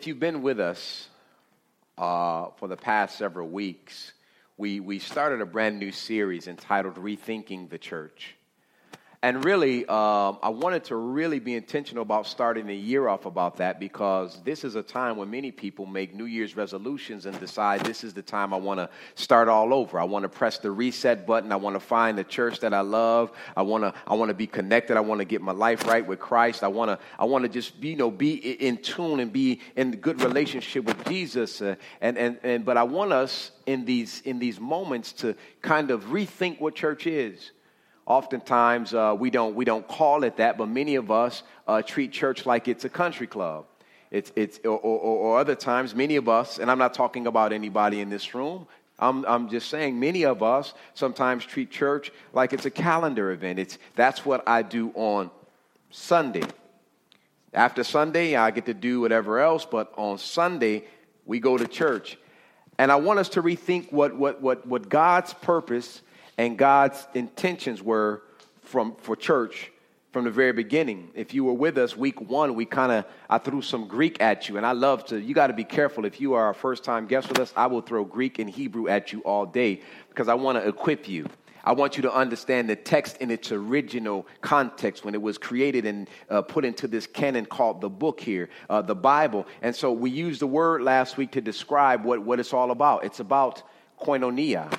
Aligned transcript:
If 0.00 0.06
you've 0.06 0.18
been 0.18 0.40
with 0.40 0.60
us 0.60 1.08
uh, 1.98 2.46
for 2.56 2.68
the 2.68 2.76
past 2.78 3.18
several 3.18 3.46
weeks, 3.50 4.14
we, 4.56 4.80
we 4.80 4.98
started 4.98 5.42
a 5.42 5.44
brand 5.44 5.78
new 5.78 5.92
series 5.92 6.48
entitled 6.48 6.94
Rethinking 6.94 7.68
the 7.68 7.76
Church. 7.76 8.34
And 9.22 9.44
really, 9.44 9.84
um, 9.84 10.38
I 10.42 10.48
wanted 10.48 10.84
to 10.84 10.96
really 10.96 11.40
be 11.40 11.54
intentional 11.54 12.00
about 12.00 12.26
starting 12.26 12.66
the 12.66 12.74
year 12.74 13.06
off 13.06 13.26
about 13.26 13.58
that 13.58 13.78
because 13.78 14.40
this 14.44 14.64
is 14.64 14.76
a 14.76 14.82
time 14.82 15.18
when 15.18 15.30
many 15.30 15.50
people 15.50 15.84
make 15.84 16.14
New 16.14 16.24
Year's 16.24 16.56
resolutions 16.56 17.26
and 17.26 17.38
decide 17.38 17.82
this 17.82 18.02
is 18.02 18.14
the 18.14 18.22
time 18.22 18.54
I 18.54 18.56
want 18.56 18.80
to 18.80 18.88
start 19.16 19.48
all 19.48 19.74
over. 19.74 20.00
I 20.00 20.04
want 20.04 20.22
to 20.22 20.30
press 20.30 20.56
the 20.56 20.70
reset 20.70 21.26
button. 21.26 21.52
I 21.52 21.56
want 21.56 21.76
to 21.76 21.80
find 21.80 22.16
the 22.16 22.24
church 22.24 22.60
that 22.60 22.72
I 22.72 22.80
love. 22.80 23.30
I 23.54 23.60
want 23.60 23.84
to 23.84 23.92
I 24.06 24.14
want 24.14 24.30
to 24.30 24.34
be 24.34 24.46
connected. 24.46 24.96
I 24.96 25.00
want 25.00 25.18
to 25.18 25.26
get 25.26 25.42
my 25.42 25.52
life 25.52 25.86
right 25.86 26.06
with 26.06 26.18
Christ. 26.18 26.64
I 26.64 26.68
want 26.68 26.90
to 26.90 26.98
I 27.18 27.26
want 27.26 27.42
to 27.42 27.50
just 27.50 27.78
be 27.78 27.90
you 27.90 27.96
know 27.96 28.10
be 28.10 28.36
in 28.36 28.78
tune 28.78 29.20
and 29.20 29.30
be 29.30 29.60
in 29.76 29.90
good 29.96 30.22
relationship 30.22 30.86
with 30.86 31.04
Jesus. 31.06 31.60
Uh, 31.60 31.74
and 32.00 32.16
and 32.16 32.38
and 32.42 32.64
but 32.64 32.78
I 32.78 32.84
want 32.84 33.12
us 33.12 33.50
in 33.66 33.84
these 33.84 34.22
in 34.22 34.38
these 34.38 34.58
moments 34.58 35.12
to 35.12 35.36
kind 35.60 35.90
of 35.90 36.04
rethink 36.04 36.58
what 36.58 36.74
church 36.74 37.06
is 37.06 37.50
Oftentimes, 38.10 38.92
uh, 38.92 39.14
we, 39.16 39.30
don't, 39.30 39.54
we 39.54 39.64
don't 39.64 39.86
call 39.86 40.24
it 40.24 40.38
that, 40.38 40.58
but 40.58 40.66
many 40.66 40.96
of 40.96 41.12
us 41.12 41.44
uh, 41.68 41.80
treat 41.80 42.10
church 42.10 42.44
like 42.44 42.66
it's 42.66 42.84
a 42.84 42.88
country 42.88 43.28
club. 43.28 43.66
It's, 44.10 44.32
it's, 44.34 44.58
or, 44.64 44.76
or, 44.80 44.98
or, 44.98 45.38
other 45.38 45.54
times, 45.54 45.94
many 45.94 46.16
of 46.16 46.28
us, 46.28 46.58
and 46.58 46.68
I'm 46.72 46.78
not 46.78 46.92
talking 46.92 47.28
about 47.28 47.52
anybody 47.52 48.00
in 48.00 48.10
this 48.10 48.34
room, 48.34 48.66
I'm, 48.98 49.24
I'm 49.26 49.48
just 49.48 49.70
saying 49.70 50.00
many 50.00 50.24
of 50.24 50.42
us 50.42 50.74
sometimes 50.94 51.44
treat 51.44 51.70
church 51.70 52.10
like 52.32 52.52
it's 52.52 52.66
a 52.66 52.70
calendar 52.70 53.30
event. 53.30 53.60
It's, 53.60 53.78
that's 53.94 54.26
what 54.26 54.42
I 54.44 54.62
do 54.62 54.90
on 54.96 55.30
Sunday. 55.90 56.42
After 57.54 57.84
Sunday, 57.84 58.34
I 58.34 58.50
get 58.50 58.66
to 58.66 58.74
do 58.74 59.02
whatever 59.02 59.38
else, 59.38 59.64
but 59.64 59.92
on 59.96 60.18
Sunday, 60.18 60.82
we 61.26 61.38
go 61.38 61.56
to 61.56 61.68
church. 61.68 62.18
And 62.76 62.90
I 62.90 62.96
want 62.96 63.20
us 63.20 63.28
to 63.28 63.42
rethink 63.42 63.92
what, 63.92 64.16
what, 64.16 64.42
what, 64.42 64.66
what 64.66 64.88
God's 64.88 65.32
purpose 65.32 66.02
and 66.40 66.56
God's 66.56 67.06
intentions 67.12 67.82
were 67.82 68.22
from, 68.62 68.96
for 68.96 69.14
church 69.14 69.70
from 70.10 70.24
the 70.24 70.30
very 70.30 70.54
beginning. 70.54 71.10
If 71.14 71.34
you 71.34 71.44
were 71.44 71.52
with 71.52 71.76
us 71.76 71.94
week 71.94 72.18
one, 72.18 72.54
we 72.54 72.64
kind 72.64 72.90
of 72.90 73.04
I 73.28 73.36
threw 73.36 73.60
some 73.60 73.86
Greek 73.86 74.22
at 74.22 74.48
you, 74.48 74.56
and 74.56 74.64
I 74.64 74.72
love 74.72 75.04
to. 75.06 75.20
You 75.20 75.34
got 75.34 75.48
to 75.48 75.52
be 75.52 75.64
careful 75.64 76.06
if 76.06 76.18
you 76.18 76.32
are 76.32 76.48
a 76.48 76.54
first 76.54 76.82
time 76.82 77.06
guest 77.06 77.28
with 77.28 77.38
us. 77.40 77.52
I 77.54 77.66
will 77.66 77.82
throw 77.82 78.04
Greek 78.04 78.38
and 78.38 78.48
Hebrew 78.48 78.88
at 78.88 79.12
you 79.12 79.20
all 79.20 79.44
day 79.44 79.82
because 80.08 80.28
I 80.28 80.34
want 80.34 80.56
to 80.56 80.66
equip 80.66 81.06
you. 81.10 81.26
I 81.62 81.72
want 81.72 81.98
you 81.98 82.02
to 82.04 82.12
understand 82.12 82.70
the 82.70 82.76
text 82.76 83.18
in 83.18 83.30
its 83.30 83.52
original 83.52 84.26
context 84.40 85.04
when 85.04 85.14
it 85.14 85.20
was 85.20 85.36
created 85.36 85.84
and 85.84 86.08
uh, 86.30 86.40
put 86.40 86.64
into 86.64 86.88
this 86.88 87.06
canon 87.06 87.44
called 87.44 87.82
the 87.82 87.90
book 87.90 88.18
here, 88.18 88.48
uh, 88.70 88.80
the 88.80 88.94
Bible. 88.94 89.46
And 89.60 89.76
so 89.76 89.92
we 89.92 90.08
used 90.08 90.40
the 90.40 90.46
word 90.46 90.80
last 90.80 91.18
week 91.18 91.32
to 91.32 91.42
describe 91.42 92.02
what, 92.02 92.20
what 92.20 92.40
it's 92.40 92.54
all 92.54 92.70
about. 92.70 93.04
It's 93.04 93.20
about 93.20 93.62
koinonia 94.00 94.72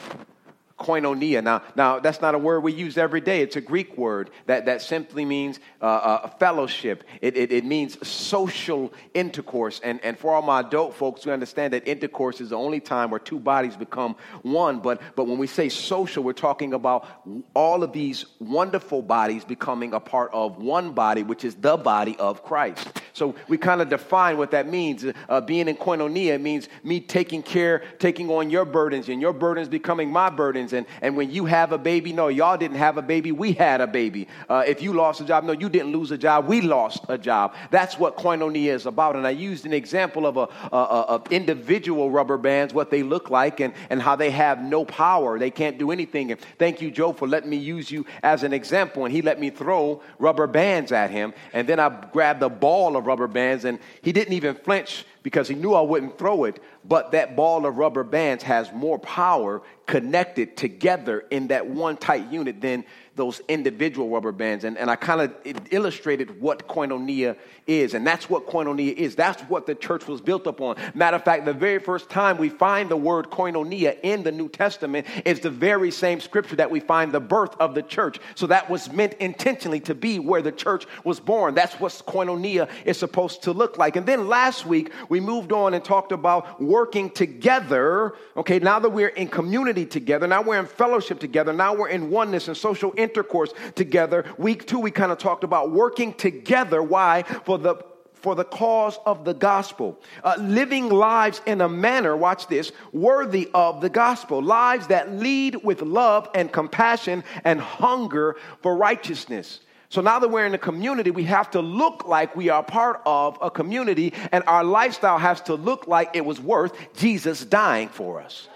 koinonia. 0.82 1.44
Now, 1.44 1.62
now, 1.76 2.00
that's 2.00 2.22
not 2.22 2.34
a 2.34 2.40
word 2.40 2.62
we 2.62 2.74
use 2.74 2.98
every 2.98 3.22
day. 3.22 3.42
It's 3.42 3.56
a 3.56 3.62
Greek 3.62 3.98
word 3.98 4.32
that, 4.48 4.66
that 4.66 4.82
simply 4.82 5.26
means 5.26 5.60
uh, 5.82 5.86
uh, 5.86 6.28
fellowship. 6.40 7.04
It, 7.22 7.38
it, 7.38 7.52
it, 7.52 7.66
means 7.66 8.06
social 8.06 8.92
intercourse. 9.14 9.80
And, 9.84 10.04
and 10.04 10.18
for 10.18 10.34
all 10.34 10.42
my 10.42 10.62
adult 10.62 10.96
folks, 10.96 11.26
we 11.26 11.32
understand 11.32 11.74
that 11.74 11.88
intercourse 11.88 12.42
is 12.42 12.50
the 12.50 12.58
only 12.58 12.80
time 12.80 13.12
where 13.12 13.20
two 13.20 13.40
bodies 13.40 13.76
become 13.76 14.16
one. 14.42 14.80
But, 14.80 15.02
but 15.16 15.26
when 15.26 15.38
we 15.38 15.48
say 15.48 15.70
social, 15.70 16.24
we're 16.24 16.34
talking 16.34 16.74
about 16.74 17.06
all 17.54 17.84
of 17.84 17.94
these 17.94 18.26
wonderful 18.40 19.02
bodies 19.04 19.46
becoming 19.46 19.94
a 19.94 20.00
part 20.00 20.32
of 20.34 20.58
one 20.58 20.94
body, 20.94 21.24
which 21.24 21.46
is 21.46 21.56
the 21.56 21.78
body 21.78 22.18
of 22.18 22.44
Christ. 22.44 23.02
So 23.14 23.36
we 23.48 23.58
kind 23.58 23.82
of 23.82 23.90
define 23.90 24.38
what 24.38 24.52
that 24.52 24.68
means. 24.68 25.06
Uh, 25.30 25.42
being 25.42 25.68
in 25.68 25.76
koinonia 25.76 26.42
means 26.42 26.70
me 26.84 27.00
taking 27.00 27.44
care, 27.44 27.84
taking 28.00 28.30
on 28.30 28.50
your 28.50 28.66
burdens, 28.66 29.10
and 29.10 29.22
your 29.22 29.34
burdens 29.34 29.70
becoming 29.70 30.12
my 30.12 30.30
burdens 30.30 30.71
and, 30.74 30.86
and 31.02 31.16
when 31.16 31.32
you 31.32 31.46
have 31.46 31.72
a 31.72 31.78
baby, 31.78 32.14
no, 32.14 32.28
y'all 32.28 32.58
didn't 32.58 32.78
have 32.78 32.98
a 32.98 33.02
baby, 33.02 33.32
we 33.32 33.54
had 33.54 33.82
a 33.82 33.88
baby. 33.88 34.28
Uh, 34.50 34.64
if 34.66 34.82
you 34.82 34.94
lost 34.94 35.22
a 35.22 35.26
job, 35.26 35.44
no, 35.44 35.54
you 35.54 35.70
didn't 35.70 35.92
lose 35.92 36.12
a 36.12 36.18
job, 36.18 36.48
we 36.48 36.62
lost 36.62 37.06
a 37.10 37.18
job. 37.18 37.56
That's 37.70 37.98
what 37.98 38.18
koinonia 38.18 38.74
is 38.74 38.86
about. 38.86 39.16
And 39.16 39.26
I 39.26 39.32
used 39.32 39.66
an 39.66 39.74
example 39.74 40.26
of 40.26 40.38
a, 40.38 40.48
a, 40.72 40.78
a 40.78 41.22
of 41.22 41.32
individual 41.32 42.10
rubber 42.10 42.38
bands, 42.38 42.74
what 42.74 42.90
they 42.90 43.04
look 43.04 43.30
like, 43.30 43.60
and, 43.60 43.74
and 43.90 44.02
how 44.02 44.16
they 44.16 44.32
have 44.32 44.62
no 44.64 44.86
power. 44.86 45.38
They 45.38 45.52
can't 45.52 45.78
do 45.78 45.92
anything. 45.92 46.32
And 46.32 46.40
thank 46.58 46.82
you, 46.82 46.90
Joe, 46.92 47.14
for 47.14 47.28
letting 47.28 47.50
me 47.50 47.58
use 47.58 47.92
you 47.92 48.06
as 48.24 48.44
an 48.44 48.54
example. 48.54 49.06
And 49.06 49.14
he 49.14 49.22
let 49.22 49.40
me 49.40 49.50
throw 49.50 50.02
rubber 50.20 50.48
bands 50.48 50.92
at 50.92 51.12
him. 51.12 51.34
And 51.54 51.68
then 51.68 51.80
I 51.80 51.90
grabbed 52.12 52.42
a 52.44 52.50
ball 52.50 52.96
of 52.96 53.06
rubber 53.06 53.28
bands, 53.28 53.66
and 53.66 53.80
he 54.02 54.12
didn't 54.12 54.34
even 54.34 54.56
flinch 54.56 55.06
because 55.24 55.48
he 55.48 55.56
knew 55.56 55.74
I 55.74 55.82
wouldn't 55.82 56.18
throw 56.18 56.46
it. 56.46 56.62
But 56.84 57.12
that 57.12 57.36
ball 57.36 57.66
of 57.66 57.78
rubber 57.78 58.04
bands 58.04 58.44
has 58.44 58.72
more 58.72 59.00
power 59.00 59.62
connected 59.86 60.58
together 60.58 61.26
in 61.30 61.48
that 61.48 61.68
one 61.68 61.98
tight 61.98 62.32
unit 62.32 62.62
than 62.62 62.86
those 63.16 63.42
individual 63.48 64.10
rubber 64.10 64.32
bands. 64.32 64.64
And, 64.64 64.78
and 64.78 64.90
I 64.90 64.96
kind 64.96 65.22
of 65.22 65.34
illustrated 65.72 66.40
what 66.40 66.68
koinonia 66.68 67.36
is. 67.68 67.94
And 67.94 68.08
that's 68.08 68.30
what 68.30 68.48
koinonia 68.48 68.94
is. 68.94 69.16
That's 69.16 69.42
what 69.44 69.66
the 69.66 69.76
church 69.76 70.08
was 70.08 70.22
built 70.22 70.48
upon. 70.48 70.78
Matter 70.94 71.18
of 71.18 71.24
fact, 71.24 71.46
the 71.46 71.54
very 71.54 71.80
first 71.80 72.10
time 72.10 72.38
we 72.38 72.50
find 72.50 72.90
the 72.90 72.98
word 72.98 73.30
koinonia 73.30 73.98
in 74.02 74.24
the 74.24 74.32
New 74.32 74.48
Testament 74.48 75.08
is 75.26 75.42
the 75.42 75.50
very 75.50 75.92
same 75.92 76.22
scripture 76.22 76.56
that 76.56 76.72
we 76.72 76.80
find 76.80 77.12
the 77.12 77.20
birth 77.20 77.56
of 77.60 77.76
the 77.76 77.82
church. 77.82 78.20
So 78.36 78.48
that 78.48 78.70
was 78.70 78.92
meant 78.92 79.14
intentionally 79.16 79.82
to 79.82 79.96
be 79.96 80.20
where 80.20 80.42
the 80.42 80.52
church 80.52 80.86
was 81.04 81.20
born. 81.20 81.54
That's 81.54 81.76
what 81.76 81.92
koinonia 82.08 82.70
is 82.86 82.98
supposed 82.98 83.44
to 83.44 83.52
look 83.52 83.78
like. 83.78 83.98
And 83.98 84.06
then 84.06 84.28
last 84.28 84.66
week, 84.66 84.92
we 85.10 85.20
moved 85.20 85.52
on 85.52 85.74
and 85.74 85.84
talked 85.84 86.14
about 86.14 86.62
working 86.62 87.10
together. 87.10 88.14
Okay, 88.38 88.60
now 88.60 88.80
that 88.80 88.90
we're 88.90 89.10
in 89.10 89.28
community 89.28 89.86
together, 89.86 90.28
now 90.28 90.42
we're 90.42 90.60
in 90.60 90.66
fellowship 90.66 91.20
together, 91.20 91.52
now 91.52 91.74
we're 91.74 91.90
in 91.90 92.10
oneness 92.10 92.48
and 92.48 92.56
social 92.56 92.94
intercourse 93.02 93.54
together. 93.76 94.26
Week 94.38 94.66
two, 94.68 94.80
we 94.80 94.92
kind 94.92 95.12
of 95.12 95.18
talked 95.18 95.44
about 95.44 95.72
working 95.72 96.14
together. 96.14 96.82
Why? 96.82 97.24
For 97.46 97.58
the 97.58 97.76
for 98.22 98.36
the 98.36 98.44
cause 98.44 99.00
of 99.06 99.26
the 99.26 99.34
gospel, 99.34 100.00
uh, 100.24 100.36
living 100.40 100.90
lives 100.90 101.42
in 101.48 101.60
a 101.60 101.68
manner, 101.68 102.16
watch 102.16 102.46
this, 102.48 102.72
worthy 102.94 103.50
of 103.56 103.82
the 103.82 103.90
gospel, 103.90 104.44
lives 104.44 104.88
that 104.88 105.12
lead 105.12 105.56
with 105.64 105.82
love 105.82 106.30
and 106.36 106.52
compassion 106.52 107.24
and 107.44 107.60
hunger 107.60 108.36
for 108.62 108.78
righteousness. 108.78 109.62
So 109.90 110.02
now 110.02 110.20
that 110.20 110.30
we're 110.30 110.46
in 110.46 110.54
a 110.54 110.60
community, 110.60 111.10
we 111.10 111.24
have 111.24 111.50
to 111.52 111.62
look 111.62 112.08
like 112.08 112.36
we 112.36 112.50
are 112.50 112.64
part 112.64 113.02
of 113.06 113.40
a 113.42 113.50
community, 113.50 114.14
and 114.32 114.44
our 114.46 114.64
lifestyle 114.64 115.18
has 115.18 115.42
to 115.42 115.56
look 115.56 115.88
like 115.88 116.12
it 116.14 116.24
was 116.24 116.40
worth 116.40 116.74
Jesus 116.96 117.44
dying 117.44 117.90
for 117.90 118.22
us. 118.22 118.48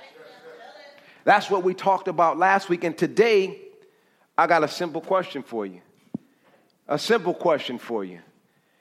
That's 1.24 1.50
what 1.50 1.64
we 1.64 1.74
talked 1.74 2.08
about 2.08 2.38
last 2.38 2.70
week, 2.70 2.84
and 2.84 2.96
today 2.96 3.65
I 4.38 4.48
got 4.48 4.64
a 4.64 4.68
simple 4.68 5.02
question 5.02 5.44
for 5.44 5.66
you. 5.66 5.82
A 6.88 7.00
simple 7.00 7.34
question 7.34 7.78
for 7.78 8.04
you. 8.04 8.20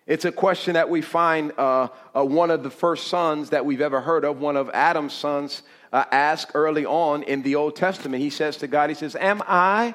It's 0.06 0.26
a 0.26 0.32
question 0.32 0.74
that 0.74 0.90
we 0.90 1.00
find 1.00 1.52
uh, 1.56 1.88
uh, 2.14 2.24
one 2.24 2.50
of 2.50 2.62
the 2.62 2.70
first 2.70 3.06
sons 3.06 3.50
that 3.50 3.64
we've 3.64 3.80
ever 3.80 4.00
heard 4.00 4.24
of, 4.24 4.40
one 4.40 4.56
of 4.56 4.68
Adam's 4.74 5.14
sons, 5.14 5.62
uh, 5.92 6.04
ask 6.10 6.50
early 6.54 6.84
on 6.84 7.22
in 7.22 7.42
the 7.42 7.54
Old 7.54 7.76
Testament. 7.76 8.22
He 8.22 8.28
says 8.28 8.58
to 8.58 8.66
God, 8.66 8.90
He 8.90 8.94
says, 8.94 9.16
Am 9.16 9.42
I 9.46 9.94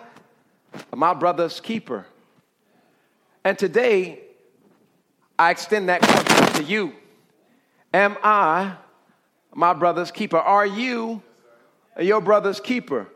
my 0.96 1.14
brother's 1.14 1.60
keeper? 1.60 2.06
And 3.44 3.58
today, 3.60 4.20
I 5.38 5.52
extend 5.52 5.90
that 5.90 6.02
question 6.02 6.54
to 6.56 6.64
you. 6.64 6.94
Am 7.94 8.18
I 8.24 8.74
my 9.54 9.74
brother's 9.74 10.12
keeper? 10.12 10.38
Are 10.38 10.66
you 10.66 11.22
your 12.00 12.22
brother's 12.22 12.60
keeper? 12.60 13.08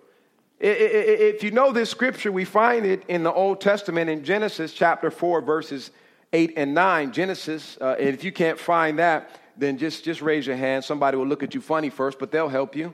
If 0.65 1.43
you 1.43 1.51
know 1.51 1.73
this 1.73 1.89
scripture, 1.89 2.31
we 2.31 2.45
find 2.45 2.85
it 2.85 3.03
in 3.09 3.23
the 3.23 3.33
Old 3.33 3.59
Testament 3.59 4.09
in 4.09 4.23
Genesis 4.23 4.71
chapter 4.71 5.11
4, 5.11 5.41
verses 5.41 5.91
8 6.31 6.53
and 6.55 6.73
9. 6.73 7.11
Genesis, 7.11 7.77
uh, 7.81 7.97
and 7.99 8.07
if 8.07 8.23
you 8.23 8.31
can't 8.31 8.57
find 8.57 8.97
that, 8.97 9.41
then 9.57 9.77
just, 9.77 10.05
just 10.05 10.21
raise 10.21 10.47
your 10.47 10.55
hand. 10.55 10.85
Somebody 10.85 11.17
will 11.17 11.27
look 11.27 11.43
at 11.43 11.53
you 11.53 11.59
funny 11.59 11.89
first, 11.89 12.17
but 12.17 12.31
they'll 12.31 12.47
help 12.47 12.77
you. 12.77 12.93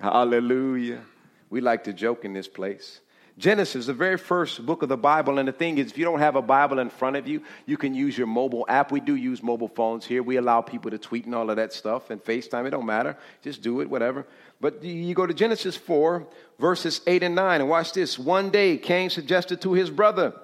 Hallelujah. 0.00 1.02
We 1.50 1.60
like 1.60 1.84
to 1.84 1.92
joke 1.92 2.24
in 2.24 2.32
this 2.32 2.48
place. 2.48 3.00
Genesis, 3.38 3.84
the 3.84 3.92
very 3.92 4.16
first 4.16 4.64
book 4.64 4.82
of 4.82 4.88
the 4.88 4.96
Bible. 4.96 5.38
And 5.38 5.46
the 5.46 5.52
thing 5.52 5.76
is, 5.76 5.90
if 5.90 5.98
you 5.98 6.06
don't 6.06 6.20
have 6.20 6.36
a 6.36 6.42
Bible 6.42 6.78
in 6.78 6.88
front 6.88 7.16
of 7.16 7.28
you, 7.28 7.42
you 7.66 7.76
can 7.76 7.94
use 7.94 8.16
your 8.16 8.26
mobile 8.26 8.64
app. 8.66 8.90
We 8.90 9.00
do 9.00 9.14
use 9.14 9.42
mobile 9.42 9.68
phones 9.68 10.06
here. 10.06 10.22
We 10.22 10.36
allow 10.36 10.62
people 10.62 10.90
to 10.90 10.96
tweet 10.96 11.26
and 11.26 11.34
all 11.34 11.50
of 11.50 11.56
that 11.56 11.74
stuff 11.74 12.08
and 12.08 12.24
FaceTime. 12.24 12.66
It 12.66 12.70
don't 12.70 12.86
matter. 12.86 13.18
Just 13.42 13.60
do 13.60 13.82
it, 13.82 13.90
whatever. 13.90 14.26
But 14.60 14.82
you 14.82 15.14
go 15.14 15.26
to 15.26 15.34
Genesis 15.34 15.76
4, 15.76 16.26
verses 16.58 17.00
8 17.06 17.22
and 17.22 17.34
9, 17.34 17.60
and 17.60 17.70
watch 17.70 17.92
this. 17.92 18.18
One 18.18 18.50
day, 18.50 18.78
Cain 18.78 19.10
suggested 19.10 19.60
to 19.62 19.72
his 19.72 19.90
brother, 19.90 20.34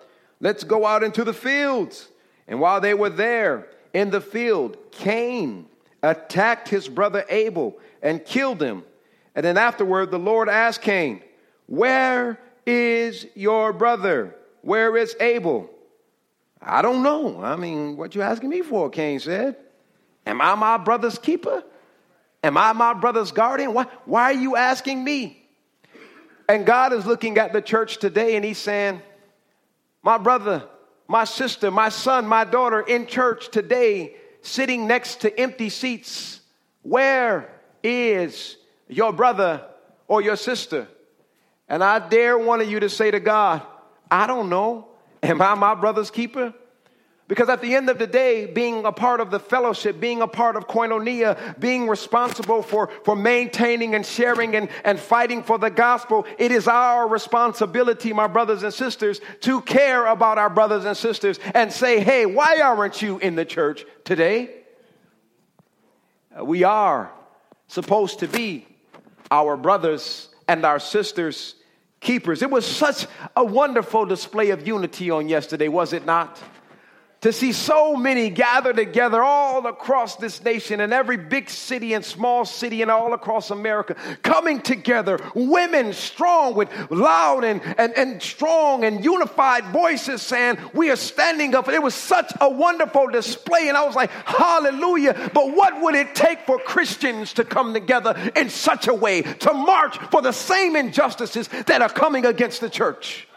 Let's 0.40 0.64
go 0.64 0.84
out 0.84 1.02
into 1.02 1.24
the 1.24 1.32
fields. 1.32 2.08
And 2.48 2.60
while 2.60 2.80
they 2.80 2.94
were 2.94 3.10
there 3.10 3.68
in 3.94 4.10
the 4.10 4.20
field, 4.20 4.76
Cain 4.90 5.66
attacked 6.02 6.68
his 6.68 6.88
brother 6.88 7.24
Abel 7.28 7.78
and 8.02 8.24
killed 8.24 8.60
him. 8.60 8.82
And 9.34 9.44
then 9.44 9.56
afterward, 9.56 10.10
the 10.10 10.18
Lord 10.18 10.48
asked 10.48 10.82
Cain, 10.82 11.22
Where 11.66 12.38
is 12.66 13.26
your 13.34 13.72
brother? 13.72 14.36
Where 14.62 14.96
is 14.96 15.16
Abel? 15.20 15.70
I 16.60 16.82
don't 16.82 17.02
know. 17.02 17.42
I 17.42 17.56
mean, 17.56 17.96
what 17.96 18.14
you 18.14 18.22
asking 18.22 18.50
me 18.50 18.62
for? 18.62 18.90
Cain 18.90 19.20
said. 19.20 19.56
Am 20.26 20.40
I 20.40 20.54
my 20.54 20.76
brother's 20.76 21.18
keeper? 21.18 21.64
Am 22.42 22.56
I 22.56 22.72
my 22.72 22.94
brother's 22.94 23.32
guardian? 23.32 23.72
Why, 23.72 23.86
why 24.04 24.24
are 24.24 24.32
you 24.32 24.56
asking 24.56 25.02
me? 25.02 25.46
And 26.48 26.66
God 26.66 26.92
is 26.92 27.06
looking 27.06 27.38
at 27.38 27.52
the 27.52 27.62
church 27.62 27.98
today 27.98 28.36
and 28.36 28.44
He's 28.44 28.58
saying, 28.58 29.00
My 30.02 30.18
brother, 30.18 30.68
my 31.06 31.24
sister, 31.24 31.70
my 31.70 31.88
son, 31.88 32.26
my 32.26 32.44
daughter 32.44 32.80
in 32.80 33.06
church 33.06 33.50
today, 33.50 34.16
sitting 34.42 34.86
next 34.86 35.20
to 35.20 35.40
empty 35.40 35.68
seats, 35.68 36.40
where 36.82 37.48
is 37.82 38.56
your 38.88 39.12
brother 39.12 39.64
or 40.08 40.20
your 40.20 40.36
sister? 40.36 40.88
And 41.68 41.82
I 41.82 42.06
dare 42.08 42.36
one 42.36 42.60
of 42.60 42.70
you 42.70 42.80
to 42.80 42.88
say 42.88 43.10
to 43.10 43.20
God, 43.20 43.62
I 44.10 44.26
don't 44.26 44.50
know. 44.50 44.88
Am 45.22 45.40
I 45.40 45.54
my 45.54 45.74
brother's 45.74 46.10
keeper? 46.10 46.52
Because 47.28 47.48
at 47.48 47.62
the 47.62 47.74
end 47.74 47.88
of 47.88 47.98
the 47.98 48.06
day, 48.06 48.46
being 48.46 48.84
a 48.84 48.92
part 48.92 49.20
of 49.20 49.30
the 49.30 49.38
fellowship, 49.38 50.00
being 50.00 50.20
a 50.22 50.26
part 50.26 50.56
of 50.56 50.66
koinonia, 50.66 51.58
being 51.58 51.88
responsible 51.88 52.62
for, 52.62 52.90
for 53.04 53.14
maintaining 53.14 53.94
and 53.94 54.04
sharing 54.04 54.56
and, 54.56 54.68
and 54.84 54.98
fighting 54.98 55.42
for 55.42 55.56
the 55.58 55.70
gospel, 55.70 56.26
it 56.36 56.50
is 56.50 56.66
our 56.66 57.06
responsibility, 57.08 58.12
my 58.12 58.26
brothers 58.26 58.64
and 58.64 58.74
sisters, 58.74 59.20
to 59.40 59.60
care 59.62 60.06
about 60.06 60.36
our 60.36 60.50
brothers 60.50 60.84
and 60.84 60.96
sisters 60.96 61.38
and 61.54 61.72
say, 61.72 62.00
hey, 62.00 62.26
why 62.26 62.60
aren't 62.60 63.00
you 63.00 63.18
in 63.18 63.36
the 63.36 63.44
church 63.44 63.86
today? 64.04 64.50
Uh, 66.38 66.44
we 66.44 66.64
are 66.64 67.12
supposed 67.68 68.18
to 68.18 68.28
be 68.28 68.66
our 69.30 69.56
brothers 69.56 70.28
and 70.48 70.66
our 70.66 70.80
sisters' 70.80 71.54
keepers. 72.00 72.42
It 72.42 72.50
was 72.50 72.66
such 72.66 73.06
a 73.36 73.44
wonderful 73.44 74.04
display 74.04 74.50
of 74.50 74.66
unity 74.66 75.10
on 75.10 75.28
yesterday, 75.28 75.68
was 75.68 75.92
it 75.92 76.04
not? 76.04 76.38
To 77.22 77.32
see 77.32 77.52
so 77.52 77.96
many 77.96 78.30
gather 78.30 78.72
together 78.72 79.22
all 79.22 79.66
across 79.66 80.16
this 80.16 80.42
nation 80.42 80.80
and 80.80 80.92
every 80.92 81.16
big 81.16 81.48
city 81.48 81.94
and 81.94 82.04
small 82.04 82.44
city 82.44 82.82
and 82.82 82.90
all 82.90 83.14
across 83.14 83.50
America, 83.50 83.94
coming 84.22 84.60
together, 84.60 85.18
women 85.34 85.92
strong 85.92 86.54
with 86.54 86.68
loud 86.90 87.44
and, 87.44 87.62
and, 87.78 87.96
and 87.96 88.20
strong 88.20 88.84
and 88.84 89.04
unified 89.04 89.64
voices 89.66 90.20
saying, 90.20 90.58
We 90.74 90.90
are 90.90 90.96
standing 90.96 91.54
up. 91.54 91.68
It 91.68 91.82
was 91.82 91.94
such 91.94 92.32
a 92.40 92.50
wonderful 92.50 93.08
display. 93.08 93.68
And 93.68 93.76
I 93.76 93.86
was 93.86 93.94
like, 93.94 94.10
Hallelujah. 94.10 95.30
But 95.32 95.54
what 95.54 95.80
would 95.80 95.94
it 95.94 96.14
take 96.14 96.40
for 96.40 96.58
Christians 96.58 97.32
to 97.34 97.44
come 97.44 97.72
together 97.72 98.32
in 98.34 98.50
such 98.50 98.88
a 98.88 98.94
way 98.94 99.22
to 99.22 99.52
march 99.52 99.96
for 100.10 100.22
the 100.22 100.32
same 100.32 100.74
injustices 100.74 101.48
that 101.66 101.82
are 101.82 101.88
coming 101.88 102.26
against 102.26 102.60
the 102.60 102.68
church? 102.68 103.28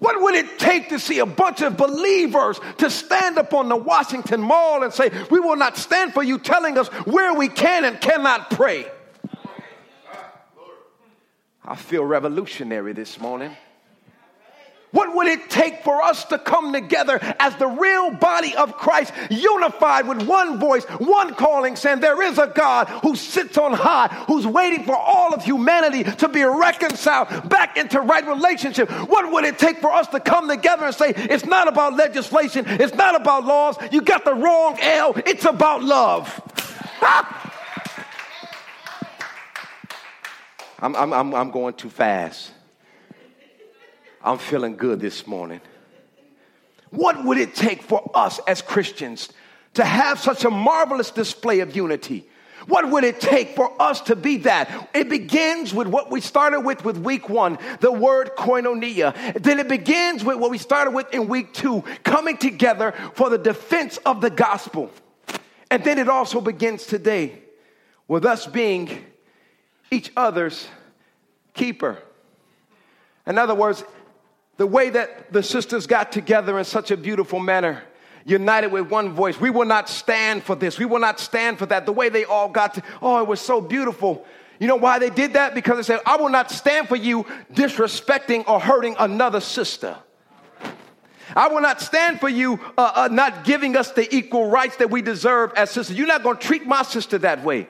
What 0.00 0.20
would 0.22 0.34
it 0.34 0.58
take 0.58 0.88
to 0.88 0.98
see 0.98 1.18
a 1.18 1.26
bunch 1.26 1.60
of 1.60 1.76
believers 1.76 2.58
to 2.78 2.88
stand 2.90 3.38
up 3.38 3.52
on 3.52 3.68
the 3.68 3.76
Washington 3.76 4.40
Mall 4.40 4.82
and 4.82 4.92
say, 4.92 5.10
We 5.30 5.40
will 5.40 5.56
not 5.56 5.76
stand 5.76 6.14
for 6.14 6.22
you 6.22 6.38
telling 6.38 6.78
us 6.78 6.88
where 7.06 7.34
we 7.34 7.48
can 7.48 7.84
and 7.84 8.00
cannot 8.00 8.50
pray? 8.50 8.86
I 11.62 11.76
feel 11.76 12.04
revolutionary 12.04 12.94
this 12.94 13.20
morning. 13.20 13.54
What 14.92 15.14
would 15.14 15.28
it 15.28 15.48
take 15.48 15.84
for 15.84 16.02
us 16.02 16.24
to 16.26 16.38
come 16.38 16.72
together 16.72 17.20
as 17.38 17.54
the 17.56 17.68
real 17.68 18.10
body 18.10 18.56
of 18.56 18.76
Christ, 18.76 19.12
unified 19.30 20.08
with 20.08 20.26
one 20.26 20.58
voice, 20.58 20.84
one 20.84 21.34
calling, 21.34 21.76
saying, 21.76 22.00
There 22.00 22.20
is 22.22 22.38
a 22.38 22.48
God 22.48 22.88
who 23.02 23.14
sits 23.14 23.56
on 23.56 23.72
high, 23.72 24.08
who's 24.26 24.46
waiting 24.46 24.84
for 24.84 24.96
all 24.96 25.32
of 25.32 25.44
humanity 25.44 26.02
to 26.02 26.28
be 26.28 26.42
reconciled 26.42 27.48
back 27.48 27.76
into 27.76 28.00
right 28.00 28.26
relationship? 28.26 28.90
What 29.08 29.30
would 29.32 29.44
it 29.44 29.58
take 29.58 29.78
for 29.78 29.92
us 29.92 30.08
to 30.08 30.18
come 30.18 30.48
together 30.48 30.86
and 30.86 30.94
say, 30.94 31.12
It's 31.14 31.46
not 31.46 31.68
about 31.68 31.94
legislation, 31.94 32.64
it's 32.66 32.94
not 32.94 33.14
about 33.14 33.44
laws, 33.44 33.76
you 33.92 34.02
got 34.02 34.24
the 34.24 34.34
wrong 34.34 34.76
L, 34.80 35.14
it's 35.24 35.44
about 35.44 35.84
love? 35.84 36.28
I'm, 40.82 40.96
I'm, 40.96 41.34
I'm 41.34 41.50
going 41.50 41.74
too 41.74 41.90
fast. 41.90 42.52
I'm 44.22 44.38
feeling 44.38 44.76
good 44.76 45.00
this 45.00 45.26
morning. 45.26 45.60
What 46.90 47.24
would 47.24 47.38
it 47.38 47.54
take 47.54 47.82
for 47.82 48.10
us 48.14 48.38
as 48.46 48.60
Christians 48.60 49.30
to 49.74 49.84
have 49.84 50.18
such 50.18 50.44
a 50.44 50.50
marvelous 50.50 51.10
display 51.10 51.60
of 51.60 51.74
unity? 51.74 52.28
What 52.66 52.90
would 52.90 53.04
it 53.04 53.20
take 53.20 53.56
for 53.56 53.72
us 53.80 54.02
to 54.02 54.16
be 54.16 54.38
that? 54.38 54.90
It 54.92 55.08
begins 55.08 55.72
with 55.72 55.86
what 55.86 56.10
we 56.10 56.20
started 56.20 56.60
with 56.60 56.84
with 56.84 56.98
week 56.98 57.30
one, 57.30 57.58
the 57.80 57.90
word 57.90 58.32
koinonia. 58.36 59.42
Then 59.42 59.58
it 59.58 59.68
begins 59.68 60.22
with 60.22 60.36
what 60.38 60.50
we 60.50 60.58
started 60.58 60.90
with 60.90 61.12
in 61.14 61.26
week 61.26 61.54
two, 61.54 61.82
coming 62.04 62.36
together 62.36 62.92
for 63.14 63.30
the 63.30 63.38
defense 63.38 63.96
of 64.04 64.20
the 64.20 64.28
gospel. 64.28 64.90
And 65.70 65.82
then 65.82 65.98
it 65.98 66.08
also 66.08 66.42
begins 66.42 66.84
today 66.84 67.38
with 68.06 68.26
us 68.26 68.46
being 68.46 69.06
each 69.90 70.12
other's 70.14 70.68
keeper. 71.54 71.96
In 73.26 73.38
other 73.38 73.54
words, 73.54 73.84
the 74.60 74.66
way 74.66 74.90
that 74.90 75.32
the 75.32 75.42
sisters 75.42 75.86
got 75.86 76.12
together 76.12 76.58
in 76.58 76.64
such 76.66 76.90
a 76.90 76.96
beautiful 76.98 77.40
manner 77.40 77.82
united 78.26 78.70
with 78.70 78.90
one 78.90 79.14
voice. 79.14 79.40
We 79.40 79.48
will 79.48 79.64
not 79.64 79.88
stand 79.88 80.44
for 80.44 80.54
this. 80.54 80.78
We 80.78 80.84
will 80.84 80.98
not 80.98 81.18
stand 81.18 81.58
for 81.58 81.64
that. 81.64 81.86
The 81.86 81.92
way 81.92 82.10
they 82.10 82.26
all 82.26 82.50
got 82.50 82.74
to, 82.74 82.82
oh, 83.00 83.22
it 83.22 83.26
was 83.26 83.40
so 83.40 83.62
beautiful. 83.62 84.26
You 84.58 84.68
know 84.68 84.76
why 84.76 84.98
they 84.98 85.08
did 85.08 85.32
that? 85.32 85.54
Because 85.54 85.78
they 85.78 85.82
said, 85.82 86.00
I 86.04 86.18
will 86.18 86.28
not 86.28 86.50
stand 86.50 86.88
for 86.88 86.96
you 86.96 87.24
disrespecting 87.54 88.46
or 88.46 88.60
hurting 88.60 88.96
another 88.98 89.40
sister. 89.40 89.96
I 91.34 91.48
will 91.48 91.62
not 91.62 91.80
stand 91.80 92.20
for 92.20 92.28
you 92.28 92.60
uh, 92.76 92.92
uh, 92.94 93.08
not 93.10 93.44
giving 93.44 93.78
us 93.78 93.92
the 93.92 94.14
equal 94.14 94.50
rights 94.50 94.76
that 94.76 94.90
we 94.90 95.00
deserve 95.00 95.54
as 95.56 95.70
sisters. 95.70 95.96
You're 95.96 96.06
not 96.06 96.22
going 96.22 96.36
to 96.36 96.46
treat 96.46 96.66
my 96.66 96.82
sister 96.82 97.16
that 97.16 97.42
way. 97.42 97.66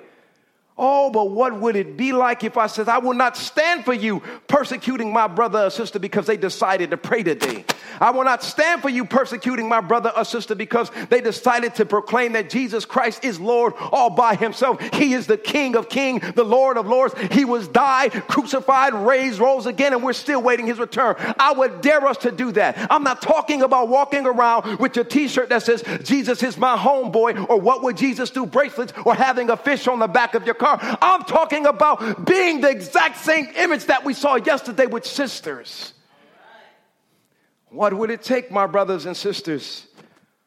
Oh, 0.83 1.11
but 1.11 1.31
what 1.31 1.61
would 1.61 1.77
it 1.77 1.99
be 1.99 2.13
like 2.13 2.43
if 2.43 2.57
I 2.57 2.67
said, 2.67 2.89
I 2.89 2.97
will 2.97 3.13
not 3.13 3.37
stand 3.37 3.85
for 3.85 3.93
you 3.93 4.23
persecuting 4.49 5.13
my 5.13 5.27
brother 5.27 5.65
or 5.65 5.71
sister 5.71 5.99
because 5.99 6.25
they 6.27 6.39
decided 6.39 6.89
to 6.91 6.97
pray 6.97 7.23
today? 7.23 7.67
I 8.01 8.13
will 8.13 8.25
not 8.25 8.43
stand 8.43 8.81
for 8.81 8.89
you 8.89 9.05
persecuting 9.05 9.69
my 9.69 9.83
brother 9.83 10.11
or 10.17 10.25
sister 10.25 10.55
because 10.55 10.91
they 11.11 11.21
decided 11.21 11.75
to 11.75 11.85
proclaim 11.85 12.33
that 12.33 12.49
Jesus 12.49 12.87
Christ 12.87 13.27
is 13.27 13.39
Lord 13.39 13.75
all 13.93 14.09
by 14.09 14.35
himself. 14.35 14.81
He 14.95 15.13
is 15.13 15.27
the 15.27 15.37
King 15.37 15.77
of 15.77 15.91
kings, 15.91 16.33
the 16.35 16.45
Lord 16.45 16.79
of 16.79 16.87
lords. 16.87 17.15
He 17.31 17.45
was 17.45 17.69
died, 17.69 18.13
crucified, 18.27 18.95
raised, 18.95 19.39
rose 19.39 19.67
again, 19.67 19.93
and 19.93 20.03
we're 20.03 20.15
still 20.15 20.41
waiting 20.41 20.67
his 20.67 20.79
return. 20.79 21.15
I 21.39 21.53
would 21.53 21.83
dare 21.83 22.07
us 22.07 22.17
to 22.19 22.33
do 22.33 22.53
that. 22.53 22.87
I'm 22.91 23.05
not 23.05 23.21
talking 23.21 23.61
about 23.61 23.89
walking 23.89 24.25
around 24.25 24.79
with 24.79 24.97
your 24.97 25.05
t-shirt 25.05 25.51
that 25.51 25.63
says, 25.63 25.85
Jesus 26.05 26.43
is 26.43 26.57
my 26.57 26.75
homeboy, 26.75 27.51
or 27.51 27.61
what 27.61 27.83
would 27.83 27.99
Jesus 27.99 28.31
do 28.31 28.47
bracelets, 28.47 28.95
or 29.05 29.15
having 29.15 29.51
a 29.51 29.59
fish 29.59 29.87
on 29.87 29.99
the 29.99 30.09
back 30.09 30.35
of 30.35 30.47
your 30.47 30.55
car 30.55 30.70
I'm 30.81 31.25
talking 31.25 31.67
about 31.67 32.27
being 32.27 32.61
the 32.61 32.71
exact 32.71 33.17
same 33.19 33.49
image 33.57 33.87
that 33.87 34.05
we 34.05 34.15
saw 34.15 34.37
yesterday 34.37 34.87
with 34.87 35.07
sisters. 35.07 35.95
What 37.71 37.95
would 37.95 38.11
it 38.11 38.23
take, 38.23 38.51
my 38.51 38.67
brothers 38.67 39.07
and 39.07 39.17
sisters? 39.17 39.87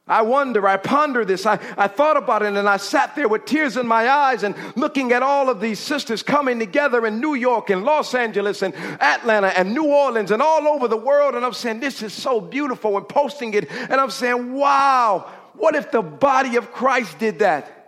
I 0.05 0.21
wonder, 0.21 0.67
I 0.67 0.75
ponder 0.75 1.23
this, 1.23 1.45
I, 1.45 1.57
I 1.77 1.87
thought 1.87 2.17
about 2.17 2.41
it, 2.41 2.53
and 2.53 2.67
I 2.67 2.75
sat 2.75 3.15
there 3.15 3.29
with 3.29 3.45
tears 3.45 3.77
in 3.77 3.87
my 3.87 4.09
eyes 4.09 4.43
and 4.43 4.53
looking 4.75 5.13
at 5.13 5.23
all 5.23 5.49
of 5.49 5.61
these 5.61 5.79
sisters 5.79 6.21
coming 6.21 6.59
together 6.59 7.07
in 7.07 7.21
New 7.21 7.35
York 7.35 7.69
and 7.69 7.85
Los 7.85 8.13
Angeles 8.13 8.63
and 8.63 8.75
Atlanta 8.99 9.57
and 9.57 9.73
New 9.73 9.85
Orleans 9.85 10.31
and 10.31 10.41
all 10.41 10.67
over 10.67 10.89
the 10.89 10.97
world. 10.97 11.35
And 11.35 11.45
I'm 11.45 11.53
saying, 11.53 11.79
this 11.79 12.03
is 12.03 12.11
so 12.11 12.41
beautiful, 12.41 12.97
and 12.97 13.07
posting 13.07 13.53
it, 13.53 13.71
and 13.71 13.93
I'm 13.93 14.09
saying, 14.09 14.51
wow, 14.51 15.31
What 15.53 15.75
if 15.75 15.91
the 15.91 16.01
body 16.01 16.57
of 16.57 16.71
Christ 16.71 17.19
did 17.19 17.39
that? 17.39 17.82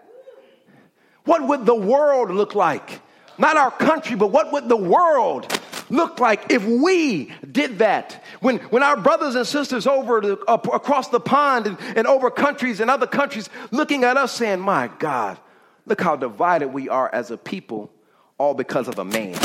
What 1.25 1.48
would 1.48 1.65
the 1.65 1.75
world 1.75 2.32
look 2.32 2.55
like? 2.55 3.01
Not 3.38 3.58
our 3.58 3.72
country, 3.72 4.15
but 4.15 4.32
what 4.32 4.53
would 4.53 4.70
the 4.70 4.77
world 4.77 5.51
look 5.89 6.20
like 6.20 6.51
if 6.51 6.63
we 6.63 7.32
did 7.51 7.79
that? 7.79 8.24
When, 8.39 8.58
when 8.58 8.82
our 8.82 8.96
brothers 8.96 9.36
and 9.36 9.46
sisters 9.46 9.86
over 9.86 10.22
the, 10.22 10.34
across 10.51 11.10
the 11.10 11.20
pond 11.20 11.67
and, 11.67 11.77
and 11.96 12.08
over 12.08 12.32
countries 12.32 12.79
and 12.79 12.89
other 12.89 13.08
countries 13.08 13.50
looking 13.72 14.03
at 14.03 14.17
us 14.17 14.32
saying, 14.32 14.62
My 14.62 14.88
God, 15.00 15.38
look 15.86 16.00
how 16.00 16.15
divided 16.15 16.70
we 16.70 16.88
are 16.88 17.10
as 17.13 17.32
a 17.32 17.38
people, 17.38 17.91
all 18.38 18.53
because 18.53 18.88
of 18.88 19.00
a 19.00 19.05
man. 19.05 19.38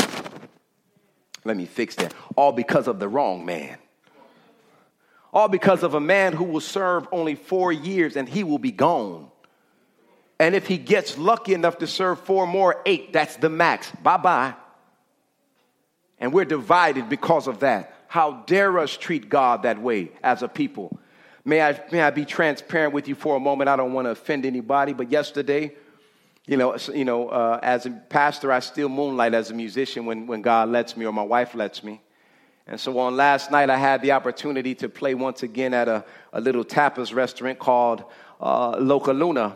Let 1.43 1.57
me 1.57 1.65
fix 1.65 1.95
that. 1.95 2.13
All 2.35 2.51
because 2.51 2.87
of 2.87 2.99
the 2.99 3.07
wrong 3.07 3.45
man. 3.45 3.77
All 5.33 5.47
because 5.47 5.81
of 5.81 5.95
a 5.95 5.99
man 5.99 6.33
who 6.33 6.43
will 6.43 6.61
serve 6.61 7.07
only 7.11 7.35
four 7.35 7.71
years 7.71 8.15
and 8.15 8.29
he 8.29 8.43
will 8.43 8.59
be 8.59 8.71
gone. 8.71 9.30
And 10.41 10.55
if 10.55 10.65
he 10.65 10.79
gets 10.79 11.19
lucky 11.19 11.53
enough 11.53 11.77
to 11.77 11.87
serve 11.87 12.19
four 12.21 12.47
more, 12.47 12.81
eight, 12.87 13.13
that's 13.13 13.35
the 13.35 13.47
max. 13.47 13.91
Bye 14.01 14.17
bye. 14.17 14.55
And 16.17 16.33
we're 16.33 16.45
divided 16.45 17.09
because 17.09 17.45
of 17.45 17.59
that. 17.59 17.93
How 18.07 18.41
dare 18.47 18.79
us 18.79 18.97
treat 18.97 19.29
God 19.29 19.61
that 19.63 19.79
way 19.79 20.11
as 20.23 20.41
a 20.41 20.47
people? 20.47 20.97
May 21.45 21.61
I, 21.61 21.79
may 21.91 22.01
I 22.01 22.09
be 22.09 22.25
transparent 22.25 22.91
with 22.91 23.07
you 23.07 23.13
for 23.13 23.35
a 23.35 23.39
moment? 23.39 23.69
I 23.69 23.75
don't 23.75 23.93
want 23.93 24.07
to 24.07 24.09
offend 24.09 24.47
anybody, 24.47 24.93
but 24.93 25.11
yesterday, 25.11 25.75
you 26.47 26.57
know, 26.57 26.75
you 26.91 27.05
know 27.05 27.29
uh, 27.29 27.59
as 27.61 27.85
a 27.85 27.91
pastor, 27.91 28.51
I 28.51 28.61
still 28.61 28.89
moonlight 28.89 29.35
as 29.35 29.51
a 29.51 29.53
musician 29.53 30.07
when, 30.07 30.25
when 30.25 30.41
God 30.41 30.69
lets 30.69 30.97
me 30.97 31.05
or 31.05 31.13
my 31.13 31.21
wife 31.21 31.53
lets 31.53 31.83
me. 31.83 32.01
And 32.65 32.79
so 32.79 32.97
on 32.97 33.15
last 33.15 33.51
night, 33.51 33.69
I 33.69 33.77
had 33.77 34.01
the 34.01 34.13
opportunity 34.13 34.73
to 34.73 34.89
play 34.89 35.13
once 35.13 35.43
again 35.43 35.75
at 35.75 35.87
a, 35.87 36.03
a 36.33 36.41
little 36.41 36.65
tapas 36.65 37.13
restaurant 37.13 37.59
called 37.59 38.03
uh, 38.39 38.77
Loca 38.79 39.11
Luna. 39.11 39.55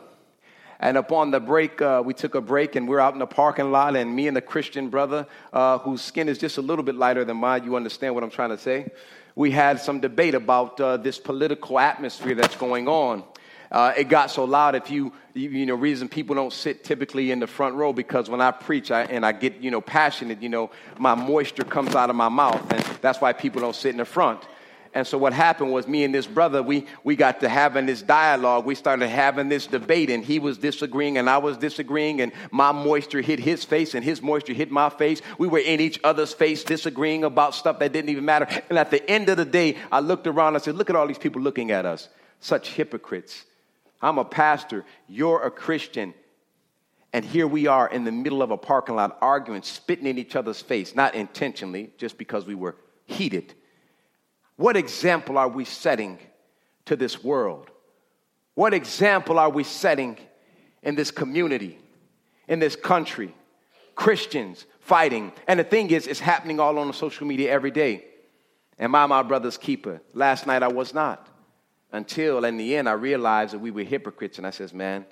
And 0.80 0.98
upon 0.98 1.32
the 1.32 1.40
break, 1.40 1.82
uh, 1.82 2.04
we 2.06 2.14
took 2.14 2.36
a 2.36 2.42
break 2.42 2.76
and 2.76 2.88
we're 2.88 3.00
out 3.00 3.14
in 3.14 3.20
the 3.20 3.28
parking 3.28 3.72
lot. 3.72 3.96
And 3.96 4.16
me 4.16 4.28
and 4.28 4.36
the 4.36 4.42
Christian 4.42 4.90
brother, 4.90 5.26
uh, 5.54 5.80
whose 5.80 6.02
skin 6.02 6.30
is 6.30 6.38
just 6.38 6.58
a 6.58 6.62
little 6.62 6.84
bit 6.84 6.96
lighter 6.96 7.24
than 7.24 7.38
mine, 7.38 7.64
you 7.64 7.76
understand 7.76 8.16
what 8.16 8.24
I'm 8.24 8.30
trying 8.30 8.50
to 8.50 8.58
say? 8.58 8.92
We 9.36 9.52
had 9.52 9.80
some 9.80 10.00
debate 10.00 10.36
about 10.36 10.80
uh, 10.80 10.98
this 10.98 11.20
political 11.20 11.80
atmosphere 11.80 12.36
that's 12.36 12.56
going 12.56 12.88
on. 12.88 13.24
Uh, 13.72 13.94
it 13.98 14.08
got 14.10 14.32
so 14.32 14.46
loud 14.46 14.76
if 14.76 14.90
you, 14.90 15.12
you, 15.34 15.50
you 15.50 15.66
know, 15.66 15.76
reason 15.76 16.08
people 16.08 16.36
don't 16.36 16.54
sit 16.54 16.84
typically 16.84 17.32
in 17.32 17.40
the 17.40 17.48
front 17.48 17.76
row 17.76 17.92
because 17.92 18.30
when 18.30 18.40
I 18.40 18.52
preach 18.52 18.92
I, 18.92 19.04
and 19.04 19.26
I 19.26 19.32
get, 19.32 19.58
you 19.58 19.72
know, 19.72 19.82
passionate, 19.82 20.42
you 20.42 20.50
know, 20.50 20.70
my 20.98 21.16
moisture 21.16 21.64
comes 21.64 21.96
out 21.96 22.10
of 22.10 22.16
my 22.16 22.30
mouth. 22.30 22.72
And 22.72 22.84
that's 23.02 23.20
why 23.20 23.34
people 23.34 23.62
don't 23.62 23.76
sit 23.76 23.90
in 23.90 23.98
the 23.98 24.06
front. 24.06 24.42
And 24.96 25.06
so 25.06 25.18
what 25.18 25.34
happened 25.34 25.74
was 25.74 25.90
me 25.90 26.06
and 26.06 26.16
this 26.16 26.26
brother, 26.26 26.64
we, 26.64 26.86
we 27.04 27.18
got 27.18 27.42
to 27.42 27.50
having 27.50 27.86
this 27.86 28.02
dialogue. 28.02 28.64
We 28.64 28.76
started 28.76 29.10
having 29.10 29.50
this 29.50 29.68
debate 29.68 30.10
and 30.10 30.24
he 30.24 30.40
was 30.40 30.58
disagreeing 30.58 31.18
and 31.18 31.30
I 31.30 31.38
was 31.38 31.58
disagreeing 31.58 32.22
and 32.22 32.32
my 32.50 32.72
moisture 32.72 33.20
hit 33.20 33.38
his 33.40 33.66
face 33.66 33.94
and 33.94 34.06
his 34.06 34.22
moisture 34.22 34.54
hit 34.54 34.72
my 34.72 34.90
face. 34.90 35.22
We 35.38 35.50
were 35.50 35.60
in 35.60 35.82
each 35.82 36.00
other's 36.06 36.32
face 36.32 36.64
disagreeing 36.64 37.26
about 37.26 37.56
stuff 37.56 37.80
that 37.80 37.92
didn't 37.92 38.10
even 38.10 38.24
matter. 38.24 38.48
And 38.70 38.80
at 38.80 38.90
the 38.90 39.08
end 39.12 39.28
of 39.28 39.36
the 39.36 39.44
day, 39.44 39.76
I 39.92 40.00
looked 40.00 40.28
around 40.28 40.50
and 40.50 40.58
I 40.58 40.60
said, 40.62 40.76
look 40.76 40.90
at 40.90 40.96
all 40.96 41.08
these 41.08 41.18
people 41.18 41.42
looking 41.42 41.72
at 41.72 41.86
us. 41.86 42.08
Such 42.40 42.70
hypocrites. 42.70 43.44
I'm 44.02 44.18
a 44.18 44.24
pastor. 44.24 44.86
You're 45.10 45.44
a 45.44 45.52
Christian. 45.52 46.14
And 47.12 47.26
here 47.26 47.48
we 47.48 47.68
are 47.68 47.90
in 47.90 48.06
the 48.06 48.14
middle 48.14 48.42
of 48.42 48.52
a 48.52 48.58
parking 48.58 48.96
lot 48.96 49.18
arguing, 49.20 49.62
spitting 49.64 50.08
in 50.08 50.18
each 50.18 50.38
other's 50.38 50.62
face, 50.62 50.96
not 50.96 51.16
intentionally, 51.16 51.92
just 51.98 52.18
because 52.18 52.46
we 52.46 52.56
were 52.56 52.78
heated 53.08 53.56
what 54.58 54.78
example 54.78 55.38
are 55.38 55.50
we 55.50 55.66
setting 55.66 56.18
to 56.86 56.96
this 56.96 57.24
world? 57.24 57.70
What 58.54 58.74
example 58.74 59.38
are 59.38 59.50
we 59.50 59.64
setting 59.64 60.18
in 60.82 60.96
this 60.96 61.12
community, 61.12 61.78
in 62.48 62.60
this 62.60 62.76
country? 62.76 63.36
Christians 63.96 64.66
fighting. 64.80 65.32
And 65.48 65.60
the 65.60 65.64
thing 65.64 65.90
is, 65.92 66.08
it's 66.08 66.20
happening 66.20 66.60
all 66.60 66.78
on 66.80 66.92
social 66.94 67.28
media 67.28 67.52
every 67.52 67.72
day. 67.72 68.06
Am 68.78 68.94
I 68.94 69.06
my 69.06 69.24
brother's 69.24 69.58
keeper? 69.58 70.02
Last 70.14 70.48
night 70.48 70.64
I 70.64 70.68
was 70.68 70.94
not. 70.94 71.28
Until 71.92 72.44
in 72.46 72.58
the 72.58 72.76
end 72.76 72.88
I 72.88 72.94
realized 72.94 73.54
that 73.54 73.60
we 73.60 73.72
were 73.72 73.84
hypocrites. 73.84 74.38
And 74.38 74.46
I 74.46 74.52
says, 74.52 74.74
man, 74.74 75.06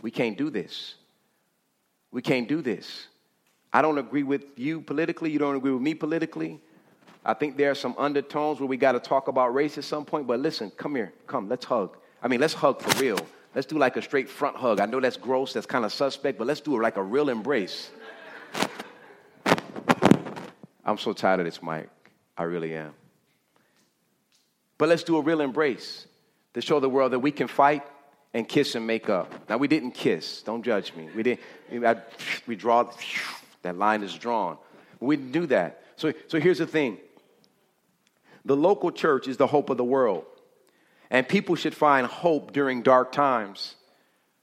we 0.00 0.10
can't 0.10 0.36
do 0.36 0.50
this. 0.50 0.96
We 2.10 2.20
can't 2.20 2.48
do 2.48 2.60
this. 2.60 3.06
I 3.72 3.80
don't 3.80 3.98
agree 3.98 4.22
with 4.22 4.44
you 4.56 4.80
politically. 4.80 5.30
You 5.30 5.38
don't 5.38 5.56
agree 5.56 5.72
with 5.72 5.82
me 5.82 5.94
politically. 5.94 6.60
I 7.24 7.34
think 7.34 7.56
there 7.56 7.70
are 7.70 7.74
some 7.74 7.94
undertones 7.98 8.58
where 8.58 8.66
we 8.66 8.76
got 8.76 8.92
to 8.92 9.00
talk 9.00 9.28
about 9.28 9.54
race 9.54 9.78
at 9.78 9.84
some 9.84 10.04
point, 10.04 10.26
but 10.26 10.40
listen, 10.40 10.70
come 10.76 10.96
here, 10.96 11.12
come, 11.26 11.48
let's 11.48 11.64
hug. 11.64 11.96
I 12.22 12.28
mean, 12.28 12.40
let's 12.40 12.54
hug 12.54 12.80
for 12.80 13.00
real. 13.00 13.18
Let's 13.54 13.66
do 13.66 13.78
like 13.78 13.96
a 13.96 14.02
straight 14.02 14.28
front 14.28 14.56
hug. 14.56 14.80
I 14.80 14.86
know 14.86 14.98
that's 14.98 15.16
gross, 15.16 15.52
that's 15.52 15.66
kind 15.66 15.84
of 15.84 15.92
suspect, 15.92 16.38
but 16.38 16.46
let's 16.46 16.60
do 16.60 16.76
it 16.76 16.82
like 16.82 16.96
a 16.96 17.02
real 17.02 17.28
embrace. 17.28 17.90
I'm 20.84 20.98
so 20.98 21.12
tired 21.12 21.40
of 21.40 21.46
this, 21.46 21.62
Mike. 21.62 21.88
I 22.36 22.42
really 22.44 22.74
am. 22.74 22.92
But 24.78 24.88
let's 24.88 25.04
do 25.04 25.16
a 25.16 25.20
real 25.20 25.40
embrace 25.42 26.06
to 26.54 26.60
show 26.60 26.80
the 26.80 26.88
world 26.88 27.12
that 27.12 27.20
we 27.20 27.30
can 27.30 27.46
fight 27.46 27.84
and 28.34 28.48
kiss 28.48 28.74
and 28.74 28.84
make 28.84 29.08
up. 29.08 29.48
Now, 29.48 29.58
we 29.58 29.68
didn't 29.68 29.92
kiss. 29.92 30.42
Don't 30.42 30.62
judge 30.62 30.92
me. 30.94 31.08
We 31.14 31.22
didn't. 31.22 31.40
I, 31.84 31.96
we 32.46 32.56
draw, 32.56 32.90
that 33.62 33.76
line 33.76 34.02
is 34.02 34.14
drawn. 34.14 34.56
We 34.98 35.16
didn't 35.16 35.32
do 35.32 35.46
that. 35.46 35.82
So, 35.96 36.12
so 36.26 36.40
here's 36.40 36.58
the 36.58 36.66
thing 36.66 36.98
the 38.44 38.56
local 38.56 38.90
church 38.90 39.28
is 39.28 39.36
the 39.36 39.46
hope 39.46 39.70
of 39.70 39.76
the 39.76 39.84
world. 39.84 40.24
And 41.10 41.28
people 41.28 41.56
should 41.56 41.74
find 41.74 42.06
hope 42.06 42.52
during 42.52 42.82
dark 42.82 43.12
times, 43.12 43.76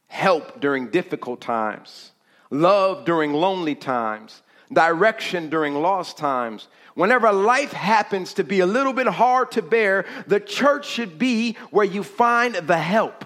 help 0.08 0.60
during 0.60 0.90
difficult 0.90 1.42
times, 1.42 2.12
love 2.52 3.06
during 3.06 3.34
lonely 3.34 3.76
times, 3.76 4.42
direction 4.72 5.50
during 5.50 5.74
lost 5.76 6.18
times. 6.18 6.68
Whenever 6.94 7.32
life 7.32 7.72
happens 7.72 8.36
to 8.36 8.44
be 8.44 8.60
a 8.60 8.66
little 8.66 8.94
bit 8.94 9.08
hard 9.08 9.52
to 9.52 9.62
bear, 9.62 10.06
the 10.28 10.40
church 10.40 10.88
should 10.88 11.18
be 11.18 11.54
where 11.72 11.86
you 11.86 12.04
find 12.04 12.56
the 12.56 12.78
help. 12.78 13.26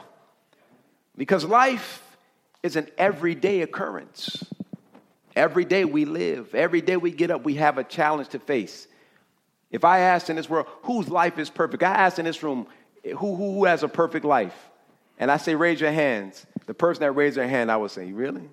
Because 1.17 1.43
life 1.43 2.01
is 2.61 2.75
an 2.75 2.87
everyday 2.97 3.61
occurrence. 3.61 4.43
Every 5.35 5.65
day 5.65 5.83
we 5.83 6.05
live, 6.05 6.55
every 6.55 6.81
day 6.81 6.95
we 6.95 7.11
get 7.11 7.31
up, 7.31 7.43
we 7.43 7.55
have 7.55 7.77
a 7.77 7.83
challenge 7.83 8.29
to 8.29 8.39
face. 8.39 8.87
If 9.73 9.83
I 9.83 9.99
asked 9.99 10.29
in 10.29 10.35
this 10.35 10.47
world, 10.47 10.67
whose 10.83 11.09
life 11.09 11.39
is 11.39 11.49
perfect? 11.49 11.81
I 11.81 11.93
asked 11.93 12.19
in 12.19 12.25
this 12.25 12.43
room, 12.43 12.67
who, 13.03 13.15
who, 13.15 13.35
who 13.35 13.65
has 13.65 13.81
a 13.81 13.87
perfect 13.89 14.23
life? 14.23 14.55
And 15.17 15.31
I 15.31 15.37
say, 15.37 15.55
raise 15.55 15.81
your 15.81 15.91
hands. 15.91 16.45
The 16.67 16.75
person 16.75 17.01
that 17.01 17.11
raised 17.11 17.37
their 17.37 17.47
hand, 17.47 17.71
I 17.71 17.77
would 17.77 17.89
say, 17.89 18.11
really? 18.11 18.47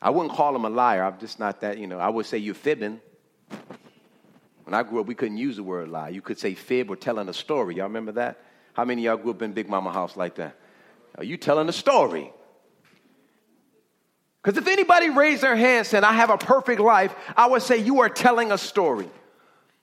I 0.00 0.10
wouldn't 0.10 0.34
call 0.34 0.56
him 0.56 0.64
a 0.64 0.70
liar. 0.70 1.04
I'm 1.04 1.18
just 1.20 1.38
not 1.38 1.60
that, 1.60 1.76
you 1.76 1.86
know. 1.86 1.98
I 1.98 2.08
would 2.08 2.24
say 2.24 2.38
you're 2.38 2.54
fibbing. 2.54 3.00
When 4.64 4.72
I 4.72 4.82
grew 4.82 5.00
up, 5.00 5.06
we 5.06 5.14
couldn't 5.14 5.36
use 5.36 5.56
the 5.56 5.62
word 5.62 5.88
lie. 5.88 6.08
You 6.08 6.22
could 6.22 6.38
say 6.38 6.54
fib 6.54 6.90
or 6.90 6.96
telling 6.96 7.28
a 7.28 7.34
story. 7.34 7.76
Y'all 7.76 7.84
remember 7.84 8.12
that? 8.12 8.40
How 8.72 8.86
many 8.86 9.02
y'all 9.02 9.16
grew 9.18 9.32
up 9.32 9.42
in 9.42 9.52
Big 9.52 9.68
Mama 9.68 9.92
house 9.92 10.16
like 10.16 10.36
that? 10.36 10.56
Are 11.18 11.24
you 11.24 11.36
telling 11.36 11.68
a 11.68 11.72
story? 11.72 12.32
Because 14.48 14.62
if 14.62 14.68
anybody 14.72 15.10
raised 15.10 15.42
their 15.42 15.56
hand 15.56 15.86
saying, 15.86 16.04
I 16.04 16.14
have 16.14 16.30
a 16.30 16.38
perfect 16.38 16.80
life, 16.80 17.14
I 17.36 17.48
would 17.48 17.60
say 17.60 17.76
you 17.76 18.00
are 18.00 18.08
telling 18.08 18.50
a 18.50 18.56
story. 18.56 19.06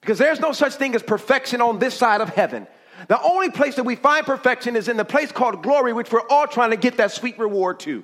Because 0.01 0.17
there's 0.17 0.39
no 0.39 0.53
such 0.53 0.73
thing 0.73 0.95
as 0.95 1.03
perfection 1.03 1.61
on 1.61 1.77
this 1.77 1.93
side 1.93 2.19
of 2.19 2.29
heaven. 2.29 2.65
The 3.07 3.21
only 3.21 3.51
place 3.51 3.75
that 3.75 3.83
we 3.83 3.95
find 3.95 4.25
perfection 4.25 4.75
is 4.75 4.87
in 4.87 4.97
the 4.97 5.05
place 5.05 5.31
called 5.31 5.61
glory, 5.61 5.93
which 5.93 6.11
we're 6.11 6.27
all 6.31 6.47
trying 6.47 6.71
to 6.71 6.77
get 6.77 6.97
that 6.97 7.11
sweet 7.11 7.37
reward 7.37 7.79
to. 7.81 8.03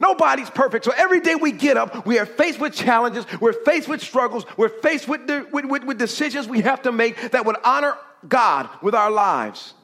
Nobody's 0.00 0.50
perfect. 0.50 0.84
So 0.84 0.92
every 0.96 1.20
day 1.20 1.36
we 1.36 1.52
get 1.52 1.76
up, 1.76 2.04
we 2.04 2.18
are 2.18 2.26
faced 2.26 2.58
with 2.58 2.74
challenges, 2.74 3.24
we're 3.40 3.52
faced 3.52 3.86
with 3.86 4.00
struggles, 4.02 4.44
we're 4.56 4.68
faced 4.68 5.06
with, 5.06 5.30
with, 5.52 5.64
with, 5.64 5.84
with 5.84 5.96
decisions 5.96 6.48
we 6.48 6.62
have 6.62 6.82
to 6.82 6.90
make 6.90 7.30
that 7.30 7.46
would 7.46 7.56
honor 7.62 7.96
God 8.28 8.68
with 8.82 8.96
our 8.96 9.12
lives. 9.12 9.74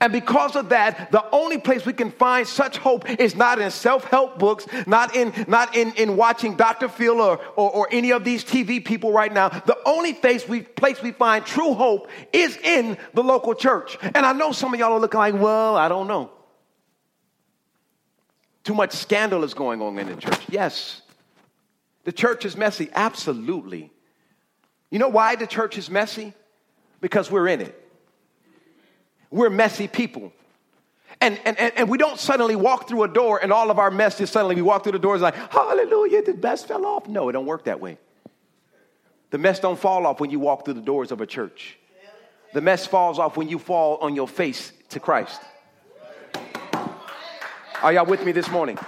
And 0.00 0.12
because 0.14 0.56
of 0.56 0.70
that, 0.70 1.12
the 1.12 1.22
only 1.30 1.58
place 1.58 1.84
we 1.84 1.92
can 1.92 2.10
find 2.10 2.46
such 2.46 2.78
hope 2.78 3.08
is 3.20 3.34
not 3.36 3.58
in 3.58 3.70
self-help 3.70 4.38
books, 4.38 4.66
not 4.86 5.14
in, 5.14 5.32
not 5.46 5.76
in, 5.76 5.92
in 5.92 6.16
watching 6.16 6.56
Dr. 6.56 6.88
Phil 6.88 7.20
or, 7.20 7.38
or, 7.56 7.70
or 7.70 7.88
any 7.90 8.10
of 8.10 8.24
these 8.24 8.42
TV 8.42 8.82
people 8.82 9.12
right 9.12 9.32
now. 9.32 9.50
The 9.50 9.76
only 9.84 10.14
place 10.14 10.48
we, 10.48 10.62
place 10.62 11.02
we 11.02 11.12
find 11.12 11.44
true 11.44 11.74
hope 11.74 12.08
is 12.32 12.56
in 12.56 12.96
the 13.12 13.22
local 13.22 13.54
church. 13.54 13.98
And 14.02 14.24
I 14.24 14.32
know 14.32 14.52
some 14.52 14.72
of 14.72 14.80
y'all 14.80 14.94
are 14.94 15.00
looking 15.00 15.18
like, 15.18 15.34
well, 15.34 15.76
I 15.76 15.88
don't 15.88 16.08
know. 16.08 16.30
Too 18.64 18.74
much 18.74 18.92
scandal 18.92 19.44
is 19.44 19.52
going 19.52 19.82
on 19.82 19.98
in 19.98 20.06
the 20.06 20.16
church. 20.16 20.40
Yes. 20.48 21.02
The 22.04 22.12
church 22.12 22.46
is 22.46 22.56
messy. 22.56 22.88
Absolutely. 22.94 23.90
You 24.90 24.98
know 24.98 25.08
why 25.08 25.36
the 25.36 25.46
church 25.46 25.76
is 25.76 25.90
messy? 25.90 26.32
Because 27.02 27.30
we're 27.30 27.48
in 27.48 27.60
it. 27.60 27.79
We're 29.30 29.50
messy 29.50 29.88
people. 29.88 30.32
And, 31.20 31.38
and, 31.44 31.58
and 31.58 31.88
we 31.88 31.98
don't 31.98 32.18
suddenly 32.18 32.56
walk 32.56 32.88
through 32.88 33.02
a 33.02 33.08
door 33.08 33.40
and 33.42 33.52
all 33.52 33.70
of 33.70 33.78
our 33.78 33.90
mess 33.90 34.20
is 34.20 34.30
suddenly 34.30 34.54
we 34.54 34.62
walk 34.62 34.84
through 34.84 34.92
the 34.92 34.98
doors 34.98 35.20
like, 35.20 35.34
hallelujah, 35.34 36.22
the 36.22 36.34
mess 36.34 36.64
fell 36.64 36.86
off. 36.86 37.08
No, 37.08 37.28
it 37.28 37.32
don't 37.32 37.46
work 37.46 37.64
that 37.64 37.80
way. 37.80 37.98
The 39.30 39.38
mess 39.38 39.60
don't 39.60 39.78
fall 39.78 40.06
off 40.06 40.18
when 40.18 40.30
you 40.30 40.40
walk 40.40 40.64
through 40.64 40.74
the 40.74 40.80
doors 40.80 41.12
of 41.12 41.20
a 41.20 41.26
church. 41.26 41.76
The 42.52 42.60
mess 42.60 42.86
falls 42.86 43.18
off 43.18 43.36
when 43.36 43.48
you 43.48 43.58
fall 43.58 43.98
on 43.98 44.16
your 44.16 44.26
face 44.26 44.72
to 44.88 44.98
Christ. 44.98 45.40
Are 47.82 47.92
y'all 47.92 48.06
with 48.06 48.24
me 48.24 48.32
this 48.32 48.50
morning? 48.50 48.78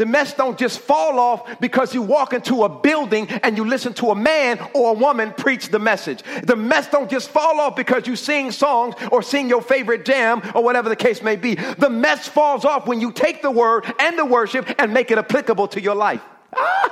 The 0.00 0.06
mess 0.06 0.32
don't 0.32 0.58
just 0.58 0.80
fall 0.80 1.20
off 1.20 1.60
because 1.60 1.92
you 1.92 2.00
walk 2.00 2.32
into 2.32 2.64
a 2.64 2.70
building 2.70 3.28
and 3.28 3.58
you 3.58 3.66
listen 3.66 3.92
to 3.92 4.12
a 4.12 4.14
man 4.14 4.58
or 4.72 4.92
a 4.92 4.94
woman 4.94 5.34
preach 5.36 5.68
the 5.68 5.78
message. 5.78 6.22
The 6.42 6.56
mess 6.56 6.88
don't 6.88 7.10
just 7.10 7.28
fall 7.28 7.60
off 7.60 7.76
because 7.76 8.06
you 8.06 8.16
sing 8.16 8.50
songs 8.50 8.94
or 9.12 9.20
sing 9.20 9.50
your 9.50 9.60
favorite 9.60 10.06
jam 10.06 10.40
or 10.54 10.64
whatever 10.64 10.88
the 10.88 10.96
case 10.96 11.20
may 11.20 11.36
be. 11.36 11.56
The 11.56 11.90
mess 11.90 12.26
falls 12.26 12.64
off 12.64 12.86
when 12.86 13.02
you 13.02 13.12
take 13.12 13.42
the 13.42 13.50
word 13.50 13.84
and 13.98 14.18
the 14.18 14.24
worship 14.24 14.74
and 14.78 14.94
make 14.94 15.10
it 15.10 15.18
applicable 15.18 15.68
to 15.68 15.82
your 15.82 15.94
life. 15.94 16.22
Ah! 16.56 16.90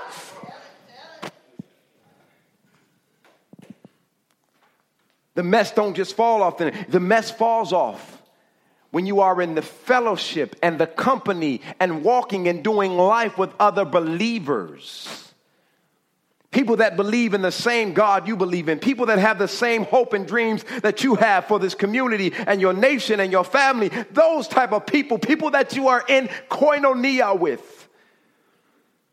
The 5.34 5.42
mess 5.42 5.72
don't 5.72 5.94
just 5.94 6.14
fall 6.14 6.42
off. 6.42 6.58
The 6.58 7.00
mess 7.00 7.30
falls 7.30 7.72
off 7.72 8.17
when 8.90 9.07
you 9.07 9.21
are 9.21 9.40
in 9.42 9.54
the 9.54 9.62
fellowship 9.62 10.57
and 10.62 10.78
the 10.78 10.87
company 10.87 11.61
and 11.78 12.02
walking 12.02 12.49
and 12.49 12.64
doing 12.64 12.97
life 12.97 13.37
with 13.37 13.52
other 13.61 13.85
believers. 13.85 15.28
People 16.50 16.76
that 16.76 16.97
believe 16.97 17.35
in 17.35 17.42
the 17.42 17.52
same 17.52 17.92
God 17.92 18.26
you 18.26 18.35
believe 18.35 18.71
in. 18.71 18.78
People 18.78 19.07
that 19.07 19.18
have 19.18 19.38
the 19.38 19.49
same 19.49 19.85
hope 19.85 20.14
and 20.14 20.26
dreams 20.26 20.64
that 20.83 21.04
you 21.04 21.14
have 21.16 21.45
for 21.45 21.59
this 21.59 21.75
community 21.75 22.33
and 22.47 22.59
your 22.59 22.73
nation 22.73 23.21
and 23.21 23.30
your 23.30 23.45
family. 23.45 23.90
Those 24.12 24.49
type 24.49 24.73
of 24.73 24.87
people. 24.87 25.18
People 25.18 25.50
that 25.50 25.76
you 25.76 25.88
are 25.88 26.02
in 26.09 26.28
koinonia 26.49 27.38
with. 27.38 27.88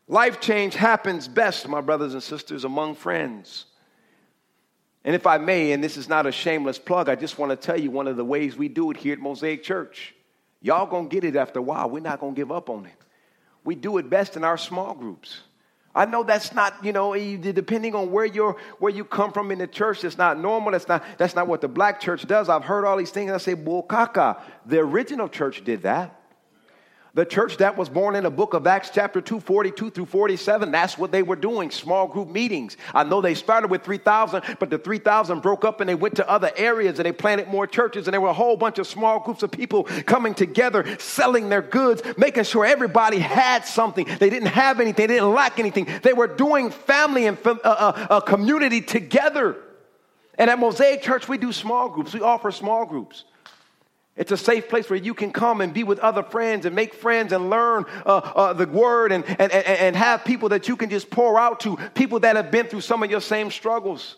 Life 0.08 0.40
change 0.40 0.74
happens 0.74 1.28
best, 1.28 1.68
my 1.68 1.82
brothers 1.82 2.14
and 2.14 2.22
sisters, 2.22 2.64
among 2.64 2.94
friends. 2.94 3.66
And 5.06 5.14
if 5.14 5.24
I 5.24 5.38
may, 5.38 5.70
and 5.70 5.82
this 5.82 5.96
is 5.96 6.08
not 6.08 6.26
a 6.26 6.32
shameless 6.32 6.80
plug, 6.80 7.08
I 7.08 7.14
just 7.14 7.38
want 7.38 7.50
to 7.50 7.56
tell 7.56 7.80
you 7.80 7.92
one 7.92 8.08
of 8.08 8.16
the 8.16 8.24
ways 8.24 8.56
we 8.56 8.66
do 8.66 8.90
it 8.90 8.96
here 8.96 9.12
at 9.12 9.20
Mosaic 9.20 9.62
Church. 9.62 10.12
Y'all 10.60 10.84
gonna 10.84 11.08
get 11.08 11.22
it 11.22 11.36
after 11.36 11.60
a 11.60 11.62
while. 11.62 11.88
We're 11.88 12.00
not 12.00 12.18
gonna 12.18 12.34
give 12.34 12.50
up 12.50 12.68
on 12.68 12.86
it. 12.86 12.98
We 13.62 13.76
do 13.76 13.98
it 13.98 14.10
best 14.10 14.36
in 14.36 14.42
our 14.42 14.58
small 14.58 14.94
groups. 14.94 15.42
I 15.94 16.06
know 16.06 16.24
that's 16.24 16.52
not, 16.52 16.84
you 16.84 16.92
know, 16.92 17.12
eh, 17.12 17.36
depending 17.36 17.94
on 17.94 18.10
where 18.10 18.24
you're, 18.24 18.56
where 18.80 18.92
you 18.92 19.04
come 19.04 19.32
from 19.32 19.52
in 19.52 19.60
the 19.60 19.68
church, 19.68 20.02
that's 20.02 20.18
not 20.18 20.40
normal. 20.40 20.72
That's 20.72 20.88
not, 20.88 21.04
that's 21.18 21.36
not 21.36 21.46
what 21.46 21.60
the 21.60 21.68
black 21.68 22.00
church 22.00 22.26
does. 22.26 22.48
I've 22.48 22.64
heard 22.64 22.84
all 22.84 22.96
these 22.96 23.12
things. 23.12 23.30
I 23.30 23.38
say, 23.38 23.54
bull. 23.54 23.86
The 23.88 24.78
original 24.78 25.28
church 25.28 25.62
did 25.64 25.82
that. 25.82 26.20
The 27.16 27.24
church 27.24 27.56
that 27.56 27.78
was 27.78 27.88
born 27.88 28.14
in 28.14 28.24
the 28.24 28.30
book 28.30 28.52
of 28.52 28.66
Acts, 28.66 28.90
chapter 28.92 29.22
2, 29.22 29.40
42 29.40 29.88
through 29.88 30.04
47, 30.04 30.70
that's 30.70 30.98
what 30.98 31.12
they 31.12 31.22
were 31.22 31.34
doing 31.34 31.70
small 31.70 32.06
group 32.06 32.28
meetings. 32.28 32.76
I 32.92 33.04
know 33.04 33.22
they 33.22 33.34
started 33.34 33.70
with 33.70 33.82
3,000, 33.84 34.42
but 34.60 34.68
the 34.68 34.76
3,000 34.76 35.40
broke 35.40 35.64
up 35.64 35.80
and 35.80 35.88
they 35.88 35.94
went 35.94 36.16
to 36.16 36.28
other 36.28 36.50
areas 36.58 36.98
and 36.98 37.06
they 37.06 37.12
planted 37.12 37.48
more 37.48 37.66
churches. 37.66 38.06
And 38.06 38.12
there 38.12 38.20
were 38.20 38.28
a 38.28 38.34
whole 38.34 38.58
bunch 38.58 38.78
of 38.78 38.86
small 38.86 39.18
groups 39.20 39.42
of 39.42 39.50
people 39.50 39.84
coming 40.04 40.34
together, 40.34 40.84
selling 40.98 41.48
their 41.48 41.62
goods, 41.62 42.02
making 42.18 42.44
sure 42.44 42.66
everybody 42.66 43.18
had 43.18 43.64
something. 43.64 44.06
They 44.18 44.28
didn't 44.28 44.48
have 44.48 44.78
anything, 44.78 45.06
they 45.06 45.14
didn't 45.14 45.32
lack 45.32 45.58
anything. 45.58 45.88
They 46.02 46.12
were 46.12 46.26
doing 46.26 46.68
family 46.68 47.24
and 47.26 47.38
uh, 47.46 47.56
uh, 47.64 48.20
community 48.20 48.82
together. 48.82 49.56
And 50.36 50.50
at 50.50 50.58
Mosaic 50.58 51.00
Church, 51.00 51.30
we 51.30 51.38
do 51.38 51.50
small 51.50 51.88
groups, 51.88 52.12
we 52.12 52.20
offer 52.20 52.50
small 52.50 52.84
groups. 52.84 53.24
It's 54.16 54.32
a 54.32 54.36
safe 54.36 54.68
place 54.68 54.88
where 54.88 54.98
you 54.98 55.12
can 55.12 55.30
come 55.30 55.60
and 55.60 55.74
be 55.74 55.84
with 55.84 55.98
other 55.98 56.22
friends 56.22 56.64
and 56.64 56.74
make 56.74 56.94
friends 56.94 57.32
and 57.32 57.50
learn 57.50 57.84
uh, 58.06 58.16
uh, 58.16 58.52
the 58.54 58.66
word 58.66 59.12
and, 59.12 59.24
and, 59.26 59.52
and 59.52 59.66
and 59.66 59.96
have 59.96 60.24
people 60.24 60.48
that 60.50 60.68
you 60.68 60.76
can 60.76 60.88
just 60.88 61.10
pour 61.10 61.38
out 61.38 61.60
to, 61.60 61.76
people 61.94 62.20
that 62.20 62.36
have 62.36 62.50
been 62.50 62.66
through 62.66 62.80
some 62.80 63.02
of 63.02 63.10
your 63.10 63.20
same 63.20 63.50
struggles. 63.50 64.16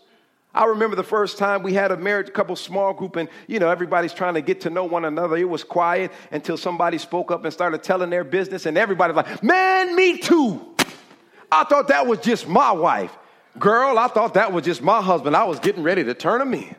I 0.54 0.64
remember 0.64 0.96
the 0.96 1.02
first 1.02 1.36
time 1.36 1.62
we 1.62 1.74
had 1.74 1.90
a 1.90 1.96
married 1.96 2.32
couple 2.32 2.56
small 2.56 2.92
group 2.94 3.16
and, 3.16 3.28
you 3.46 3.58
know, 3.58 3.70
everybody's 3.70 4.14
trying 4.14 4.34
to 4.34 4.40
get 4.40 4.62
to 4.62 4.70
know 4.70 4.84
one 4.84 5.04
another. 5.04 5.36
It 5.36 5.48
was 5.48 5.62
quiet 5.62 6.10
until 6.30 6.56
somebody 6.56 6.98
spoke 6.98 7.30
up 7.30 7.44
and 7.44 7.52
started 7.52 7.82
telling 7.82 8.08
their 8.10 8.24
business 8.24 8.66
and 8.66 8.78
everybody 8.78 9.12
was 9.12 9.24
like, 9.24 9.42
man, 9.42 9.94
me 9.94 10.18
too. 10.18 10.74
I 11.50 11.64
thought 11.64 11.88
that 11.88 12.06
was 12.06 12.20
just 12.20 12.48
my 12.48 12.72
wife. 12.72 13.14
Girl, 13.58 13.98
I 13.98 14.08
thought 14.08 14.34
that 14.34 14.52
was 14.52 14.64
just 14.64 14.80
my 14.80 15.02
husband. 15.02 15.36
I 15.36 15.44
was 15.44 15.58
getting 15.58 15.82
ready 15.82 16.04
to 16.04 16.14
turn 16.14 16.40
him 16.40 16.54
in 16.54 16.74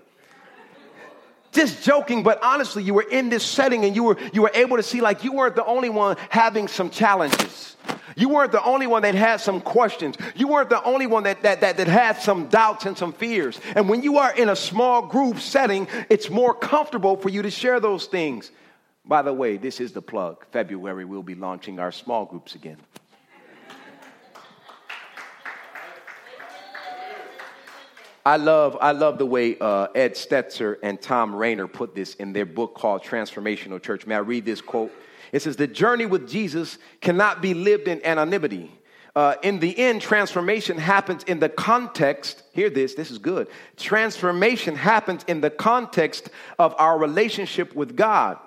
just 1.51 1.83
joking, 1.83 2.23
but 2.23 2.41
honestly, 2.43 2.83
you 2.83 2.93
were 2.93 3.05
in 3.09 3.29
this 3.29 3.43
setting 3.43 3.85
and 3.85 3.95
you 3.95 4.03
were, 4.03 4.17
you 4.33 4.41
were 4.41 4.51
able 4.53 4.77
to 4.77 4.83
see 4.83 5.01
like 5.01 5.23
you 5.23 5.31
weren't 5.31 5.55
the 5.55 5.65
only 5.65 5.89
one 5.89 6.15
having 6.29 6.67
some 6.67 6.89
challenges. 6.89 7.75
You 8.15 8.29
weren't 8.29 8.51
the 8.51 8.63
only 8.63 8.85
one 8.85 9.03
that 9.03 9.15
had 9.15 9.37
some 9.37 9.61
questions. 9.61 10.15
You 10.35 10.47
weren't 10.47 10.69
the 10.69 10.83
only 10.83 11.07
one 11.07 11.23
that, 11.23 11.41
that, 11.43 11.61
that, 11.61 11.77
that 11.77 11.87
had 11.87 12.21
some 12.21 12.47
doubts 12.47 12.85
and 12.85 12.97
some 12.97 13.13
fears. 13.13 13.59
And 13.75 13.89
when 13.89 14.03
you 14.03 14.17
are 14.17 14.35
in 14.35 14.49
a 14.49 14.55
small 14.55 15.07
group 15.07 15.39
setting, 15.39 15.87
it's 16.09 16.29
more 16.29 16.53
comfortable 16.53 17.15
for 17.15 17.29
you 17.29 17.41
to 17.41 17.49
share 17.49 17.79
those 17.79 18.05
things. 18.05 18.51
By 19.05 19.21
the 19.21 19.33
way, 19.33 19.57
this 19.57 19.79
is 19.79 19.93
the 19.93 20.01
plug. 20.01 20.45
February, 20.51 21.05
we'll 21.05 21.23
be 21.23 21.35
launching 21.35 21.79
our 21.79 21.91
small 21.91 22.25
groups 22.25 22.55
again. 22.55 22.77
I 28.29 28.35
love, 28.35 28.77
I 28.79 28.91
love 28.91 29.17
the 29.17 29.25
way 29.25 29.57
uh, 29.57 29.87
Ed 29.95 30.13
Stetzer 30.13 30.77
and 30.83 31.01
Thom 31.01 31.35
Rainer 31.35 31.67
put 31.67 31.95
this 31.95 32.13
in 32.13 32.31
their 32.31 32.45
book 32.45 32.75
called 32.75 33.01
Transformational 33.01 33.81
Church. 33.81 34.05
May 34.05 34.13
I 34.13 34.19
read 34.19 34.45
this 34.45 34.61
quote? 34.61 34.91
It 35.31 35.41
says, 35.41 35.55
The 35.55 35.65
journey 35.65 36.05
with 36.05 36.29
Jesus 36.29 36.77
cannot 37.01 37.41
be 37.41 37.55
lived 37.55 37.87
in 37.87 38.05
anonymity. 38.05 38.71
Uh, 39.15 39.33
in 39.41 39.57
the 39.57 39.75
end, 39.79 40.03
transformation 40.03 40.77
happens 40.77 41.23
in 41.23 41.39
the 41.39 41.49
context. 41.49 42.43
Hear 42.53 42.69
this, 42.69 42.93
this 42.93 43.09
is 43.09 43.17
good. 43.17 43.47
Transformation 43.77 44.75
happens 44.75 45.25
in 45.27 45.41
the 45.41 45.49
context 45.49 46.29
of 46.59 46.75
our 46.77 46.99
relationship 46.99 47.73
with 47.73 47.95
God. 47.95 48.37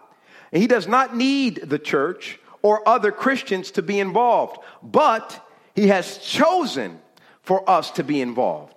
And 0.53 0.63
He 0.63 0.69
does 0.69 0.87
not 0.87 1.17
need 1.17 1.57
the 1.57 1.81
church 1.81 2.39
or 2.63 2.89
other 2.89 3.11
Christians 3.11 3.73
to 3.73 3.83
be 3.83 3.99
involved, 3.99 4.59
but 4.81 5.45
He 5.75 5.89
has 5.89 6.19
chosen 6.19 7.01
for 7.41 7.69
us 7.69 7.91
to 7.91 8.05
be 8.05 8.21
involved. 8.21 8.77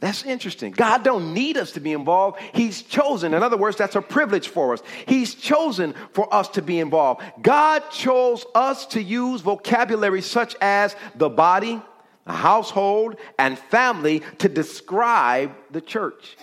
That's 0.00 0.24
interesting. 0.24 0.72
God 0.72 1.04
don't 1.04 1.34
need 1.34 1.58
us 1.58 1.72
to 1.72 1.80
be 1.80 1.92
involved. 1.92 2.40
He's 2.54 2.80
chosen. 2.82 3.34
In 3.34 3.42
other 3.42 3.58
words, 3.58 3.76
that's 3.76 3.96
a 3.96 4.02
privilege 4.02 4.48
for 4.48 4.72
us. 4.72 4.82
He's 5.06 5.34
chosen 5.34 5.94
for 6.12 6.32
us 6.34 6.48
to 6.50 6.62
be 6.62 6.80
involved. 6.80 7.22
God 7.42 7.82
chose 7.90 8.46
us 8.54 8.86
to 8.86 9.02
use 9.02 9.42
vocabulary 9.42 10.22
such 10.22 10.56
as 10.62 10.96
the 11.14 11.28
body, 11.28 11.82
the 12.24 12.32
household, 12.32 13.16
and 13.38 13.58
family 13.58 14.22
to 14.38 14.48
describe 14.48 15.54
the 15.70 15.82
church. 15.82 16.38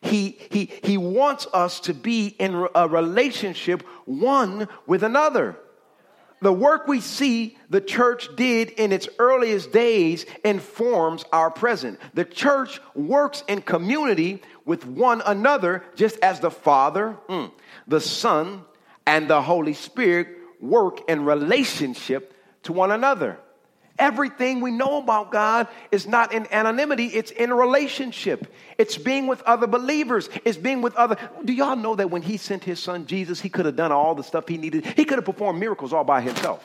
He, 0.00 0.38
he, 0.50 0.70
he 0.82 0.96
wants 0.96 1.46
us 1.52 1.80
to 1.80 1.92
be 1.92 2.28
in 2.38 2.66
a 2.74 2.88
relationship 2.88 3.82
one 4.06 4.68
with 4.86 5.02
another 5.02 5.58
the 6.40 6.52
work 6.52 6.86
we 6.86 7.00
see 7.00 7.56
the 7.70 7.80
church 7.80 8.34
did 8.36 8.70
in 8.70 8.92
its 8.92 9.08
earliest 9.18 9.72
days 9.72 10.24
informs 10.44 11.24
our 11.32 11.50
present. 11.50 11.98
The 12.14 12.24
church 12.24 12.80
works 12.94 13.42
in 13.48 13.62
community 13.62 14.42
with 14.64 14.86
one 14.86 15.22
another, 15.26 15.84
just 15.96 16.18
as 16.20 16.40
the 16.40 16.50
Father, 16.50 17.16
mm, 17.28 17.50
the 17.86 18.00
Son, 18.00 18.62
and 19.06 19.28
the 19.28 19.42
Holy 19.42 19.74
Spirit 19.74 20.28
work 20.60 21.08
in 21.08 21.24
relationship 21.24 22.34
to 22.64 22.72
one 22.72 22.90
another. 22.90 23.38
Everything 23.98 24.60
we 24.60 24.70
know 24.70 24.98
about 24.98 25.30
God 25.30 25.68
is 25.90 26.06
not 26.06 26.32
in 26.32 26.46
anonymity, 26.52 27.06
it's 27.06 27.30
in 27.30 27.52
relationship. 27.52 28.52
It's 28.78 28.96
being 28.96 29.26
with 29.26 29.42
other 29.42 29.66
believers, 29.66 30.28
it's 30.44 30.56
being 30.58 30.82
with 30.82 30.94
other. 30.96 31.16
Do 31.44 31.52
y'all 31.52 31.76
know 31.76 31.96
that 31.96 32.10
when 32.10 32.22
He 32.22 32.36
sent 32.36 32.64
His 32.64 32.80
Son 32.80 33.06
Jesus, 33.06 33.40
He 33.40 33.48
could 33.48 33.66
have 33.66 33.76
done 33.76 33.92
all 33.92 34.14
the 34.14 34.24
stuff 34.24 34.46
He 34.48 34.56
needed? 34.56 34.86
He 34.86 35.04
could 35.04 35.18
have 35.18 35.24
performed 35.24 35.58
miracles 35.58 35.92
all 35.92 36.04
by 36.04 36.20
Himself. 36.20 36.62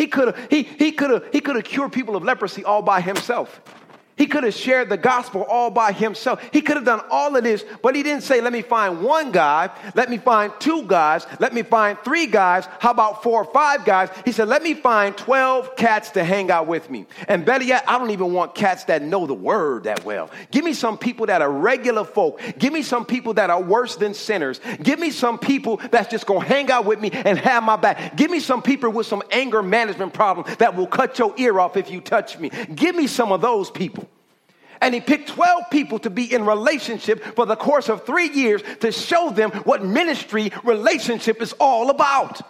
He 0.00 0.06
could 0.06 0.34
have 0.34 0.46
he, 0.48 0.62
he 0.62 0.92
could 0.92 1.10
have 1.10 1.24
he 1.30 1.42
could 1.42 1.56
have 1.56 1.64
cured 1.66 1.92
people 1.92 2.16
of 2.16 2.24
leprosy 2.24 2.64
all 2.64 2.80
by 2.80 3.02
himself. 3.02 3.60
He 4.20 4.26
could 4.26 4.44
have 4.44 4.52
shared 4.52 4.90
the 4.90 4.98
gospel 4.98 5.44
all 5.44 5.70
by 5.70 5.92
himself. 5.92 6.46
He 6.52 6.60
could 6.60 6.76
have 6.76 6.84
done 6.84 7.00
all 7.10 7.34
of 7.34 7.42
this, 7.42 7.64
but 7.80 7.96
he 7.96 8.02
didn't 8.02 8.22
say, 8.22 8.42
let 8.42 8.52
me 8.52 8.60
find 8.60 9.02
one 9.02 9.32
guy, 9.32 9.70
let 9.94 10.10
me 10.10 10.18
find 10.18 10.52
two 10.60 10.82
guys, 10.82 11.26
let 11.38 11.54
me 11.54 11.62
find 11.62 11.98
three 12.04 12.26
guys, 12.26 12.68
how 12.80 12.90
about 12.90 13.22
four 13.22 13.42
or 13.42 13.50
five 13.50 13.86
guys? 13.86 14.10
He 14.26 14.32
said, 14.32 14.48
let 14.48 14.62
me 14.62 14.74
find 14.74 15.16
12 15.16 15.74
cats 15.74 16.10
to 16.10 16.22
hang 16.22 16.50
out 16.50 16.66
with 16.66 16.90
me. 16.90 17.06
And 17.28 17.46
better 17.46 17.64
yet, 17.64 17.82
I 17.88 17.98
don't 17.98 18.10
even 18.10 18.34
want 18.34 18.54
cats 18.54 18.84
that 18.84 19.00
know 19.00 19.26
the 19.26 19.32
word 19.32 19.84
that 19.84 20.04
well. 20.04 20.28
Give 20.50 20.66
me 20.66 20.74
some 20.74 20.98
people 20.98 21.24
that 21.24 21.40
are 21.40 21.50
regular 21.50 22.04
folk. 22.04 22.42
Give 22.58 22.74
me 22.74 22.82
some 22.82 23.06
people 23.06 23.32
that 23.34 23.48
are 23.48 23.62
worse 23.62 23.96
than 23.96 24.12
sinners. 24.12 24.60
Give 24.82 24.98
me 24.98 25.12
some 25.12 25.38
people 25.38 25.80
that's 25.90 26.10
just 26.10 26.26
gonna 26.26 26.44
hang 26.44 26.70
out 26.70 26.84
with 26.84 27.00
me 27.00 27.10
and 27.10 27.38
have 27.38 27.62
my 27.62 27.76
back. 27.76 28.18
Give 28.18 28.30
me 28.30 28.40
some 28.40 28.60
people 28.60 28.90
with 28.90 29.06
some 29.06 29.22
anger 29.30 29.62
management 29.62 30.12
problem 30.12 30.46
that 30.58 30.76
will 30.76 30.86
cut 30.86 31.18
your 31.18 31.32
ear 31.38 31.58
off 31.58 31.78
if 31.78 31.90
you 31.90 32.02
touch 32.02 32.38
me. 32.38 32.50
Give 32.74 32.94
me 32.94 33.06
some 33.06 33.32
of 33.32 33.40
those 33.40 33.70
people. 33.70 34.09
And 34.80 34.94
he 34.94 35.00
picked 35.00 35.28
12 35.28 35.64
people 35.70 35.98
to 36.00 36.10
be 36.10 36.32
in 36.32 36.44
relationship 36.46 37.22
for 37.36 37.44
the 37.44 37.56
course 37.56 37.88
of 37.88 38.06
three 38.06 38.30
years 38.30 38.62
to 38.80 38.90
show 38.92 39.30
them 39.30 39.50
what 39.64 39.84
ministry 39.84 40.50
relationship 40.64 41.42
is 41.42 41.52
all 41.60 41.90
about. 41.90 42.40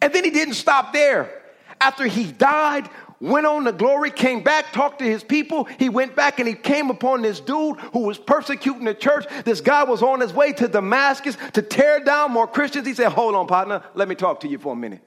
And 0.00 0.12
then 0.12 0.24
he 0.24 0.30
didn't 0.30 0.54
stop 0.54 0.92
there. 0.92 1.42
After 1.80 2.06
he 2.06 2.30
died, 2.32 2.88
went 3.20 3.46
on 3.46 3.64
to 3.64 3.72
glory, 3.72 4.10
came 4.10 4.42
back, 4.42 4.72
talked 4.72 4.98
to 4.98 5.04
his 5.04 5.22
people. 5.22 5.64
He 5.64 5.88
went 5.88 6.16
back 6.16 6.38
and 6.38 6.48
he 6.48 6.54
came 6.54 6.90
upon 6.90 7.22
this 7.22 7.38
dude 7.38 7.78
who 7.92 8.00
was 8.00 8.18
persecuting 8.18 8.84
the 8.84 8.94
church. 8.94 9.26
This 9.44 9.60
guy 9.60 9.84
was 9.84 10.02
on 10.02 10.20
his 10.20 10.32
way 10.32 10.52
to 10.54 10.68
Damascus 10.68 11.36
to 11.52 11.62
tear 11.62 12.00
down 12.00 12.32
more 12.32 12.46
Christians. 12.46 12.86
He 12.86 12.94
said, 12.94 13.12
Hold 13.12 13.34
on, 13.34 13.46
partner, 13.46 13.82
let 13.94 14.08
me 14.08 14.14
talk 14.14 14.40
to 14.40 14.48
you 14.48 14.58
for 14.58 14.72
a 14.72 14.76
minute. 14.76 15.02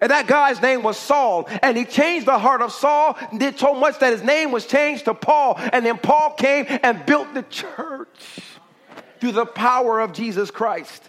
And 0.00 0.10
that 0.10 0.26
guy's 0.26 0.60
name 0.60 0.82
was 0.82 0.98
Saul. 0.98 1.48
And 1.62 1.76
he 1.76 1.84
changed 1.84 2.26
the 2.26 2.38
heart 2.38 2.62
of 2.62 2.72
Saul, 2.72 3.16
and 3.30 3.40
did 3.40 3.58
so 3.58 3.74
much 3.74 3.98
that 4.00 4.12
his 4.12 4.22
name 4.22 4.52
was 4.52 4.66
changed 4.66 5.06
to 5.06 5.14
Paul. 5.14 5.54
And 5.58 5.86
then 5.86 5.98
Paul 5.98 6.34
came 6.34 6.66
and 6.68 7.04
built 7.06 7.32
the 7.34 7.42
church 7.42 8.40
through 9.20 9.32
the 9.32 9.46
power 9.46 10.00
of 10.00 10.12
Jesus 10.12 10.50
Christ. 10.50 11.02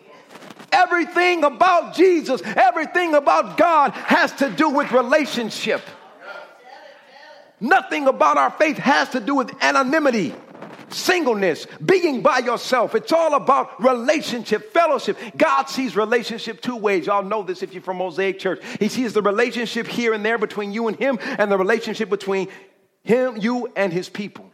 Everything 0.72 1.44
about 1.44 1.96
Jesus, 1.96 2.42
everything 2.44 3.16
about 3.16 3.58
God 3.58 3.92
has 3.92 4.32
to 4.34 4.50
do 4.50 4.70
with 4.70 4.92
relationship. 4.92 5.82
Nothing 7.60 8.08
about 8.08 8.38
our 8.38 8.52
faith 8.52 8.78
has 8.78 9.10
to 9.10 9.20
do 9.20 9.34
with 9.34 9.52
anonymity, 9.64 10.36
singleness, 10.90 11.68
being 11.84 12.22
by 12.22 12.40
yourself. 12.40 12.96
It's 12.96 13.12
all 13.12 13.36
about 13.36 13.82
relationship, 13.84 14.74
fellowship. 14.74 15.18
God 15.36 15.66
sees 15.66 15.96
relationship 15.96 16.62
two 16.62 16.76
ways. 16.76 17.08
Y'all 17.08 17.24
know 17.24 17.44
this 17.44 17.64
if 17.64 17.74
you're 17.74 17.84
from 17.84 17.98
Mosaic 17.98 18.40
Church. 18.40 18.62
He 18.80 18.88
sees 18.88 19.14
the 19.14 19.22
relationship 19.22 19.88
here 19.88 20.14
and 20.14 20.26
there 20.26 20.38
between 20.38 20.72
you 20.72 20.88
and 20.88 20.98
Him, 20.98 21.20
and 21.22 21.52
the 21.52 21.58
relationship 21.58 22.10
between 22.10 22.48
Him, 23.04 23.38
you, 23.38 23.72
and 23.76 23.92
His 23.92 24.10
people. 24.10 24.52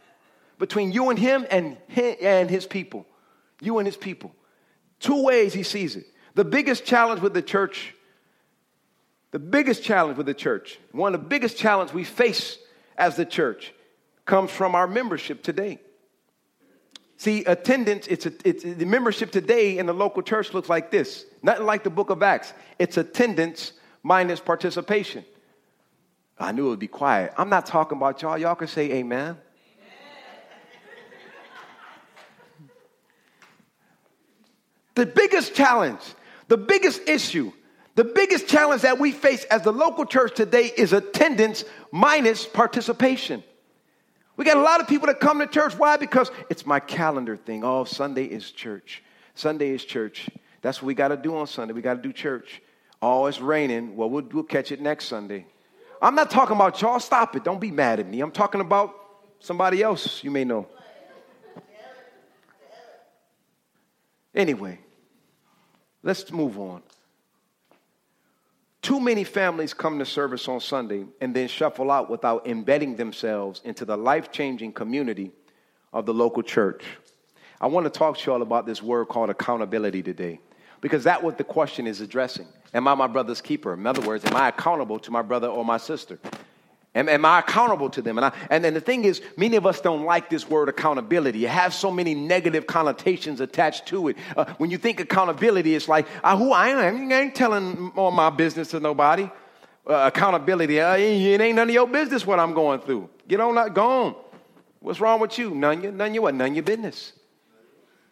Between 0.58 0.92
you 0.92 1.10
and 1.10 1.18
Him 1.18 1.46
and, 1.50 1.76
him 1.88 2.16
and 2.20 2.50
His 2.50 2.66
people. 2.66 3.06
You 3.60 3.78
and 3.78 3.86
His 3.86 3.96
people. 3.96 4.34
Two 5.00 5.22
ways 5.22 5.52
He 5.52 5.62
sees 5.62 5.96
it. 5.96 6.06
The 6.34 6.44
biggest 6.44 6.84
challenge 6.84 7.20
with 7.20 7.34
the 7.34 7.42
church, 7.42 7.94
the 9.30 9.38
biggest 9.38 9.82
challenge 9.82 10.16
with 10.16 10.26
the 10.26 10.34
church, 10.34 10.78
one 10.92 11.14
of 11.14 11.20
the 11.20 11.26
biggest 11.26 11.56
challenges 11.56 11.94
we 11.94 12.04
face 12.04 12.58
as 12.96 13.16
the 13.16 13.24
church 13.24 13.72
comes 14.24 14.50
from 14.50 14.74
our 14.74 14.86
membership 14.86 15.42
today. 15.42 15.78
See, 17.16 17.44
attendance, 17.44 18.06
it's, 18.08 18.26
a, 18.26 18.32
it's 18.44 18.64
the 18.64 18.84
membership 18.84 19.30
today 19.30 19.78
in 19.78 19.86
the 19.86 19.92
local 19.92 20.22
church 20.22 20.52
looks 20.52 20.68
like 20.68 20.90
this. 20.90 21.24
Nothing 21.42 21.66
like 21.66 21.84
the 21.84 21.90
book 21.90 22.10
of 22.10 22.22
Acts. 22.22 22.52
It's 22.78 22.96
attendance 22.96 23.72
minus 24.02 24.40
participation. 24.40 25.24
I 26.38 26.52
knew 26.52 26.66
it 26.66 26.70
would 26.70 26.78
be 26.78 26.88
quiet. 26.88 27.32
I'm 27.38 27.48
not 27.48 27.66
talking 27.66 27.96
about 27.96 28.20
y'all. 28.20 28.36
Y'all 28.36 28.56
can 28.56 28.68
say 28.68 28.90
amen. 28.92 29.38
the 34.96 35.06
biggest 35.06 35.54
challenge, 35.54 36.00
the 36.48 36.56
biggest 36.56 37.08
issue 37.08 37.52
the 37.94 38.04
biggest 38.04 38.48
challenge 38.48 38.82
that 38.82 38.98
we 38.98 39.12
face 39.12 39.44
as 39.44 39.62
the 39.62 39.72
local 39.72 40.04
church 40.04 40.34
today 40.34 40.72
is 40.76 40.92
attendance 40.92 41.64
minus 41.92 42.46
participation. 42.46 43.44
We 44.36 44.44
got 44.44 44.56
a 44.56 44.62
lot 44.62 44.80
of 44.80 44.88
people 44.88 45.06
that 45.06 45.20
come 45.20 45.38
to 45.38 45.46
church. 45.46 45.78
Why? 45.78 45.96
Because 45.96 46.30
it's 46.50 46.66
my 46.66 46.80
calendar 46.80 47.36
thing. 47.36 47.64
Oh, 47.64 47.84
Sunday 47.84 48.24
is 48.24 48.50
church. 48.50 49.02
Sunday 49.34 49.70
is 49.70 49.84
church. 49.84 50.28
That's 50.62 50.82
what 50.82 50.86
we 50.88 50.94
got 50.94 51.08
to 51.08 51.16
do 51.16 51.36
on 51.36 51.46
Sunday. 51.46 51.72
We 51.74 51.82
got 51.82 51.94
to 51.94 52.02
do 52.02 52.12
church. 52.12 52.62
Oh, 53.00 53.26
it's 53.26 53.40
raining. 53.40 53.96
Well, 53.96 54.10
well, 54.10 54.24
we'll 54.32 54.44
catch 54.44 54.72
it 54.72 54.80
next 54.80 55.06
Sunday. 55.06 55.46
I'm 56.00 56.14
not 56.14 56.30
talking 56.30 56.56
about 56.56 56.80
y'all. 56.80 56.98
Stop 57.00 57.36
it. 57.36 57.44
Don't 57.44 57.60
be 57.60 57.70
mad 57.70 58.00
at 58.00 58.08
me. 58.08 58.20
I'm 58.20 58.30
talking 58.30 58.60
about 58.60 58.94
somebody 59.40 59.82
else 59.82 60.24
you 60.24 60.30
may 60.30 60.44
know. 60.44 60.66
Anyway, 64.34 64.80
let's 66.02 66.32
move 66.32 66.58
on. 66.58 66.82
Too 68.84 69.00
many 69.00 69.24
families 69.24 69.72
come 69.72 69.98
to 69.98 70.04
service 70.04 70.46
on 70.46 70.60
Sunday 70.60 71.06
and 71.22 71.34
then 71.34 71.48
shuffle 71.48 71.90
out 71.90 72.10
without 72.10 72.46
embedding 72.46 72.96
themselves 72.96 73.62
into 73.64 73.86
the 73.86 73.96
life 73.96 74.30
changing 74.30 74.74
community 74.74 75.32
of 75.94 76.04
the 76.04 76.12
local 76.12 76.42
church. 76.42 76.84
I 77.62 77.66
want 77.66 77.84
to 77.86 77.90
talk 77.90 78.18
to 78.18 78.26
you 78.26 78.34
all 78.34 78.42
about 78.42 78.66
this 78.66 78.82
word 78.82 79.06
called 79.06 79.30
accountability 79.30 80.02
today 80.02 80.38
because 80.82 81.02
that's 81.02 81.22
what 81.22 81.38
the 81.38 81.44
question 81.44 81.86
is 81.86 82.02
addressing. 82.02 82.46
Am 82.74 82.86
I 82.86 82.94
my 82.94 83.06
brother's 83.06 83.40
keeper? 83.40 83.72
In 83.72 83.86
other 83.86 84.06
words, 84.06 84.22
am 84.26 84.36
I 84.36 84.48
accountable 84.48 84.98
to 84.98 85.10
my 85.10 85.22
brother 85.22 85.48
or 85.48 85.64
my 85.64 85.78
sister? 85.78 86.18
Am, 86.94 87.08
am 87.08 87.24
I 87.24 87.40
accountable 87.40 87.90
to 87.90 88.02
them? 88.02 88.18
And, 88.18 88.26
I, 88.26 88.32
and 88.50 88.64
then 88.64 88.74
the 88.74 88.80
thing 88.80 89.04
is, 89.04 89.20
many 89.36 89.56
of 89.56 89.66
us 89.66 89.80
don't 89.80 90.04
like 90.04 90.30
this 90.30 90.48
word 90.48 90.68
accountability. 90.68 91.44
It 91.44 91.50
has 91.50 91.76
so 91.76 91.90
many 91.90 92.14
negative 92.14 92.66
connotations 92.66 93.40
attached 93.40 93.86
to 93.86 94.08
it. 94.08 94.16
Uh, 94.36 94.44
when 94.58 94.70
you 94.70 94.78
think 94.78 95.00
accountability, 95.00 95.74
it's 95.74 95.88
like, 95.88 96.06
uh, 96.22 96.36
who 96.36 96.52
I 96.52 96.68
am. 96.68 97.10
I 97.10 97.20
ain't 97.20 97.34
telling 97.34 97.90
all 97.96 98.12
my 98.12 98.30
business 98.30 98.68
to 98.70 98.80
nobody. 98.80 99.28
Uh, 99.86 100.10
accountability, 100.14 100.80
uh, 100.80 100.96
it 100.96 101.40
ain't 101.42 101.56
none 101.56 101.68
of 101.68 101.74
your 101.74 101.86
business 101.86 102.24
what 102.24 102.38
I'm 102.38 102.54
going 102.54 102.80
through. 102.80 103.10
Get 103.28 103.38
on, 103.40 103.72
go 103.74 103.86
on. 103.86 104.14
What's 104.80 104.98
wrong 104.98 105.20
with 105.20 105.38
you? 105.38 105.50
None 105.50 105.82
your, 105.82 105.92
none 105.92 106.14
your 106.14 106.22
what? 106.22 106.34
None 106.34 106.54
your 106.54 106.62
business. 106.62 107.12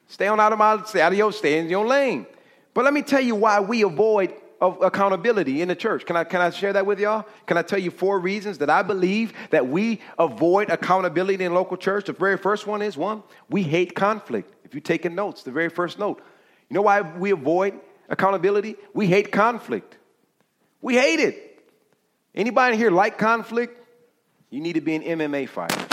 Stay 0.07 0.27
on 0.27 0.38
out 0.38 0.53
of 0.53 0.59
my, 0.59 0.83
stay 0.85 1.01
out 1.01 1.12
of 1.12 1.18
your, 1.18 1.33
stay 1.33 1.59
in 1.59 1.71
your 1.71 1.87
lane. 1.87 2.27
But 2.75 2.85
let 2.85 2.92
me 2.92 3.01
tell 3.01 3.23
you 3.23 3.35
why 3.35 3.61
we 3.61 3.83
avoid 3.83 4.35
of 4.62 4.81
accountability 4.81 5.61
in 5.61 5.66
the 5.66 5.75
church. 5.75 6.07
Can 6.07 6.16
I, 6.16 6.22
can 6.22 6.40
I 6.40 6.51
share 6.51 6.72
that 6.72 6.87
with 6.87 7.01
y'all? 7.01 7.27
Can 7.46 7.59
I 7.59 7.62
tell 7.62 7.81
you 7.81 7.90
four 7.90 8.20
reasons 8.20 8.59
that 8.59 8.70
I 8.70 8.83
believe 8.83 9.33
that 9.51 9.66
we 9.66 10.01
avoid 10.20 10.70
accountability 10.70 11.44
in 11.44 11.53
local 11.53 11.77
church? 11.77 12.05
The 12.07 12.12
very 12.12 12.38
first 12.38 12.64
one 12.64 12.81
is 12.81 12.96
one, 12.96 13.25
we 13.51 13.64
hate 13.64 13.96
conflict. 13.96 14.55
If 14.64 14.72
you're 14.72 14.81
taking 14.81 15.16
notes, 15.16 15.42
the 15.42 15.51
very 15.51 15.68
first 15.68 15.98
note. 15.98 16.22
You 16.70 16.75
know 16.75 16.83
why 16.83 17.01
we 17.01 17.33
avoid 17.33 17.75
accountability? 18.09 18.77
We 18.94 19.09
hate 19.09 19.33
conflict. 19.33 19.96
We 20.81 20.94
hate 20.94 21.18
it. 21.18 21.64
Anybody 22.33 22.77
here 22.77 22.92
like 22.92 23.18
conflict? 23.18 23.85
You 24.48 24.61
need 24.61 24.75
to 24.75 24.81
be 24.81 24.94
an 24.94 25.03
MMA 25.03 25.48
fighter. 25.48 25.88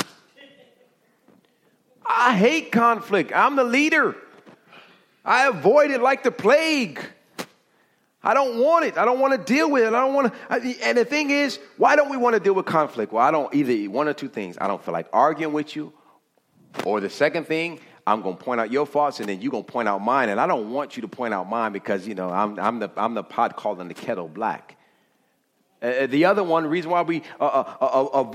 I 2.05 2.35
hate 2.35 2.71
conflict. 2.71 3.31
I'm 3.33 3.55
the 3.55 3.63
leader. 3.63 4.15
I 5.25 5.47
avoid 5.47 5.89
it 5.89 6.01
like 6.01 6.21
the 6.21 6.31
plague. 6.31 7.03
I 8.21 8.33
don't 8.33 8.59
want 8.59 8.85
it. 8.85 8.97
I 8.97 9.05
don't 9.05 9.19
want 9.19 9.33
to 9.33 9.53
deal 9.53 9.71
with 9.71 9.83
it. 9.83 9.93
I 9.93 10.01
don't 10.01 10.13
want 10.13 10.33
to. 10.33 10.85
And 10.85 10.97
the 10.97 11.05
thing 11.05 11.29
is, 11.29 11.57
why 11.77 11.95
don't 11.95 12.09
we 12.09 12.17
want 12.17 12.35
to 12.35 12.39
deal 12.39 12.53
with 12.53 12.65
conflict? 12.65 13.13
Well, 13.13 13.23
I 13.23 13.31
don't 13.31 13.53
either 13.55 13.89
one 13.89 14.07
or 14.09 14.13
two 14.13 14.27
things. 14.27 14.57
I 14.59 14.67
don't 14.67 14.83
feel 14.83 14.93
like 14.93 15.07
arguing 15.13 15.53
with 15.53 15.75
you. 15.75 15.93
Or 16.83 16.99
the 16.99 17.09
second 17.09 17.47
thing, 17.47 17.79
I'm 18.05 18.21
going 18.21 18.35
to 18.37 18.43
point 18.43 18.59
out 18.59 18.71
your 18.71 18.85
faults 18.85 19.19
and 19.19 19.29
then 19.29 19.41
you're 19.41 19.51
going 19.51 19.63
to 19.63 19.71
point 19.71 19.87
out 19.87 20.01
mine. 20.01 20.29
And 20.29 20.39
I 20.39 20.47
don't 20.47 20.71
want 20.71 20.97
you 20.97 21.01
to 21.01 21.07
point 21.07 21.33
out 21.33 21.49
mine 21.49 21.71
because, 21.71 22.07
you 22.07 22.15
know, 22.15 22.29
I'm, 22.29 22.59
I'm, 22.59 22.79
the, 22.79 22.91
I'm 22.97 23.13
the 23.13 23.23
pot 23.23 23.55
calling 23.55 23.87
the 23.87 23.93
kettle 23.93 24.27
black. 24.27 24.75
Uh, 25.81 25.85
uh 25.85 26.07
the 26.07 26.25
other 26.25 26.43
one, 26.43 26.63
the 26.63 26.69
reason 26.69 26.91
why 26.91 27.03
we 27.03 27.23
uh, 27.39 27.45
uh, 27.45 27.85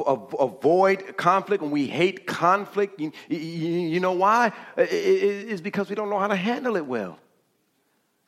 uh 0.06 0.36
avoid 0.38 1.16
conflict 1.18 1.62
and 1.62 1.70
we 1.70 1.86
hate 1.86 2.26
conflict, 2.26 2.98
you, 2.98 3.12
you, 3.28 3.38
you 3.38 4.00
know 4.00 4.12
why? 4.12 4.50
Is 4.78 5.60
because 5.60 5.90
we 5.90 5.94
don't 5.94 6.08
know 6.08 6.18
how 6.18 6.28
to 6.28 6.36
handle 6.36 6.76
it 6.76 6.86
well. 6.86 7.18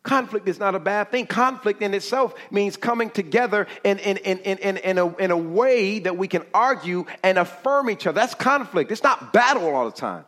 Conflict 0.06 0.46
is 0.46 0.60
not 0.60 0.76
a 0.76 0.78
bad 0.78 1.10
thing. 1.10 1.26
Conflict 1.26 1.82
in 1.82 1.92
itself 1.92 2.32
means 2.52 2.76
coming 2.76 3.10
together 3.10 3.66
in, 3.82 3.98
in, 3.98 4.18
in, 4.18 4.38
in, 4.38 4.76
in, 4.76 4.98
a, 4.98 5.16
in 5.16 5.32
a 5.32 5.36
way 5.36 5.98
that 5.98 6.16
we 6.16 6.28
can 6.28 6.44
argue 6.54 7.04
and 7.24 7.38
affirm 7.38 7.90
each 7.90 8.06
other. 8.06 8.14
That's 8.14 8.34
conflict. 8.34 8.92
It's 8.92 9.02
not 9.02 9.32
battle 9.32 9.74
all 9.74 9.90
the 9.90 9.96
time. 9.96 10.24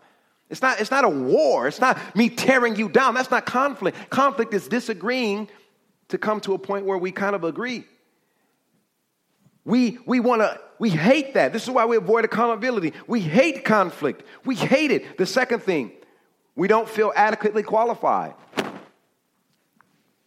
It's 0.51 0.61
not, 0.63 0.81
it's 0.81 0.91
not 0.91 1.05
a 1.05 1.09
war. 1.09 1.69
It's 1.69 1.81
not 1.81 1.97
me 2.17 2.29
tearing 2.29 2.75
you 2.75 2.89
down. 2.89 3.15
That's 3.15 3.31
not 3.31 3.47
conflict. 3.47 4.11
Conflict 4.11 4.53
is 4.53 4.67
disagreeing 4.67 5.49
to 6.09 6.19
come 6.19 6.41
to 6.41 6.55
a 6.55 6.59
point 6.59 6.85
where 6.85 6.99
we 6.99 7.13
kind 7.13 7.37
of 7.37 7.45
agree. 7.45 7.85
We, 9.65 9.99
we 10.07 10.19
want 10.19 10.43
to, 10.43 10.59
we 10.81 10.91
hate 10.91 11.35
that. 11.35 11.53
This 11.53 11.63
is 11.63 11.71
why 11.71 11.87
we 11.87 11.97
avoid 11.97 12.25
accountability. 12.25 12.95
We 13.07 13.21
hate 13.21 13.65
conflict. 13.65 14.25
We 14.45 14.57
hate 14.57 14.91
it. 14.91 15.19
The 15.19 15.27
second 15.27 15.63
thing, 15.63 15.93
we 16.57 16.67
don't 16.67 16.89
feel 16.89 17.13
adequately 17.15 17.63
qualified. 17.63 18.35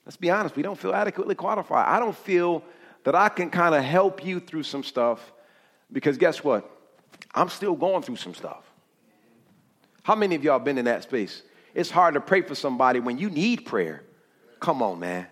Let's 0.05 0.17
be 0.17 0.29
honest, 0.29 0.55
we 0.55 0.63
don't 0.63 0.77
feel 0.77 0.93
adequately 0.93 1.35
qualified. 1.35 1.87
I 1.87 1.99
don't 1.99 2.15
feel 2.15 2.63
that 3.03 3.15
I 3.15 3.29
can 3.29 3.49
kind 3.49 3.75
of 3.75 3.83
help 3.83 4.25
you 4.25 4.39
through 4.39 4.63
some 4.63 4.83
stuff 4.83 5.31
because 5.91 6.17
guess 6.17 6.43
what? 6.43 6.69
I'm 7.33 7.49
still 7.49 7.75
going 7.75 8.03
through 8.03 8.17
some 8.17 8.33
stuff. 8.33 8.63
How 10.03 10.15
many 10.15 10.35
of 10.35 10.43
y'all 10.43 10.59
been 10.59 10.77
in 10.77 10.85
that 10.85 11.03
space? 11.03 11.43
It's 11.73 11.89
hard 11.89 12.15
to 12.15 12.21
pray 12.21 12.41
for 12.41 12.55
somebody 12.55 12.99
when 12.99 13.17
you 13.17 13.29
need 13.29 13.65
prayer. 13.65 14.03
Come 14.59 14.81
on, 14.81 14.99
man. 14.99 15.27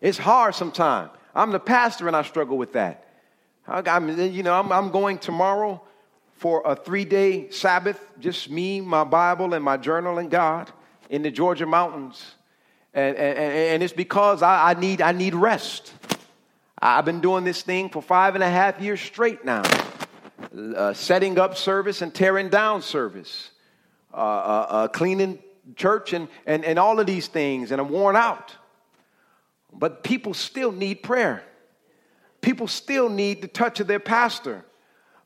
It's 0.00 0.18
hard 0.18 0.54
sometimes. 0.54 1.10
I'm 1.34 1.50
the 1.50 1.60
pastor 1.60 2.06
and 2.08 2.16
I 2.16 2.22
struggle 2.22 2.58
with 2.58 2.74
that. 2.74 3.08
I'm, 3.66 4.18
you 4.18 4.42
know, 4.42 4.54
I'm, 4.54 4.72
I'm 4.72 4.90
going 4.90 5.18
tomorrow 5.18 5.80
for 6.34 6.62
a 6.64 6.74
three 6.74 7.04
day 7.04 7.50
Sabbath, 7.50 8.00
just 8.18 8.50
me, 8.50 8.80
my 8.80 9.04
Bible, 9.04 9.54
and 9.54 9.64
my 9.64 9.76
journal 9.76 10.18
and 10.18 10.30
God 10.30 10.70
in 11.08 11.22
the 11.22 11.30
Georgia 11.30 11.66
mountains. 11.66 12.34
And, 12.94 13.16
and, 13.16 13.38
and 13.38 13.82
it's 13.82 13.92
because 13.92 14.42
I, 14.42 14.70
I, 14.70 14.74
need, 14.74 15.00
I 15.00 15.12
need 15.12 15.34
rest. 15.34 15.92
I've 16.78 17.04
been 17.04 17.20
doing 17.20 17.44
this 17.44 17.62
thing 17.62 17.88
for 17.88 18.02
five 18.02 18.34
and 18.34 18.44
a 18.44 18.50
half 18.50 18.80
years 18.80 19.00
straight 19.00 19.44
now, 19.44 19.62
uh, 20.76 20.92
setting 20.92 21.38
up 21.38 21.56
service 21.56 22.02
and 22.02 22.12
tearing 22.12 22.48
down 22.48 22.82
service, 22.82 23.50
uh, 24.12 24.16
uh, 24.16 24.66
uh, 24.68 24.88
cleaning 24.88 25.38
church 25.76 26.12
and, 26.12 26.28
and, 26.44 26.64
and 26.64 26.78
all 26.78 26.98
of 27.00 27.06
these 27.06 27.28
things, 27.28 27.70
and 27.70 27.80
I'm 27.80 27.88
worn 27.88 28.16
out. 28.16 28.56
But 29.72 30.02
people 30.02 30.34
still 30.34 30.72
need 30.72 31.02
prayer. 31.02 31.44
people 32.42 32.66
still 32.66 33.08
need 33.08 33.40
the 33.40 33.48
touch 33.48 33.80
of 33.80 33.86
their 33.86 34.00
pastor. 34.00 34.64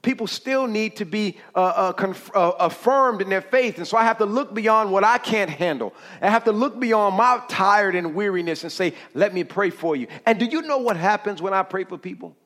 People 0.03 0.27
still 0.27 0.67
need 0.67 0.97
to 0.97 1.05
be 1.05 1.37
uh, 1.55 1.59
uh, 1.59 1.93
conf- 1.93 2.31
uh, 2.35 2.53
affirmed 2.61 3.23
in 3.23 3.29
their 3.29 3.41
faith. 3.41 3.79
And 3.79 3.87
so 3.87 3.97
I 3.97 4.05
have 4.05 4.19
to 4.19 4.25
look 4.25 4.55
beyond 4.55 4.93
what 4.93 5.03
I 5.03 5.19
can't 5.19 5.51
handle. 5.51 5.95
I 6.23 6.31
have 6.31 6.45
to 6.45 6.53
look 6.53 6.79
beyond 6.79 7.17
my 7.17 7.43
tired 7.49 7.97
and 7.97 8.15
weariness 8.15 8.63
and 8.63 8.71
say, 8.71 8.95
let 9.15 9.35
me 9.35 9.43
pray 9.43 9.71
for 9.71 9.97
you. 9.97 10.07
And 10.25 10.39
do 10.39 10.45
you 10.45 10.63
know 10.63 10.79
what 10.79 10.97
happens 10.97 11.43
when 11.43 11.55
I 11.55 11.63
pray 11.63 11.85
for 11.85 11.99
people? 11.99 12.37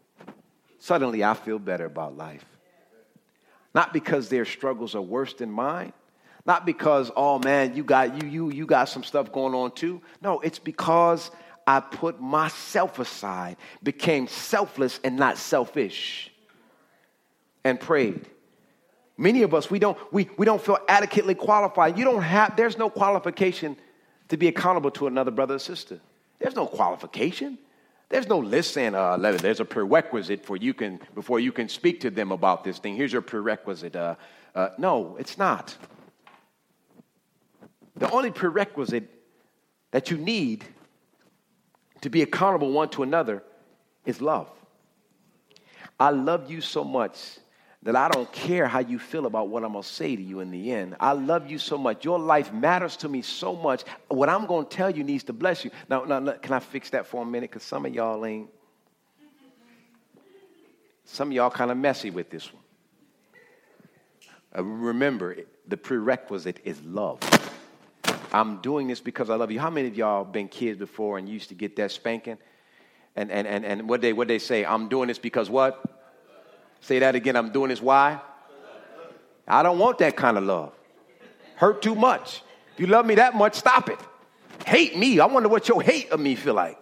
Suddenly 0.78 1.22
I 1.22 1.34
feel 1.34 1.58
better 1.58 1.84
about 1.84 2.16
life. 2.16 2.44
Not 3.74 3.92
because 3.92 4.28
their 4.28 4.44
struggles 4.44 4.94
are 4.94 5.02
worse 5.02 5.34
than 5.34 5.50
mine. 5.50 5.92
Not 6.46 6.64
because, 6.64 7.10
oh 7.14 7.38
man, 7.38 7.76
you 7.76 7.84
got 7.84 8.22
you 8.22 8.28
you 8.28 8.50
you 8.50 8.66
got 8.66 8.88
some 8.88 9.04
stuff 9.04 9.30
going 9.30 9.54
on 9.54 9.72
too. 9.72 10.00
No, 10.22 10.40
it's 10.40 10.58
because 10.58 11.30
I 11.66 11.80
put 11.80 12.20
myself 12.20 12.98
aside, 12.98 13.56
became 13.82 14.26
selfless 14.26 14.98
and 15.04 15.16
not 15.16 15.36
selfish, 15.38 16.29
and 17.64 17.78
prayed. 17.78 18.26
Many 19.16 19.42
of 19.42 19.52
us, 19.52 19.70
we 19.70 19.78
don't, 19.78 19.98
we, 20.12 20.30
we 20.38 20.46
don't 20.46 20.62
feel 20.62 20.78
adequately 20.88 21.34
qualified. 21.34 21.98
You 21.98 22.04
don't 22.04 22.22
have, 22.22 22.56
there's 22.56 22.78
no 22.78 22.88
qualification 22.88 23.76
to 24.28 24.36
be 24.36 24.48
accountable 24.48 24.90
to 24.92 25.06
another 25.06 25.30
brother 25.30 25.56
or 25.56 25.58
sister. 25.58 26.00
There's 26.38 26.56
no 26.56 26.66
qualification. 26.66 27.58
There's 28.08 28.28
no 28.28 28.38
list 28.38 28.72
saying, 28.72 28.94
uh, 28.94 29.18
there's 29.18 29.60
a 29.60 29.64
prerequisite 29.64 30.44
for 30.44 30.56
you 30.56 30.72
can, 30.72 31.00
before 31.14 31.38
you 31.38 31.52
can 31.52 31.68
speak 31.68 32.00
to 32.00 32.10
them 32.10 32.32
about 32.32 32.64
this 32.64 32.78
thing. 32.78 32.96
Here's 32.96 33.12
your 33.12 33.22
prerequisite. 33.22 33.94
Uh, 33.94 34.14
uh, 34.54 34.70
no, 34.78 35.16
it's 35.18 35.36
not. 35.36 35.76
The 37.96 38.10
only 38.10 38.30
prerequisite 38.30 39.08
that 39.90 40.10
you 40.10 40.16
need 40.16 40.64
to 42.00 42.08
be 42.08 42.22
accountable 42.22 42.72
one 42.72 42.88
to 42.90 43.02
another 43.02 43.42
is 44.06 44.22
love. 44.22 44.48
I 45.98 46.10
love 46.10 46.50
you 46.50 46.62
so 46.62 46.82
much 46.82 47.38
that 47.82 47.96
I 47.96 48.08
don't 48.08 48.30
care 48.30 48.68
how 48.68 48.80
you 48.80 48.98
feel 48.98 49.24
about 49.24 49.48
what 49.48 49.64
I'm 49.64 49.72
going 49.72 49.82
to 49.82 49.88
say 49.88 50.14
to 50.14 50.22
you 50.22 50.40
in 50.40 50.50
the 50.50 50.72
end. 50.72 50.96
I 51.00 51.12
love 51.12 51.50
you 51.50 51.58
so 51.58 51.78
much. 51.78 52.04
Your 52.04 52.18
life 52.18 52.52
matters 52.52 52.96
to 52.98 53.08
me 53.08 53.22
so 53.22 53.56
much. 53.56 53.84
What 54.08 54.28
I'm 54.28 54.46
going 54.46 54.66
to 54.66 54.70
tell 54.70 54.90
you 54.90 55.02
needs 55.02 55.24
to 55.24 55.32
bless 55.32 55.64
you. 55.64 55.70
Now, 55.88 56.04
now 56.04 56.32
can 56.32 56.52
I 56.52 56.60
fix 56.60 56.90
that 56.90 57.06
for 57.06 57.22
a 57.22 57.26
minute? 57.26 57.50
Because 57.50 57.62
some 57.62 57.86
of 57.86 57.94
y'all 57.94 58.24
ain't. 58.26 58.50
Some 61.06 61.28
of 61.28 61.32
y'all 61.34 61.50
kind 61.50 61.70
of 61.70 61.76
messy 61.76 62.10
with 62.10 62.30
this 62.30 62.52
one. 62.52 62.62
Uh, 64.56 64.62
remember, 64.62 65.36
the 65.66 65.76
prerequisite 65.76 66.60
is 66.64 66.80
love. 66.82 67.18
I'm 68.32 68.60
doing 68.60 68.86
this 68.88 69.00
because 69.00 69.30
I 69.30 69.34
love 69.34 69.50
you. 69.50 69.58
How 69.58 69.70
many 69.70 69.88
of 69.88 69.96
y'all 69.96 70.24
been 70.24 70.48
kids 70.48 70.78
before 70.78 71.18
and 71.18 71.28
used 71.28 71.48
to 71.48 71.54
get 71.54 71.76
that 71.76 71.90
spanking? 71.90 72.38
And, 73.16 73.30
and, 73.32 73.46
and, 73.46 73.64
and 73.64 73.88
what 73.88 74.02
they, 74.02 74.12
what 74.12 74.28
they 74.28 74.38
say, 74.38 74.64
I'm 74.64 74.88
doing 74.88 75.08
this 75.08 75.18
because 75.18 75.50
what? 75.50 75.99
Say 76.80 76.98
that 77.00 77.14
again. 77.14 77.36
I'm 77.36 77.50
doing 77.50 77.68
this 77.68 77.80
why? 77.80 78.20
I 79.46 79.62
don't 79.62 79.78
want 79.78 79.98
that 79.98 80.16
kind 80.16 80.38
of 80.38 80.44
love. 80.44 80.72
Hurt 81.56 81.82
too 81.82 81.94
much. 81.94 82.42
If 82.74 82.80
you 82.80 82.86
love 82.86 83.04
me 83.04 83.16
that 83.16 83.34
much, 83.34 83.54
stop 83.54 83.90
it. 83.90 83.98
Hate 84.66 84.96
me. 84.96 85.20
I 85.20 85.26
wonder 85.26 85.48
what 85.48 85.68
your 85.68 85.82
hate 85.82 86.10
of 86.10 86.20
me 86.20 86.34
feel 86.34 86.54
like. 86.54 86.78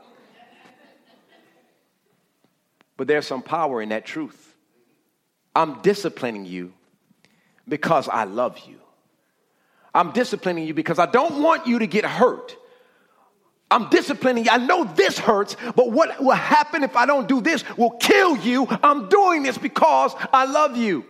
But 2.96 3.06
there's 3.06 3.26
some 3.26 3.42
power 3.42 3.80
in 3.80 3.90
that 3.90 4.04
truth. 4.04 4.56
I'm 5.54 5.80
disciplining 5.82 6.44
you 6.44 6.72
because 7.66 8.08
I 8.08 8.24
love 8.24 8.58
you. 8.68 8.78
I'm 9.94 10.12
disciplining 10.12 10.66
you 10.66 10.74
because 10.74 10.98
I 10.98 11.06
don't 11.06 11.42
want 11.42 11.66
you 11.66 11.78
to 11.80 11.87
get 11.87 12.04
hurt. 12.04 12.56
I'm 13.70 13.88
disciplining 13.90 14.46
you. 14.46 14.50
I 14.50 14.57
know 14.57 14.85
this 14.85 15.18
hurts, 15.18 15.57
but 15.76 15.90
what 15.90 16.22
will 16.22 16.31
happen 16.31 16.83
if 16.83 16.96
I 16.96 17.04
don't 17.04 17.28
do 17.28 17.40
this 17.40 17.64
will 17.76 17.90
kill 17.90 18.37
you. 18.37 18.66
I'm 18.83 19.09
doing 19.09 19.42
this 19.42 19.59
because 19.59 20.14
I 20.33 20.46
love 20.46 20.76
you. 20.76 21.04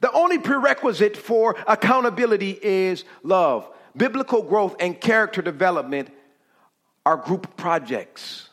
The 0.00 0.12
only 0.12 0.38
prerequisite 0.38 1.16
for 1.16 1.56
accountability 1.66 2.58
is 2.62 3.04
love. 3.22 3.68
Biblical 3.96 4.42
growth 4.42 4.76
and 4.80 5.00
character 5.00 5.42
development 5.42 6.10
are 7.04 7.16
group 7.16 7.56
projects. 7.56 8.48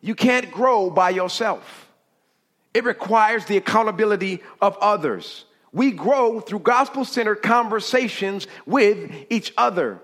You 0.00 0.14
can't 0.14 0.50
grow 0.50 0.90
by 0.90 1.10
yourself, 1.10 1.90
it 2.72 2.84
requires 2.84 3.44
the 3.44 3.56
accountability 3.56 4.42
of 4.60 4.76
others. 4.78 5.44
We 5.70 5.90
grow 5.90 6.40
through 6.40 6.60
gospel 6.60 7.04
centered 7.04 7.42
conversations 7.42 8.46
with 8.64 9.26
each 9.28 9.52
other. 9.58 10.00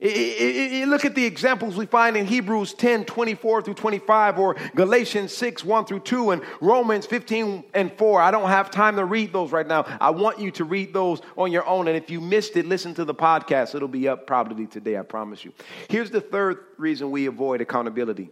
Look 0.00 1.04
at 1.04 1.14
the 1.16 1.24
examples 1.24 1.76
we 1.76 1.86
find 1.86 2.16
in 2.16 2.24
Hebrews 2.24 2.72
10 2.74 3.04
24 3.04 3.62
through 3.62 3.74
25, 3.74 4.38
or 4.38 4.56
Galatians 4.76 5.36
6 5.36 5.64
1 5.64 5.84
through 5.86 6.00
2, 6.00 6.30
and 6.30 6.42
Romans 6.60 7.04
15 7.06 7.64
and 7.74 7.92
4. 7.98 8.20
I 8.20 8.30
don't 8.30 8.48
have 8.48 8.70
time 8.70 8.96
to 8.96 9.04
read 9.04 9.32
those 9.32 9.50
right 9.50 9.66
now. 9.66 9.84
I 10.00 10.10
want 10.10 10.38
you 10.38 10.50
to 10.52 10.64
read 10.64 10.94
those 10.94 11.20
on 11.36 11.50
your 11.50 11.66
own. 11.66 11.88
And 11.88 11.96
if 11.96 12.10
you 12.10 12.20
missed 12.20 12.56
it, 12.56 12.66
listen 12.66 12.94
to 12.94 13.04
the 13.04 13.14
podcast. 13.14 13.74
It'll 13.74 13.88
be 13.88 14.08
up 14.08 14.26
probably 14.26 14.66
today, 14.66 14.96
I 14.96 15.02
promise 15.02 15.44
you. 15.44 15.52
Here's 15.88 16.10
the 16.10 16.20
third 16.20 16.64
reason 16.76 17.10
we 17.10 17.26
avoid 17.26 17.60
accountability. 17.60 18.30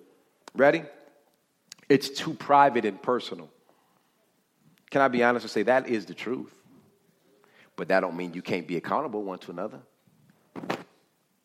Ready? 0.55 0.85
It's 1.89 2.09
too 2.09 2.35
private 2.35 2.85
and 2.85 3.01
personal. 3.01 3.49
Can 4.91 5.01
I 5.01 5.09
be 5.09 5.23
honest 5.25 5.45
and 5.45 5.51
say 5.51 5.65
that 5.65 5.89
is 5.89 6.07
the 6.07 6.15
truth? 6.15 6.55
But 7.75 7.89
that 7.89 8.01
don't 8.01 8.17
mean 8.17 8.35
you 8.35 8.43
can't 8.43 8.67
be 8.67 8.77
accountable 8.77 9.23
one 9.23 9.39
to 9.41 9.51
another. 9.51 9.81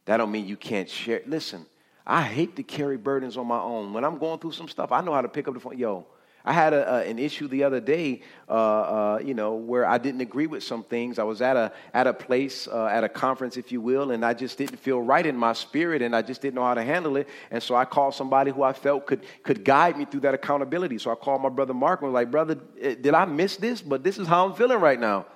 That 0.05 0.17
don't 0.17 0.31
mean 0.31 0.47
you 0.47 0.57
can't 0.57 0.89
share. 0.89 1.21
Listen, 1.25 1.65
I 2.05 2.21
hate 2.23 2.55
to 2.55 2.63
carry 2.63 2.97
burdens 2.97 3.37
on 3.37 3.47
my 3.47 3.59
own. 3.59 3.93
When 3.93 4.03
I'm 4.03 4.17
going 4.17 4.39
through 4.39 4.53
some 4.53 4.67
stuff, 4.67 4.91
I 4.91 5.01
know 5.01 5.13
how 5.13 5.21
to 5.21 5.29
pick 5.29 5.47
up 5.47 5.53
the 5.53 5.59
phone. 5.59 5.77
Yo, 5.77 6.07
I 6.43 6.53
had 6.53 6.73
a, 6.73 7.07
an 7.07 7.19
issue 7.19 7.47
the 7.47 7.63
other 7.63 7.79
day, 7.79 8.21
uh, 8.49 8.51
uh, 8.51 9.19
you 9.23 9.35
know, 9.35 9.53
where 9.53 9.85
I 9.85 9.99
didn't 9.99 10.21
agree 10.21 10.47
with 10.47 10.63
some 10.63 10.83
things. 10.83 11.19
I 11.19 11.23
was 11.23 11.41
at 11.41 11.55
a 11.55 11.71
at 11.93 12.07
a 12.07 12.13
place, 12.13 12.67
uh, 12.67 12.87
at 12.87 13.03
a 13.03 13.09
conference, 13.09 13.57
if 13.57 13.71
you 13.71 13.79
will, 13.79 14.09
and 14.09 14.25
I 14.25 14.33
just 14.33 14.57
didn't 14.57 14.77
feel 14.77 14.99
right 15.01 15.25
in 15.25 15.37
my 15.37 15.53
spirit, 15.53 16.01
and 16.01 16.15
I 16.15 16.23
just 16.23 16.41
didn't 16.41 16.55
know 16.55 16.63
how 16.63 16.73
to 16.73 16.83
handle 16.83 17.15
it. 17.17 17.29
And 17.51 17.61
so 17.61 17.75
I 17.75 17.85
called 17.85 18.15
somebody 18.15 18.49
who 18.51 18.63
I 18.63 18.73
felt 18.73 19.05
could 19.05 19.21
could 19.43 19.63
guide 19.63 19.97
me 19.97 20.05
through 20.05 20.21
that 20.21 20.33
accountability. 20.33 20.97
So 20.97 21.11
I 21.11 21.15
called 21.15 21.43
my 21.43 21.49
brother 21.49 21.75
Mark 21.75 22.01
and 22.01 22.11
was 22.11 22.15
like, 22.15 22.31
"Brother, 22.31 22.57
eh, 22.79 22.95
did 22.99 23.13
I 23.13 23.25
miss 23.25 23.57
this? 23.57 23.81
But 23.81 24.03
this 24.03 24.17
is 24.17 24.27
how 24.27 24.47
I'm 24.47 24.55
feeling 24.55 24.79
right 24.79 24.99
now." 24.99 25.27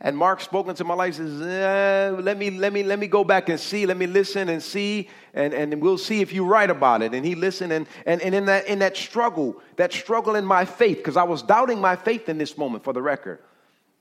And 0.00 0.16
Mark 0.16 0.40
spoke 0.40 0.68
into 0.68 0.84
my 0.84 0.94
life 0.94 1.14
says, 1.14 1.40
eh, 1.40 2.10
let 2.20 2.36
me, 2.36 2.50
let 2.50 2.72
me, 2.72 2.82
let 2.82 2.98
me 2.98 3.06
go 3.06 3.24
back 3.24 3.48
and 3.48 3.58
see, 3.58 3.86
let 3.86 3.96
me 3.96 4.06
listen 4.06 4.48
and 4.48 4.62
see, 4.62 5.08
and, 5.32 5.54
and 5.54 5.80
we'll 5.80 5.98
see 5.98 6.20
if 6.20 6.32
you're 6.32 6.46
right 6.46 6.68
about 6.68 7.00
it. 7.00 7.14
And 7.14 7.24
he 7.24 7.34
listened, 7.34 7.72
and, 7.72 7.86
and, 8.04 8.20
and 8.20 8.34
in, 8.34 8.44
that, 8.46 8.66
in 8.66 8.80
that 8.80 8.96
struggle, 8.96 9.60
that 9.76 9.92
struggle 9.92 10.34
in 10.34 10.44
my 10.44 10.64
faith, 10.64 10.98
because 10.98 11.16
I 11.16 11.22
was 11.22 11.42
doubting 11.42 11.80
my 11.80 11.96
faith 11.96 12.28
in 12.28 12.38
this 12.38 12.58
moment 12.58 12.84
for 12.84 12.92
the 12.92 13.00
record, 13.00 13.38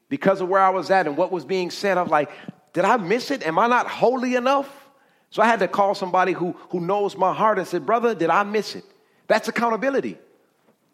because 0.10 0.42
of 0.42 0.50
where 0.50 0.62
I 0.62 0.72
was 0.72 0.92
at 0.92 1.08
and 1.08 1.16
what 1.16 1.32
was 1.32 1.46
being 1.46 1.70
said, 1.70 1.98
I 1.98 2.02
was 2.02 2.12
like, 2.12 2.32
did 2.74 2.86
I 2.86 2.98
miss 2.98 3.30
it? 3.30 3.46
Am 3.46 3.58
I 3.60 3.68
not 3.68 3.88
holy 3.88 4.36
enough? 4.36 4.90
So 5.30 5.42
I 5.42 5.46
had 5.46 5.60
to 5.60 5.68
call 5.68 5.96
somebody 5.96 6.34
who, 6.34 6.56
who 6.70 6.80
knows 6.80 7.16
my 7.16 7.34
heart 7.34 7.60
and 7.60 7.68
said, 7.68 7.86
brother, 7.86 8.14
did 8.14 8.30
I 8.30 8.44
miss 8.44 8.76
it? 8.76 8.84
That's 9.28 9.48
accountability. 9.48 10.18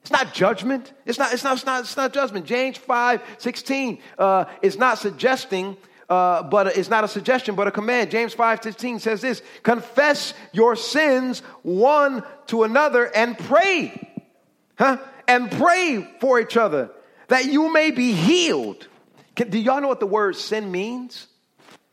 It's 0.02 0.12
not 0.12 0.34
judgment. 0.34 0.94
It's 1.06 1.20
not, 1.20 1.34
it's 1.34 1.44
not, 1.44 1.58
it's 1.58 1.66
not, 1.66 1.82
it's 1.82 1.98
not 1.98 2.14
judgment. 2.14 2.46
James 2.46 2.78
5 2.78 3.22
16 3.38 4.00
uh, 4.18 4.46
is 4.62 4.78
not 4.78 4.98
suggesting, 4.98 5.78
uh, 6.10 6.44
but 6.44 6.78
it's 6.78 6.90
not 6.90 7.04
a 7.04 7.08
suggestion, 7.08 7.56
but 7.56 7.68
a 7.68 7.72
command. 7.72 8.12
James 8.12 8.34
5 8.34 8.64
16 8.64 9.00
says 9.00 9.22
this 9.22 9.42
Confess 9.64 10.34
your 10.52 10.76
sins 10.76 11.40
one 11.64 12.24
to 12.48 12.64
another 12.64 13.06
and 13.06 13.38
pray. 13.38 14.08
Huh? 14.78 14.98
And 15.28 15.52
pray 15.52 16.08
for 16.20 16.40
each 16.40 16.58
other 16.58 16.90
that 17.30 17.46
you 17.46 17.72
may 17.72 17.92
be 17.92 18.14
healed. 18.14 18.88
Can, 19.36 19.50
do 19.50 19.58
y'all 19.58 19.80
know 19.80 19.88
what 19.88 20.00
the 20.00 20.08
word 20.08 20.36
sin 20.36 20.72
means? 20.72 21.28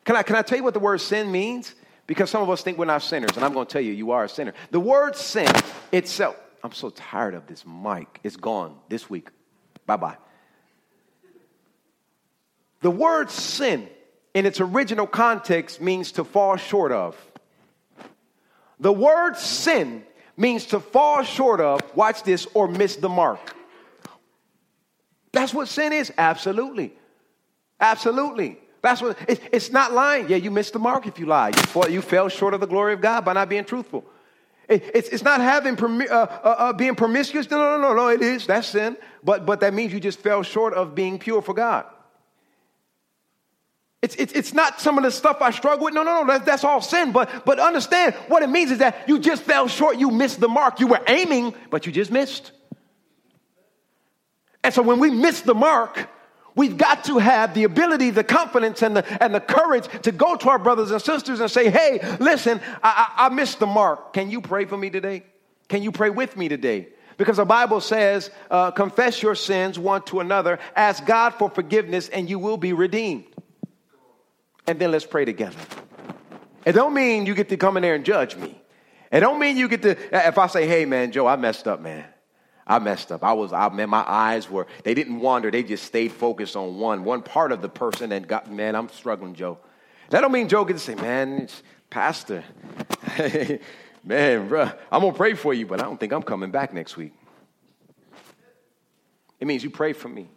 Can 0.05 0.16
I, 0.16 0.23
can 0.23 0.37
I 0.37 0.42
tell 0.42 0.59
you 0.59 0.64
what 0.64 0.75
the 0.75 0.81
word 0.81 1.01
sin 1.01 1.31
means? 1.31 1.75
Because 2.07 2.31
some 2.31 2.42
of 2.42 2.51
us 2.51 2.62
think 2.62 2.79
we're 2.79 2.85
not 2.85 3.03
sinners, 3.03 3.37
and 3.37 3.45
I'm 3.45 3.53
going 3.53 3.66
to 3.66 3.73
tell 3.73 3.83
you, 3.83 3.92
you 3.92 4.12
are 4.12 4.25
a 4.25 4.29
sinner. 4.29 4.55
The 4.71 4.81
word 4.81 5.16
sin 5.16 5.51
itself, 5.92 6.37
I'm 6.66 6.72
so 6.72 6.90
tired 6.90 7.35
of 7.35 7.46
this 7.46 7.64
mic. 7.64 8.18
It's 8.24 8.35
gone 8.35 8.76
this 8.88 9.09
week. 9.09 9.29
Bye 9.87 9.98
bye. 9.98 10.16
The 12.81 12.90
word 12.90 13.31
sin 13.31 13.88
in 14.35 14.46
its 14.46 14.61
original 14.61 15.07
context 15.07 15.81
means 15.81 16.11
to 16.12 16.24
fall 16.24 16.57
short 16.57 16.90
of. 16.90 17.16
The 18.81 18.92
word 18.92 19.37
sin 19.37 20.02
means 20.37 20.66
to 20.66 20.81
fall 20.81 21.22
short 21.22 21.61
of, 21.61 21.83
watch 21.94 22.24
this, 22.24 22.48
or 22.52 22.66
miss 22.66 22.96
the 22.96 23.09
mark. 23.09 23.55
That's 25.31 25.55
what 25.55 25.68
sin 25.68 25.92
is. 25.92 26.12
Absolutely. 26.18 26.92
Absolutely. 27.79 28.59
That's 28.83 29.00
what 29.00 29.16
it, 29.29 29.40
it's 29.52 29.70
not 29.70 29.92
lying. 29.92 30.29
Yeah, 30.29 30.38
you 30.38 30.50
missed 30.50 30.72
the 30.72 30.81
mark 30.81 31.07
if 31.07 31.20
you 31.20 31.26
lie. 31.26 31.50
You, 31.50 31.88
you 31.90 32.02
fell 32.02 32.29
short 32.29 32.55
of 32.55 32.61
the 32.61 32.66
glory 32.66 32.92
of 32.92 33.00
God 33.00 33.24
by 33.24 33.35
not 33.35 33.48
being 33.48 33.64
truthful. 33.64 34.05
It's, 34.68 35.09
it's 35.11 35.22
not 35.22 35.40
having 35.40 35.79
uh, 35.79 36.12
uh, 36.12 36.55
uh, 36.59 36.72
being 36.72 36.96
promiscuous. 36.96 37.48
No, 37.50 37.57
no, 37.57 37.79
no, 37.81 37.94
no, 37.94 38.09
it 38.09 38.20
is. 38.20 38.46
That's 38.46 38.68
sin. 38.68 38.96
But, 39.22 39.46
but 39.46 39.61
that 39.61 39.72
means 39.72 39.92
you 39.92 40.00
just 40.00 40.18
fell 40.18 40.42
short 40.42 40.74
of 40.74 40.94
being 40.94 41.18
pure 41.18 41.40
for 41.40 41.55
God. 41.55 41.87
It's, 44.02 44.16
it's, 44.16 44.33
it's 44.33 44.52
not 44.52 44.81
some 44.81 44.98
of 44.98 45.05
the 45.05 45.11
stuff 45.11 45.38
I 45.40 45.52
struggle 45.52 45.85
with. 45.85 45.94
No, 45.94 46.02
no, 46.02 46.22
no, 46.22 46.26
that's, 46.26 46.44
that's 46.44 46.64
all 46.64 46.81
sin. 46.81 47.12
But, 47.12 47.44
but 47.44 47.61
understand 47.61 48.14
what 48.29 48.42
it 48.42 48.48
means 48.48 48.70
is 48.72 48.79
that 48.79 49.09
you 49.09 49.20
just 49.20 49.42
fell 49.42 49.68
short. 49.68 49.98
You 49.98 50.11
missed 50.11 50.40
the 50.40 50.48
mark. 50.48 50.81
You 50.81 50.88
were 50.88 51.00
aiming, 51.07 51.55
but 51.70 51.87
you 51.87 51.92
just 51.92 52.11
missed. 52.11 52.50
And 54.64 54.74
so 54.74 54.83
when 54.83 54.98
we 54.98 55.11
miss 55.11 55.42
the 55.42 55.55
mark, 55.55 56.09
we've 56.57 56.77
got 56.77 57.05
to 57.05 57.19
have 57.19 57.55
the 57.55 57.62
ability, 57.62 58.11
the 58.11 58.25
confidence, 58.25 58.83
and 58.83 58.97
the, 58.97 59.23
and 59.23 59.33
the 59.33 59.40
courage 59.40 59.87
to 60.03 60.11
go 60.11 60.35
to 60.35 60.49
our 60.49 60.59
brothers 60.59 60.90
and 60.90 61.01
sisters 61.01 61.38
and 61.38 61.49
say, 61.49 61.71
hey, 61.71 62.01
listen, 62.19 62.61
I, 62.83 63.12
I, 63.16 63.27
I 63.27 63.29
missed 63.29 63.61
the 63.61 63.66
mark. 63.66 64.12
Can 64.12 64.31
you 64.31 64.40
pray 64.40 64.64
for 64.64 64.77
me 64.77 64.90
today? 64.90 65.23
Can 65.69 65.83
you 65.83 65.92
pray 65.92 66.11
with 66.11 66.37
me 66.37 66.49
today? 66.49 66.88
Because 67.19 67.37
the 67.37 67.45
Bible 67.45 67.81
says, 67.81 68.31
uh, 68.51 68.73
confess 68.73 69.23
your 69.23 69.35
sins 69.35 69.79
one 69.79 70.03
to 70.03 70.21
another, 70.21 70.59
ask 70.75 71.07
God 71.07 71.31
for 71.35 71.49
forgiveness, 71.49 72.09
and 72.09 72.29
you 72.29 72.38
will 72.38 72.57
be 72.57 72.73
redeemed. 72.73 73.25
And 74.66 74.79
then 74.79 74.90
let's 74.90 75.07
pray 75.07 75.25
together. 75.25 75.57
It 76.64 76.73
don't 76.73 76.92
mean 76.92 77.27
you 77.27 77.35
get 77.35 77.49
to 77.51 77.57
come 77.57 77.77
in 77.77 77.83
there 77.83 77.95
and 77.95 78.05
judge 78.05 78.37
me. 78.37 78.61
It 79.12 79.21
don't 79.21 79.38
mean 79.38 79.57
you 79.57 79.69
get 79.69 79.83
to, 79.83 79.97
if 80.27 80.37
I 80.37 80.49
say, 80.49 80.66
hey 80.66 80.85
man, 80.85 81.12
Joe, 81.12 81.27
I 81.27 81.37
messed 81.37 81.69
up, 81.69 81.81
man. 81.81 82.05
I 82.66 82.79
messed 82.81 83.12
up. 83.12 83.22
I 83.22 83.33
was, 83.33 83.52
I, 83.52 83.68
man, 83.68 83.88
my 83.88 84.05
eyes 84.07 84.50
were, 84.50 84.66
they 84.83 84.94
didn't 84.94 85.20
wander. 85.20 85.50
They 85.50 85.62
just 85.62 85.85
stayed 85.85 86.12
focused 86.12 86.57
on 86.57 86.79
one, 86.79 87.05
one 87.05 87.22
part 87.22 87.52
of 87.52 87.62
the 87.62 87.68
person 87.68 88.11
and 88.11 88.26
got, 88.26 88.50
man, 88.50 88.74
I'm 88.74 88.88
struggling, 88.88 89.35
Joe. 89.35 89.59
That 90.11 90.20
don't 90.20 90.33
mean 90.33 90.48
Joe 90.48 90.64
gets 90.64 90.85
to 90.87 90.92
say, 90.92 91.00
man, 91.00 91.42
it's 91.42 91.62
pastor, 91.90 92.42
man, 94.05 94.48
bro, 94.48 94.70
I'm 94.90 95.00
going 95.00 95.12
to 95.12 95.16
pray 95.16 95.35
for 95.35 95.55
you, 95.55 95.66
but 95.66 95.81
I 95.81 95.85
don't 95.85 95.98
think 95.98 96.12
I'm 96.12 96.22
coming 96.22 96.50
back 96.50 96.74
next 96.74 96.96
week. 96.96 97.12
It 99.38 99.46
means 99.46 99.62
you 99.62 99.70
pray 99.70 99.92
for 99.92 100.09
me. 100.09 100.29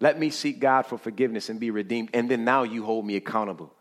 Let 0.00 0.18
me 0.18 0.30
seek 0.30 0.60
God 0.60 0.82
for 0.82 0.98
forgiveness 0.98 1.48
and 1.48 1.60
be 1.60 1.70
redeemed. 1.70 2.10
And 2.14 2.30
then 2.30 2.44
now 2.44 2.62
you 2.62 2.84
hold 2.84 3.04
me 3.04 3.16
accountable. 3.16 3.72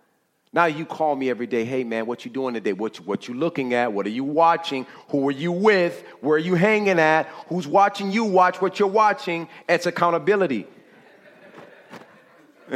Now 0.58 0.66
you 0.66 0.88
call 0.88 1.16
me 1.16 1.30
every 1.30 1.46
day, 1.46 1.66
hey 1.66 1.84
man, 1.84 2.08
what 2.08 2.26
you 2.26 2.32
doing 2.32 2.56
today? 2.56 2.74
What 2.74 2.98
you, 2.98 3.04
what 3.04 3.28
you 3.28 3.36
looking 3.36 3.76
at? 3.76 3.94
What 3.94 4.08
are 4.08 4.10
you 4.10 4.24
watching? 4.24 4.88
Who 5.10 5.28
are 5.28 5.32
you 5.32 5.52
with? 5.52 6.04
Where 6.20 6.38
are 6.38 6.40
you 6.40 6.56
hanging 6.56 6.98
at? 6.98 7.28
Who's 7.48 7.68
watching 7.68 8.12
you 8.12 8.24
watch 8.24 8.60
what 8.60 8.80
you're 8.80 8.88
watching? 8.88 9.50
It's 9.70 9.86
accountability. 9.86 10.66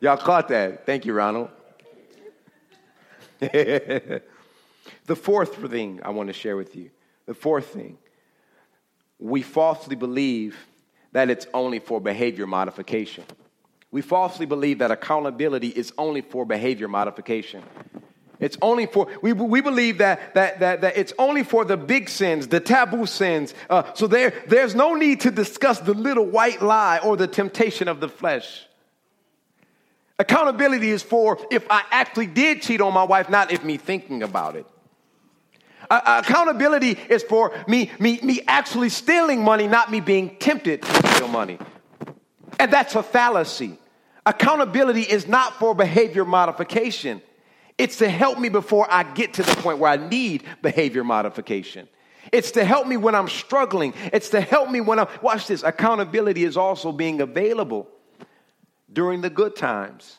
Y'all 0.00 0.16
caught 0.16 0.48
that. 0.48 0.84
Thank 0.84 1.04
you, 1.04 1.12
Ronald. 1.12 1.50
the 3.38 4.20
fourth 5.14 5.54
thing 5.70 6.00
I 6.02 6.10
want 6.10 6.30
to 6.30 6.32
share 6.32 6.56
with 6.56 6.74
you, 6.74 6.90
the 7.26 7.34
fourth 7.34 7.66
thing, 7.66 7.96
we 9.20 9.42
falsely 9.42 9.94
believe 9.94 10.56
that 11.12 11.30
it's 11.30 11.46
only 11.54 11.78
for 11.78 12.00
behavior 12.00 12.48
modification. 12.48 13.22
We 13.94 14.02
falsely 14.02 14.44
believe 14.44 14.80
that 14.80 14.90
accountability 14.90 15.68
is 15.68 15.92
only 15.96 16.20
for 16.20 16.44
behavior 16.44 16.88
modification. 16.88 17.62
It's 18.40 18.58
only 18.60 18.86
for, 18.86 19.06
we, 19.22 19.32
we 19.32 19.60
believe 19.60 19.98
that, 19.98 20.34
that, 20.34 20.58
that, 20.58 20.80
that 20.80 20.96
it's 20.96 21.12
only 21.16 21.44
for 21.44 21.64
the 21.64 21.76
big 21.76 22.08
sins, 22.08 22.48
the 22.48 22.58
taboo 22.58 23.06
sins. 23.06 23.54
Uh, 23.70 23.84
so 23.94 24.08
there, 24.08 24.34
there's 24.48 24.74
no 24.74 24.96
need 24.96 25.20
to 25.20 25.30
discuss 25.30 25.78
the 25.78 25.94
little 25.94 26.26
white 26.26 26.60
lie 26.60 26.98
or 27.04 27.16
the 27.16 27.28
temptation 27.28 27.86
of 27.86 28.00
the 28.00 28.08
flesh. 28.08 28.66
Accountability 30.18 30.90
is 30.90 31.04
for 31.04 31.38
if 31.52 31.64
I 31.70 31.84
actually 31.92 32.26
did 32.26 32.62
cheat 32.62 32.80
on 32.80 32.92
my 32.92 33.04
wife, 33.04 33.30
not 33.30 33.52
if 33.52 33.62
me 33.62 33.76
thinking 33.76 34.24
about 34.24 34.56
it. 34.56 34.66
Uh, 35.88 36.20
accountability 36.26 36.98
is 37.08 37.22
for 37.22 37.54
me, 37.68 37.92
me, 38.00 38.18
me 38.24 38.40
actually 38.48 38.88
stealing 38.88 39.44
money, 39.44 39.68
not 39.68 39.92
me 39.92 40.00
being 40.00 40.36
tempted 40.38 40.82
to 40.82 41.08
steal 41.14 41.28
money. 41.28 41.60
And 42.58 42.72
that's 42.72 42.96
a 42.96 43.02
fallacy. 43.04 43.78
Accountability 44.26 45.02
is 45.02 45.26
not 45.26 45.58
for 45.58 45.74
behavior 45.74 46.24
modification. 46.24 47.20
It's 47.76 47.98
to 47.98 48.08
help 48.08 48.38
me 48.38 48.48
before 48.48 48.86
I 48.90 49.02
get 49.02 49.34
to 49.34 49.42
the 49.42 49.54
point 49.56 49.78
where 49.78 49.90
I 49.90 49.96
need 49.96 50.44
behavior 50.62 51.04
modification. 51.04 51.88
It's 52.32 52.52
to 52.52 52.64
help 52.64 52.86
me 52.86 52.96
when 52.96 53.14
I'm 53.14 53.28
struggling. 53.28 53.92
It's 54.12 54.30
to 54.30 54.40
help 54.40 54.70
me 54.70 54.80
when 54.80 54.98
I'm, 54.98 55.08
watch 55.20 55.46
this, 55.46 55.62
accountability 55.62 56.44
is 56.44 56.56
also 56.56 56.92
being 56.92 57.20
available 57.20 57.88
during 58.92 59.20
the 59.20 59.30
good 59.30 59.56
times. 59.56 60.18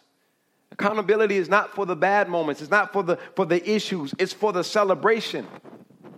Accountability 0.71 1.37
is 1.37 1.49
not 1.49 1.73
for 1.73 1.85
the 1.85 1.95
bad 1.95 2.29
moments, 2.29 2.61
it's 2.61 2.69
not 2.69 2.91
for 2.91 3.01
the, 3.01 3.17
for 3.35 3.45
the 3.45 3.67
issues, 3.69 4.13
it's 4.19 4.33
for 4.33 4.51
the 4.51 4.63
celebration. 4.63 5.47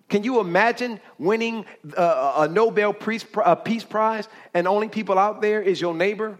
Can 0.10 0.24
you 0.24 0.40
imagine 0.40 1.00
winning 1.20 1.66
uh, 1.96 2.34
a 2.38 2.48
Nobel 2.48 2.94
Peace, 2.94 3.26
Peace 3.64 3.84
Prize 3.84 4.28
and 4.54 4.68
only 4.68 4.90
people 4.90 5.20
out 5.20 5.42
there 5.42 5.62
is 5.62 5.80
your 5.80 5.94
neighbor? 5.94 6.40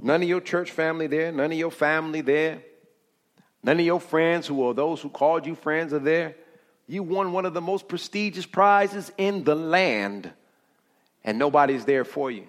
None 0.00 0.22
of 0.22 0.28
your 0.28 0.40
church 0.40 0.70
family 0.70 1.06
there, 1.06 1.32
none 1.32 1.52
of 1.52 1.58
your 1.58 1.70
family 1.70 2.20
there, 2.20 2.62
none 3.62 3.80
of 3.80 3.86
your 3.86 4.00
friends 4.00 4.46
who 4.46 4.66
are 4.68 4.74
those 4.74 5.00
who 5.00 5.08
called 5.08 5.46
you 5.46 5.54
friends 5.54 5.92
are 5.92 5.98
there. 5.98 6.36
You 6.86 7.02
won 7.02 7.32
one 7.32 7.44
of 7.44 7.54
the 7.54 7.60
most 7.60 7.88
prestigious 7.88 8.46
prizes 8.46 9.12
in 9.18 9.44
the 9.44 9.54
land, 9.54 10.32
and 11.24 11.38
nobody's 11.38 11.84
there 11.84 12.04
for 12.04 12.30
you. 12.30 12.46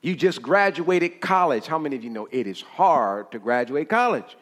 You 0.00 0.14
just 0.14 0.42
graduated 0.42 1.20
college. 1.20 1.66
How 1.66 1.78
many 1.78 1.96
of 1.96 2.04
you 2.04 2.10
know 2.10 2.28
it 2.30 2.46
is 2.46 2.60
hard 2.60 3.32
to 3.32 3.38
graduate 3.38 3.88
college? 3.88 4.36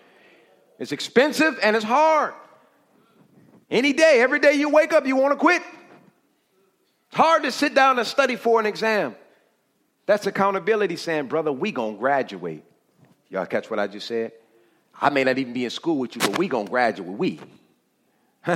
It's 0.79 0.91
expensive 0.91 1.57
and 1.63 1.77
it's 1.77 1.85
hard. 1.85 2.35
Any 3.71 3.93
day, 3.93 4.21
every 4.21 4.41
day 4.41 4.55
you 4.55 4.69
wake 4.69 4.93
up, 4.93 5.07
you 5.07 5.15
want 5.15 5.33
to 5.33 5.37
quit. 5.37 5.63
It's 7.07 7.17
hard 7.17 7.45
to 7.45 7.53
sit 7.53 7.75
down 7.75 7.99
and 7.99 8.07
study 8.07 8.35
for 8.37 8.59
an 8.59 8.67
exam. 8.67 9.15
That's 10.07 10.27
accountability 10.27 10.97
saying, 10.97 11.29
brother, 11.29 11.53
we 11.53 11.73
gonna 11.73 11.97
graduate. 11.97 12.65
Y'all 13.29 13.47
catch 13.47 13.71
what 13.71 13.79
I 13.79 13.87
just 13.87 14.07
said? 14.07 14.33
I 15.01 15.11
may 15.11 15.25
not 15.25 15.39
even 15.39 15.53
be 15.53 15.65
in 15.65 15.71
school 15.71 15.99
with 15.99 16.15
you, 16.17 16.21
but 16.21 16.39
we 16.39 16.49
gonna 16.49 16.69
graduate. 16.69 17.09
We. 17.09 17.41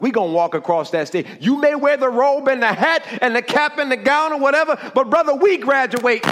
we 0.00 0.10
gonna 0.10 0.32
walk 0.32 0.54
across 0.54 0.90
that 0.90 1.08
stage. 1.08 1.26
You 1.40 1.60
may 1.60 1.74
wear 1.74 1.96
the 1.96 2.08
robe 2.08 2.48
and 2.48 2.62
the 2.62 2.72
hat 2.72 3.04
and 3.20 3.36
the 3.36 3.42
cap 3.42 3.78
and 3.78 3.92
the 3.92 3.96
gown 3.96 4.32
or 4.32 4.40
whatever, 4.40 4.78
but 4.94 5.10
brother, 5.10 5.34
we 5.34 5.58
graduate. 5.58 6.24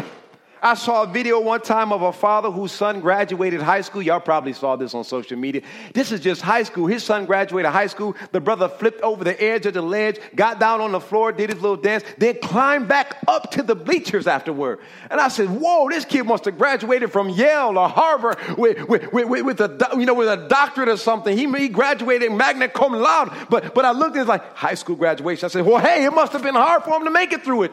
I 0.62 0.75
saw 0.75 1.05
a 1.05 1.07
video 1.07 1.40
one 1.40 1.61
time 1.61 1.92
of 1.92 2.03
a 2.03 2.12
father 2.12 2.51
whose 2.51 2.73
son 2.73 3.01
graduated 3.01 3.62
high 3.62 3.81
school. 3.81 4.03
Y'all 4.03 4.21
probably 4.21 4.53
saw 4.53 4.77
this 4.77 4.94
on 4.94 5.05
social 5.05 5.38
media. 5.38 5.62
This 5.94 6.11
is 6.11 6.21
just 6.21 6.42
high 6.42 6.64
school. 6.64 6.87
His 6.87 7.05
son 7.05 7.27
graduated 7.27 7.71
high 7.71 7.87
school. 7.87 8.16
The 8.33 8.40
brother 8.40 8.68
flipped 8.68 9.01
over 9.03 9.23
the 9.23 9.40
edge 9.42 9.66
of 9.66 9.75
the 9.75 9.83
ledge, 9.83 10.18
got 10.35 10.59
down 10.59 10.81
on 10.81 10.92
the 10.92 11.01
floor, 11.01 11.33
did 11.33 11.51
his 11.51 11.61
little 11.61 11.77
dance, 11.77 12.05
then 12.18 12.38
climbed 12.40 12.88
back 12.88 13.18
up 13.29 13.51
to 13.53 13.62
the 13.62 13.75
bleachers 13.75 14.27
afterward. 14.27 14.81
And 15.11 15.21
I 15.21 15.29
said, 15.29 15.49
Whoa, 15.49 15.88
this 15.88 16.05
kid 16.05 16.25
must 16.25 16.44
have 16.44 16.59
graduated 16.59 17.12
from 17.12 17.29
Yale 17.29 17.79
or 17.79 17.88
Harvard 17.88 18.38
with, 18.57 18.88
with, 18.88 19.12
with, 19.12 19.44
with 19.44 19.61
a, 19.61 19.88
you 19.97 20.07
know, 20.07 20.14
with 20.14 20.29
a 20.29 20.49
doctorate 20.49 20.88
or 20.88 20.97
something. 20.97 21.37
He, 21.37 21.51
he 21.59 21.68
graduated 21.68 22.33
magna 22.33 22.68
cum 22.68 22.92
laude. 22.92 23.33
But, 23.49 23.75
but 23.75 23.85
I 23.85 23.92
looked 23.92 24.16
at 24.16 24.23
it 24.23 24.29
like 24.29 24.55
high 24.57 24.75
school 24.75 24.97
graduation. 24.97 25.44
I 25.44 25.49
said, 25.49 25.64
Well, 25.64 25.79
hey, 25.79 26.05
it 26.05 26.12
must 26.12 26.33
have 26.33 26.42
been 26.42 26.55
hard 26.55 26.83
for 26.83 26.97
him 26.97 27.05
to 27.05 27.11
make 27.11 27.33
it 27.33 27.44
through 27.44 27.64
it. 27.64 27.73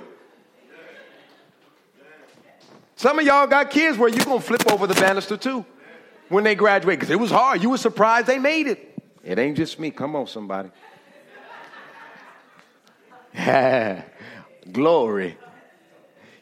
Some 2.95 3.19
of 3.19 3.25
y'all 3.25 3.47
got 3.47 3.69
kids 3.69 3.97
where 3.97 4.09
you're 4.09 4.23
going 4.25 4.39
to 4.39 4.45
flip 4.45 4.71
over 4.71 4.87
the 4.87 4.93
banister 4.93 5.35
too 5.37 5.65
when 6.29 6.43
they 6.43 6.55
graduate 6.55 6.99
because 6.99 7.11
it 7.11 7.19
was 7.19 7.31
hard. 7.31 7.61
You 7.61 7.69
were 7.69 7.77
surprised 7.77 8.27
they 8.27 8.39
made 8.39 8.67
it. 8.67 8.97
It 9.23 9.37
ain't 9.37 9.57
just 9.57 9.79
me. 9.79 9.91
Come 9.91 10.15
on, 10.15 10.27
somebody. 10.27 10.69
Glory. 14.71 15.37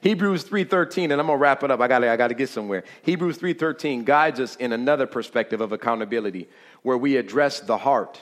Hebrews 0.01 0.43
3:13 0.43 1.05
and 1.05 1.13
I'm 1.13 1.27
going 1.27 1.39
to 1.39 1.41
wrap 1.41 1.63
it 1.63 1.71
up. 1.71 1.79
I 1.79 1.87
got 1.87 2.03
I 2.03 2.17
got 2.17 2.27
to 2.27 2.33
get 2.33 2.49
somewhere. 2.49 2.83
Hebrews 3.03 3.39
3:13 3.39 4.03
guides 4.03 4.39
us 4.39 4.55
in 4.57 4.73
another 4.73 5.07
perspective 5.07 5.61
of 5.61 5.71
accountability 5.71 6.49
where 6.83 6.97
we 6.97 7.15
address 7.15 7.61
the 7.61 7.77
heart 7.77 8.21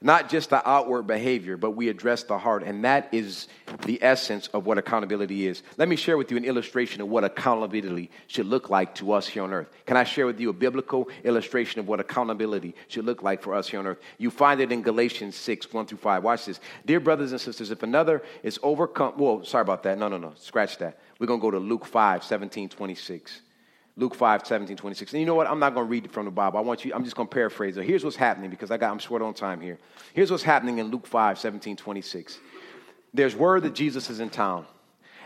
not 0.00 0.28
just 0.28 0.50
the 0.50 0.68
outward 0.68 1.08
behavior, 1.08 1.56
but 1.56 1.72
we 1.72 1.88
address 1.88 2.22
the 2.22 2.38
heart. 2.38 2.62
And 2.62 2.84
that 2.84 3.08
is 3.10 3.48
the 3.84 4.00
essence 4.02 4.46
of 4.48 4.64
what 4.64 4.78
accountability 4.78 5.46
is. 5.48 5.62
Let 5.76 5.88
me 5.88 5.96
share 5.96 6.16
with 6.16 6.30
you 6.30 6.36
an 6.36 6.44
illustration 6.44 7.00
of 7.00 7.08
what 7.08 7.24
accountability 7.24 8.10
should 8.28 8.46
look 8.46 8.70
like 8.70 8.94
to 8.96 9.12
us 9.12 9.26
here 9.26 9.42
on 9.42 9.52
earth. 9.52 9.68
Can 9.86 9.96
I 9.96 10.04
share 10.04 10.26
with 10.26 10.38
you 10.38 10.50
a 10.50 10.52
biblical 10.52 11.08
illustration 11.24 11.80
of 11.80 11.88
what 11.88 11.98
accountability 11.98 12.76
should 12.86 13.06
look 13.06 13.22
like 13.24 13.42
for 13.42 13.54
us 13.54 13.68
here 13.68 13.80
on 13.80 13.88
earth? 13.88 13.98
You 14.18 14.30
find 14.30 14.60
it 14.60 14.70
in 14.70 14.82
Galatians 14.82 15.34
6, 15.34 15.72
1 15.72 15.86
through 15.86 15.98
5. 15.98 16.22
Watch 16.22 16.46
this. 16.46 16.60
Dear 16.86 17.00
brothers 17.00 17.32
and 17.32 17.40
sisters, 17.40 17.72
if 17.72 17.82
another 17.82 18.22
is 18.44 18.60
overcome, 18.62 19.14
well, 19.16 19.44
sorry 19.44 19.62
about 19.62 19.82
that. 19.82 19.98
No, 19.98 20.06
no, 20.08 20.18
no. 20.18 20.32
Scratch 20.36 20.78
that. 20.78 20.98
We're 21.18 21.26
going 21.26 21.40
to 21.40 21.42
go 21.42 21.50
to 21.50 21.58
Luke 21.58 21.84
5, 21.84 22.22
17, 22.22 22.68
26. 22.68 23.40
Luke 23.98 24.14
5, 24.14 24.46
17, 24.46 24.76
26. 24.76 25.12
And 25.12 25.20
you 25.20 25.26
know 25.26 25.34
what? 25.34 25.48
I'm 25.48 25.58
not 25.58 25.74
going 25.74 25.84
to 25.84 25.90
read 25.90 26.04
it 26.04 26.12
from 26.12 26.24
the 26.24 26.30
Bible. 26.30 26.58
I 26.58 26.62
want 26.62 26.84
you, 26.84 26.92
I'm 26.94 27.02
just 27.02 27.16
going 27.16 27.28
to 27.28 27.34
paraphrase 27.34 27.76
it. 27.76 27.84
Here's 27.84 28.04
what's 28.04 28.16
happening 28.16 28.48
because 28.48 28.70
I 28.70 28.76
got, 28.76 28.92
I'm 28.92 29.00
short 29.00 29.22
on 29.22 29.34
time 29.34 29.60
here. 29.60 29.76
Here's 30.14 30.30
what's 30.30 30.44
happening 30.44 30.78
in 30.78 30.86
Luke 30.86 31.04
5, 31.04 31.36
17, 31.36 31.76
26. 31.76 32.38
There's 33.12 33.34
word 33.34 33.64
that 33.64 33.74
Jesus 33.74 34.08
is 34.08 34.20
in 34.20 34.30
town. 34.30 34.66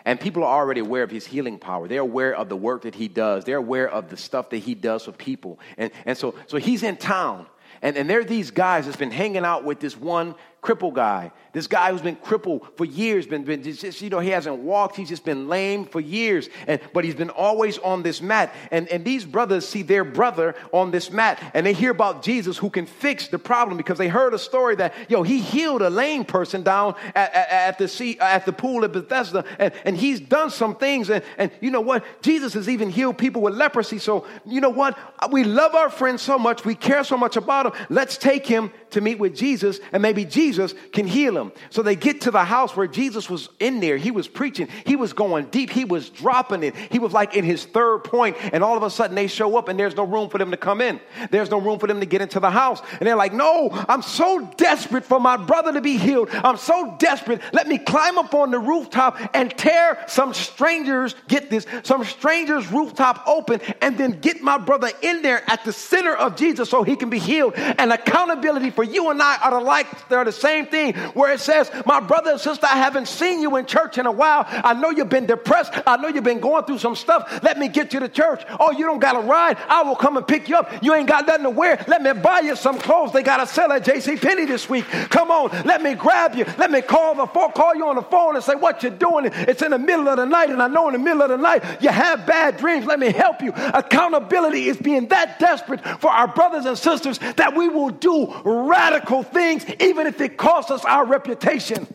And 0.07 0.18
people 0.18 0.43
are 0.43 0.59
already 0.59 0.81
aware 0.81 1.03
of 1.03 1.11
his 1.11 1.27
healing 1.27 1.59
power. 1.59 1.87
They're 1.87 2.01
aware 2.01 2.35
of 2.35 2.49
the 2.49 2.57
work 2.57 2.83
that 2.83 2.95
he 2.95 3.09
does. 3.09 3.45
They're 3.45 3.59
aware 3.59 3.89
of 3.89 4.09
the 4.09 4.16
stuff 4.16 4.49
that 4.51 4.59
he 4.59 4.75
does 4.75 5.05
for 5.05 5.12
people. 5.12 5.61
And, 5.77 5.93
and 6.07 6.16
so, 6.16 6.35
so 6.47 6.57
he's 6.57 6.83
in 6.83 6.97
town. 6.97 7.47
And, 7.83 7.97
and 7.97 8.09
there 8.09 8.20
are 8.20 8.25
these 8.25 8.51
guys 8.51 8.87
that's 8.87 8.97
been 8.97 9.11
hanging 9.11 9.45
out 9.45 9.64
with 9.64 9.81
this 9.81 9.97
one 9.97 10.35
cripple 10.62 10.94
guy. 10.94 11.32
This 11.52 11.66
guy 11.66 11.90
who's 11.90 12.00
been 12.00 12.16
crippled 12.16 12.66
for 12.78 12.86
years, 12.86 13.26
been, 13.26 13.42
been 13.42 13.62
just, 13.62 14.00
you 14.00 14.08
know, 14.08 14.20
he 14.20 14.30
hasn't 14.30 14.56
walked, 14.56 14.96
he's 14.96 15.10
just 15.10 15.24
been 15.24 15.48
lame 15.48 15.84
for 15.84 16.00
years, 16.00 16.48
and, 16.66 16.80
but 16.94 17.04
he's 17.04 17.14
been 17.14 17.28
always 17.28 17.76
on 17.78 18.02
this 18.02 18.22
mat. 18.22 18.54
And, 18.70 18.88
and 18.88 19.04
these 19.04 19.26
brothers 19.26 19.68
see 19.68 19.82
their 19.82 20.04
brother 20.04 20.54
on 20.72 20.92
this 20.92 21.10
mat, 21.10 21.42
and 21.52 21.66
they 21.66 21.74
hear 21.74 21.90
about 21.90 22.22
Jesus 22.22 22.56
who 22.56 22.70
can 22.70 22.86
fix 22.86 23.28
the 23.28 23.38
problem 23.38 23.76
because 23.76 23.98
they 23.98 24.08
heard 24.08 24.32
a 24.32 24.38
story 24.38 24.76
that, 24.76 24.94
yo, 25.10 25.22
he 25.22 25.40
healed 25.40 25.82
a 25.82 25.90
lame 25.90 26.24
person 26.24 26.62
down 26.62 26.94
at, 27.14 27.34
at, 27.34 27.48
at 27.50 27.78
the, 27.78 27.88
sea, 27.88 28.18
at 28.18 28.46
the 28.46 28.52
pool 28.52 28.84
of 28.84 28.92
Bethesda, 28.92 29.44
and, 29.58 29.74
and 29.84 29.96
he's 29.96 30.20
done 30.20 30.48
some 30.48 30.76
things. 30.76 31.10
And, 31.10 31.22
and 31.36 31.50
you 31.60 31.70
know 31.70 31.82
what? 31.82 32.04
Jesus 32.22 32.54
has 32.54 32.68
even 32.68 32.88
healed 32.88 33.18
people 33.18 33.42
with 33.42 33.54
leprosy. 33.54 33.98
So, 33.98 34.26
you 34.46 34.62
know 34.62 34.70
what? 34.70 34.96
We 35.30 35.44
love 35.44 35.74
our 35.74 35.90
friend 35.90 36.18
so 36.18 36.38
much, 36.38 36.64
we 36.64 36.76
care 36.76 37.04
so 37.04 37.18
much 37.18 37.36
about 37.36 37.66
him. 37.66 37.86
Let's 37.90 38.16
take 38.16 38.46
him 38.46 38.70
to 38.90 39.02
meet 39.02 39.18
with 39.18 39.36
Jesus, 39.36 39.80
and 39.92 40.00
maybe 40.00 40.24
Jesus 40.24 40.51
can 40.92 41.07
heal 41.07 41.36
him. 41.36 41.53
So 41.70 41.82
they 41.82 41.96
get 41.96 42.22
to 42.22 42.30
the 42.30 42.44
house 42.44 42.76
where 42.76 42.86
Jesus 42.86 43.28
was 43.28 43.48
in 43.59 43.80
there. 43.80 43.96
He 43.96 44.11
was 44.11 44.28
preaching, 44.28 44.68
he 44.84 44.96
was 44.96 45.12
going 45.12 45.46
deep, 45.46 45.70
he 45.70 45.84
was 45.84 46.11
dropping 46.11 46.62
it. 46.62 46.74
He 46.76 46.98
was 46.98 47.12
like 47.12 47.34
in 47.34 47.44
his 47.44 47.64
third 47.64 48.05
point, 48.05 48.36
and 48.53 48.62
all 48.62 48.76
of 48.76 48.82
a 48.82 48.90
sudden 48.90 49.14
they 49.14 49.26
show 49.26 49.57
up, 49.57 49.68
and 49.68 49.78
there's 49.78 49.96
no 49.96 50.05
room 50.05 50.28
for 50.28 50.38
them 50.38 50.50
to 50.50 50.57
come 50.57 50.80
in. 50.80 51.00
There's 51.30 51.50
no 51.50 51.61
room 51.61 51.78
for 51.78 51.86
them 51.86 52.00
to 52.00 52.07
get 52.07 52.20
into 52.22 52.40
the 52.40 52.50
house. 52.50 52.82
And 52.98 53.07
they're 53.07 53.16
like, 53.16 53.32
No, 53.32 53.68
I'm 53.88 54.03
so 54.03 54.40
desperate 54.57 55.05
for 55.05 55.20
my 55.20 55.36
brother 55.36 55.72
to 55.72 55.80
be 55.80 55.96
healed. 55.96 56.28
I'm 56.32 56.57
so 56.57 56.94
desperate. 56.98 57.40
Let 57.53 57.68
me 57.68 57.78
climb 57.78 58.18
up 58.18 58.34
on 58.34 58.50
the 58.50 58.59
rooftop 58.59 59.18
and 59.34 59.57
tear 59.57 60.05
some 60.07 60.34
strangers, 60.34 61.14
get 61.28 61.50
this, 61.50 61.66
some 61.82 62.05
strangers' 62.05 62.70
rooftop 62.70 63.26
open, 63.26 63.61
and 63.80 63.96
then 63.98 64.20
get 64.20 64.42
my 64.42 64.59
brother 64.59 64.90
in 65.03 65.22
there 65.22 65.42
at 65.50 65.64
the 65.64 65.72
center 65.72 66.14
of 66.14 66.36
Jesus 66.36 66.70
so 66.70 66.82
he 66.82 66.96
can 66.96 67.11
be 67.11 67.18
healed. 67.18 67.55
And 67.55 67.92
accountability 67.92 68.70
for 68.70 68.84
you 68.84 69.11
and 69.11 69.22
I 69.22 69.36
are 69.38 69.50
the 69.50 69.61
like 69.61 70.09
they're 70.09 70.24
the 70.24 70.32
same 70.43 70.66
thing 70.66 70.95
where 71.14 71.32
it 71.32 71.40
says, 71.40 71.70
My 71.86 72.01
brother 72.01 72.32
and 72.32 72.40
sister, 72.40 72.66
I 72.66 72.76
haven't 72.76 73.07
seen 73.07 73.40
you 73.40 73.57
in 73.57 73.66
church 73.66 73.97
in 73.99 74.07
a 74.07 74.12
while. 74.12 74.45
I 74.49 74.74
know 74.74 74.90
you've 74.90 75.09
been 75.09 75.26
depressed. 75.26 75.72
I 75.86 75.97
know 75.97 76.09
you've 76.09 76.24
been 76.24 76.40
going 76.40 76.64
through 76.64 76.78
some 76.78 76.97
stuff. 76.97 77.40
Let 77.43 77.59
me 77.59 77.68
get 77.68 77.95
you 77.95 78.01
to 78.01 78.09
church. 78.09 78.43
Oh, 78.61 78.72
you 78.72 78.84
don't 78.84 78.99
got 78.99 79.16
a 79.16 79.20
ride. 79.20 79.57
I 79.68 79.82
will 79.82 79.97
come 79.97 80.16
and 80.16 80.26
pick 80.26 80.49
you 80.49 80.57
up. 80.57 80.82
You 80.82 80.95
ain't 80.95 81.09
got 81.09 81.26
nothing 81.26 81.45
to 81.45 81.51
wear. 81.51 81.82
Let 81.86 82.03
me 82.03 82.12
buy 82.12 82.40
you 82.40 82.57
some 82.57 82.78
clothes. 82.78 83.12
They 83.12 83.22
got 83.22 83.40
a 83.40 83.47
sell 83.47 83.72
at 83.72 83.84
JC 83.84 84.20
Penney 84.20 84.45
this 84.45 84.68
week. 84.68 84.84
Come 85.11 85.30
on, 85.30 85.51
let 85.64 85.82
me 85.82 85.95
grab 85.95 86.34
you. 86.34 86.45
Let 86.59 86.70
me 86.70 86.82
call 86.82 87.14
the 87.14 87.26
phone, 87.26 87.53
call 87.53 87.74
you 87.76 87.86
on 87.86 87.97
the 87.97 88.03
phone 88.03 88.34
and 88.34 88.45
say 88.45 88.55
what 88.55 88.82
you're 88.82 88.93
doing. 88.93 89.30
It's 89.32 89.62
in 89.62 89.70
the 89.70 89.78
middle 89.78 90.09
of 90.09 90.16
the 90.16 90.26
night, 90.26 90.51
and 90.51 90.62
I 90.62 90.68
know 90.68 90.88
in 90.88 90.95
the 90.95 90.99
middle 90.99 91.22
of 91.22 91.28
the 91.28 91.36
night 91.36 91.62
you 91.80 91.90
have 91.90 92.26
bad 92.26 92.57
dreams. 92.57 92.86
Let 92.86 92.99
me 92.99 93.12
help 93.12 93.40
you. 93.40 93.53
Accountability 93.57 94.68
is 94.68 94.76
being 94.76 95.09
that 95.09 95.38
desperate 95.38 95.80
for 96.01 96.11
our 96.11 96.28
brothers 96.28 96.66
and 96.66 96.76
sisters 96.76 97.18
that 97.36 97.55
we 97.57 97.68
will 97.68 97.90
do 97.90 98.32
radical 98.45 99.22
things, 99.22 99.64
even 99.80 100.07
if 100.07 100.20
it 100.20 100.32
costs 100.37 100.70
us 100.70 100.85
our 100.85 101.05
reputation. 101.05 101.87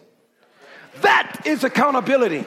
That 1.01 1.43
is 1.45 1.63
accountability. 1.63 2.45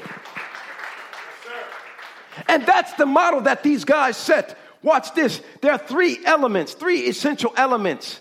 And 2.48 2.64
that's 2.64 2.92
the 2.94 3.06
model 3.06 3.42
that 3.42 3.62
these 3.62 3.84
guys 3.84 4.16
set. 4.16 4.56
Watch 4.82 5.14
this. 5.14 5.42
There 5.60 5.72
are 5.72 5.78
three 5.78 6.18
elements, 6.24 6.74
three 6.74 7.00
essential 7.02 7.52
elements 7.56 8.20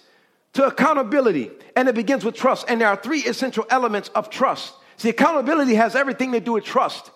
to 0.53 0.65
accountability. 0.65 1.51
And 1.75 1.87
it 1.87 1.95
begins 1.95 2.25
with 2.25 2.35
trust. 2.35 2.65
And 2.67 2.81
there 2.81 2.87
are 2.89 2.95
three 2.95 3.21
essential 3.21 3.65
elements 3.69 4.09
of 4.09 4.29
trust. 4.29 4.73
See, 4.97 5.09
accountability 5.09 5.75
has 5.75 5.95
everything 5.95 6.33
to 6.33 6.39
do 6.39 6.53
with 6.53 6.65
trust. 6.65 7.11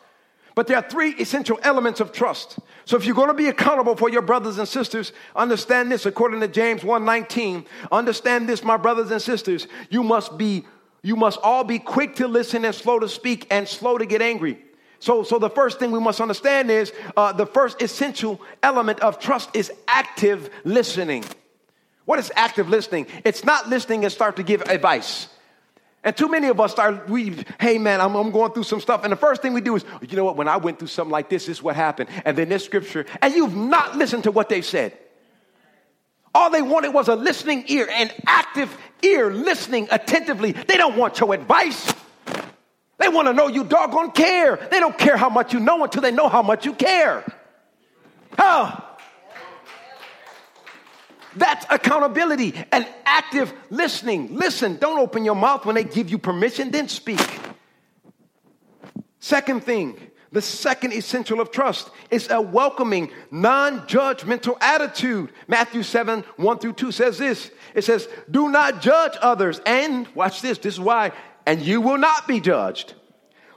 But 0.55 0.67
there 0.67 0.77
are 0.77 0.87
three 0.87 1.11
essential 1.11 1.59
elements 1.63 1.99
of 1.99 2.11
trust. 2.11 2.59
So 2.85 2.95
if 2.95 3.05
you're 3.05 3.15
going 3.15 3.29
to 3.29 3.33
be 3.33 3.47
accountable 3.47 3.95
for 3.95 4.09
your 4.09 4.21
brothers 4.21 4.59
and 4.59 4.67
sisters, 4.67 5.11
understand 5.35 5.91
this 5.91 6.05
according 6.05 6.41
to 6.41 6.47
James 6.47 6.81
1:19. 6.81 7.65
Understand 7.91 8.47
this, 8.47 8.63
my 8.63 8.77
brothers 8.77 9.09
and 9.09 9.21
sisters, 9.21 9.67
you 9.89 10.03
must 10.03 10.37
be 10.37 10.65
you 11.01 11.15
must 11.15 11.39
all 11.43 11.63
be 11.63 11.79
quick 11.79 12.15
to 12.15 12.27
listen 12.27 12.63
and 12.63 12.73
slow 12.73 12.97
to 12.99 13.09
speak 13.09 13.47
and 13.49 13.67
slow 13.67 13.97
to 13.97 14.05
get 14.05 14.21
angry. 14.21 14.57
So, 14.99 15.23
so 15.23 15.37
the 15.37 15.49
first 15.49 15.77
thing 15.79 15.91
we 15.91 15.99
must 15.99 16.21
understand 16.21 16.71
is 16.71 16.93
uh, 17.17 17.33
the 17.33 17.45
first 17.45 17.81
essential 17.81 18.39
element 18.61 19.01
of 19.01 19.19
trust 19.19 19.49
is 19.53 19.69
active 19.85 20.49
listening. 20.63 21.25
What 22.05 22.19
is 22.19 22.31
active 22.37 22.69
listening? 22.69 23.07
It's 23.25 23.43
not 23.43 23.67
listening 23.67 24.05
and 24.05 24.13
start 24.13 24.37
to 24.37 24.43
give 24.43 24.61
advice. 24.61 25.27
And 26.03 26.15
too 26.15 26.27
many 26.27 26.47
of 26.47 26.59
us 26.59 26.71
start, 26.71 27.09
we, 27.09 27.43
hey 27.59 27.77
man, 27.77 28.01
I'm, 28.01 28.15
I'm, 28.15 28.31
going 28.31 28.51
through 28.51 28.63
some 28.63 28.81
stuff. 28.81 29.03
And 29.03 29.11
the 29.11 29.17
first 29.17 29.41
thing 29.41 29.53
we 29.53 29.61
do 29.61 29.75
is, 29.75 29.85
you 30.01 30.17
know 30.17 30.25
what, 30.25 30.35
when 30.35 30.49
I 30.49 30.57
went 30.57 30.79
through 30.79 30.89
something 30.89 31.11
like 31.11 31.29
this, 31.29 31.45
this 31.45 31.57
is 31.57 31.63
what 31.63 31.75
happened. 31.75 32.09
And 32.25 32.37
then 32.37 32.49
this 32.49 32.65
scripture, 32.65 33.05
and 33.21 33.33
you've 33.33 33.55
not 33.55 33.95
listened 33.97 34.25
to 34.25 34.31
what 34.31 34.49
they 34.49 34.61
said. 34.61 34.97
All 36.35 36.49
they 36.49 36.61
wanted 36.61 36.93
was 36.93 37.07
a 37.07 37.15
listening 37.15 37.63
ear, 37.67 37.87
an 37.89 38.11
active 38.25 38.75
ear, 39.01 39.31
listening 39.31 39.87
attentively. 39.91 40.51
They 40.51 40.77
don't 40.77 40.97
want 40.97 41.19
your 41.19 41.33
advice. 41.33 41.93
They 42.97 43.07
want 43.07 43.27
to 43.27 43.33
know 43.33 43.47
you 43.47 43.63
doggone 43.63 44.11
care. 44.11 44.57
They 44.71 44.79
don't 44.79 44.97
care 44.97 45.15
how 45.15 45.29
much 45.29 45.53
you 45.53 45.59
know 45.59 45.83
until 45.83 46.01
they 46.01 46.11
know 46.11 46.27
how 46.27 46.41
much 46.41 46.65
you 46.65 46.73
care. 46.73 47.23
Oh. 48.37 48.89
That's 51.35 51.65
accountability 51.69 52.53
and 52.71 52.87
active 53.05 53.53
listening. 53.69 54.35
Listen, 54.35 54.77
don't 54.77 54.99
open 54.99 55.25
your 55.25 55.35
mouth 55.35 55.65
when 55.65 55.75
they 55.75 55.83
give 55.83 56.09
you 56.09 56.17
permission, 56.17 56.71
then 56.71 56.87
speak. 56.87 57.21
Second 59.19 59.63
thing, 59.63 59.97
the 60.31 60.41
second 60.41 60.93
essential 60.93 61.39
of 61.39 61.51
trust 61.51 61.89
is 62.11 62.29
a 62.29 62.41
welcoming, 62.41 63.11
non 63.31 63.81
judgmental 63.81 64.57
attitude. 64.61 65.31
Matthew 65.47 65.83
7 65.83 66.23
1 66.37 66.59
through 66.59 66.73
2 66.73 66.91
says 66.91 67.17
this 67.17 67.51
it 67.73 67.83
says, 67.83 68.07
Do 68.29 68.49
not 68.49 68.81
judge 68.81 69.13
others. 69.21 69.61
And 69.65 70.07
watch 70.15 70.41
this, 70.41 70.57
this 70.57 70.75
is 70.75 70.79
why 70.79 71.11
and 71.45 71.61
you 71.61 71.81
will 71.81 71.97
not 71.97 72.27
be 72.27 72.39
judged. 72.39 72.93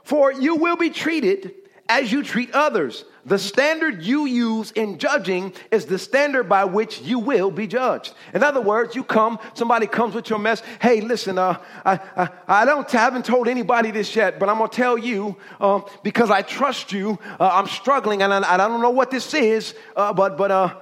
For 0.03 0.31
you 0.31 0.55
will 0.55 0.77
be 0.77 0.89
treated 0.89 1.53
as 1.89 2.11
you 2.11 2.23
treat 2.23 2.51
others. 2.51 3.05
The 3.25 3.37
standard 3.37 4.03
you 4.03 4.25
use 4.25 4.71
in 4.71 4.99
judging 4.99 5.53
is 5.69 5.85
the 5.85 5.99
standard 5.99 6.45
by 6.45 6.63
which 6.63 7.01
you 7.01 7.19
will 7.19 7.51
be 7.51 7.67
judged. 7.67 8.13
In 8.33 8.41
other 8.41 8.61
words, 8.61 8.95
you 8.95 9.03
come, 9.03 9.37
somebody 9.53 9.85
comes 9.85 10.15
with 10.15 10.29
your 10.29 10.39
mess. 10.39 10.63
Hey, 10.81 11.01
listen, 11.01 11.37
uh, 11.37 11.59
I, 11.83 11.99
I, 12.15 12.29
I 12.47 12.65
don't, 12.65 12.93
I 12.95 12.99
haven't 12.99 13.25
told 13.25 13.49
anybody 13.49 13.91
this 13.91 14.15
yet, 14.15 14.39
but 14.39 14.47
I'm 14.47 14.57
gonna 14.57 14.69
tell 14.69 14.97
you 14.97 15.35
uh, 15.59 15.81
because 16.03 16.31
I 16.31 16.41
trust 16.41 16.93
you. 16.93 17.19
Uh, 17.37 17.49
I'm 17.51 17.67
struggling, 17.67 18.21
and 18.21 18.33
I, 18.33 18.53
I, 18.53 18.57
don't 18.57 18.81
know 18.81 18.91
what 18.91 19.11
this 19.11 19.33
is, 19.33 19.75
uh, 19.97 20.13
but 20.13 20.37
but 20.37 20.51
uh, 20.51 20.75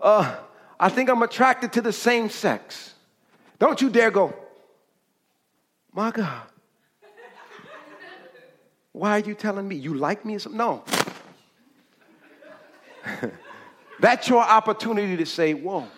uh, 0.00 0.36
I 0.80 0.88
think 0.88 1.10
I'm 1.10 1.22
attracted 1.22 1.74
to 1.74 1.82
the 1.82 1.92
same 1.92 2.30
sex. 2.30 2.94
Don't 3.58 3.80
you 3.82 3.90
dare 3.90 4.10
go. 4.10 4.34
My 5.92 6.10
God. 6.10 6.47
Why 8.92 9.10
are 9.12 9.20
you 9.20 9.34
telling 9.34 9.66
me? 9.68 9.76
You 9.76 9.94
like 9.94 10.24
me? 10.24 10.38
No. 10.50 10.84
That's 14.00 14.28
your 14.28 14.42
opportunity 14.42 15.16
to 15.16 15.26
say, 15.26 15.54
whoa, 15.54 15.88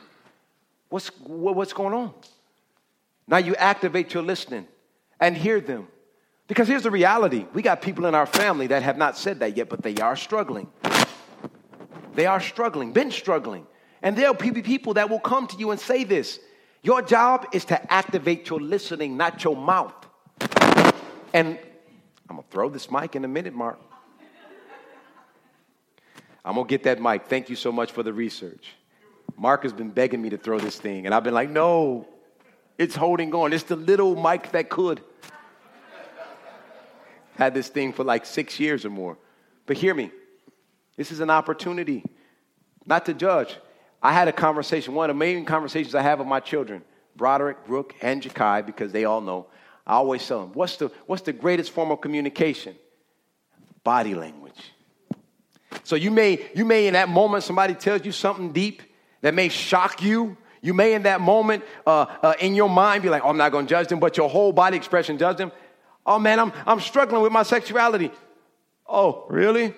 what's, 0.88 1.08
what's 1.18 1.72
going 1.72 1.94
on? 1.94 2.14
Now 3.26 3.38
you 3.38 3.54
activate 3.56 4.14
your 4.14 4.22
listening 4.22 4.66
and 5.20 5.36
hear 5.36 5.60
them. 5.60 5.88
Because 6.46 6.66
here's 6.66 6.82
the 6.82 6.90
reality 6.90 7.46
we 7.52 7.62
got 7.62 7.80
people 7.80 8.06
in 8.06 8.14
our 8.14 8.26
family 8.26 8.66
that 8.68 8.82
have 8.82 8.98
not 8.98 9.16
said 9.16 9.38
that 9.40 9.56
yet, 9.56 9.68
but 9.68 9.82
they 9.82 9.94
are 9.96 10.16
struggling. 10.16 10.68
They 12.14 12.26
are 12.26 12.40
struggling, 12.40 12.92
been 12.92 13.12
struggling. 13.12 13.66
And 14.02 14.16
there'll 14.16 14.34
be 14.34 14.50
people 14.62 14.94
that 14.94 15.08
will 15.08 15.20
come 15.20 15.46
to 15.46 15.56
you 15.56 15.70
and 15.70 15.78
say 15.78 16.04
this 16.04 16.40
your 16.82 17.02
job 17.02 17.46
is 17.52 17.64
to 17.66 17.92
activate 17.92 18.48
your 18.48 18.60
listening, 18.60 19.16
not 19.16 19.44
your 19.44 19.56
mouth. 19.56 19.94
And 21.32 21.58
I'm 22.30 22.36
going 22.36 22.46
to 22.46 22.52
throw 22.52 22.68
this 22.68 22.92
mic 22.92 23.16
in 23.16 23.24
a 23.24 23.28
minute, 23.28 23.54
Mark. 23.54 23.80
I'm 26.44 26.54
going 26.54 26.66
to 26.66 26.70
get 26.70 26.84
that 26.84 27.02
mic. 27.02 27.26
Thank 27.26 27.50
you 27.50 27.56
so 27.56 27.72
much 27.72 27.90
for 27.90 28.04
the 28.04 28.12
research. 28.12 28.68
Mark 29.36 29.64
has 29.64 29.72
been 29.72 29.90
begging 29.90 30.22
me 30.22 30.30
to 30.30 30.38
throw 30.38 30.60
this 30.60 30.78
thing, 30.78 31.06
and 31.06 31.14
I've 31.14 31.24
been 31.24 31.34
like, 31.34 31.50
no, 31.50 32.06
it's 32.78 32.94
holding 32.94 33.34
on. 33.34 33.52
It's 33.52 33.64
the 33.64 33.74
little 33.74 34.14
mic 34.14 34.52
that 34.52 34.68
could. 34.68 35.00
Had 37.34 37.52
this 37.52 37.68
thing 37.68 37.92
for 37.92 38.04
like 38.04 38.24
six 38.24 38.60
years 38.60 38.84
or 38.84 38.90
more. 38.90 39.18
But 39.66 39.76
hear 39.76 39.92
me, 39.92 40.12
this 40.96 41.10
is 41.10 41.18
an 41.18 41.30
opportunity 41.30 42.04
not 42.86 43.06
to 43.06 43.14
judge. 43.14 43.56
I 44.00 44.12
had 44.12 44.28
a 44.28 44.32
conversation, 44.32 44.94
one 44.94 45.10
of 45.10 45.16
the 45.16 45.18
main 45.18 45.44
conversations 45.44 45.96
I 45.96 46.02
have 46.02 46.20
with 46.20 46.28
my 46.28 46.40
children, 46.40 46.84
Broderick, 47.16 47.66
Brooke, 47.66 47.96
and 48.00 48.22
Jakai, 48.22 48.64
because 48.64 48.92
they 48.92 49.04
all 49.04 49.20
know. 49.20 49.46
I 49.86 49.94
always 49.94 50.26
tell 50.26 50.40
them, 50.40 50.52
what's 50.52 50.76
the, 50.76 50.90
what's 51.06 51.22
the 51.22 51.32
greatest 51.32 51.72
form 51.72 51.90
of 51.90 52.00
communication? 52.00 52.76
Body 53.82 54.14
language. 54.14 54.72
So 55.84 55.96
you 55.96 56.10
may, 56.10 56.48
you 56.54 56.64
may 56.64 56.86
in 56.86 56.94
that 56.94 57.08
moment, 57.08 57.44
somebody 57.44 57.74
tells 57.74 58.04
you 58.04 58.12
something 58.12 58.52
deep 58.52 58.82
that 59.22 59.34
may 59.34 59.48
shock 59.48 60.02
you. 60.02 60.36
You 60.62 60.74
may 60.74 60.94
in 60.94 61.04
that 61.04 61.20
moment, 61.20 61.64
uh, 61.86 62.06
uh, 62.22 62.34
in 62.40 62.54
your 62.54 62.68
mind, 62.68 63.02
be 63.02 63.08
like, 63.08 63.24
oh, 63.24 63.28
I'm 63.28 63.36
not 63.36 63.52
going 63.52 63.66
to 63.66 63.70
judge 63.70 63.88
them, 63.88 63.98
but 63.98 64.16
your 64.16 64.28
whole 64.28 64.52
body 64.52 64.76
expression 64.76 65.16
judge 65.16 65.38
them. 65.38 65.52
Oh 66.04 66.18
man, 66.18 66.38
I'm, 66.38 66.52
I'm 66.66 66.80
struggling 66.80 67.22
with 67.22 67.32
my 67.32 67.42
sexuality. 67.42 68.10
Oh, 68.86 69.24
really? 69.28 69.74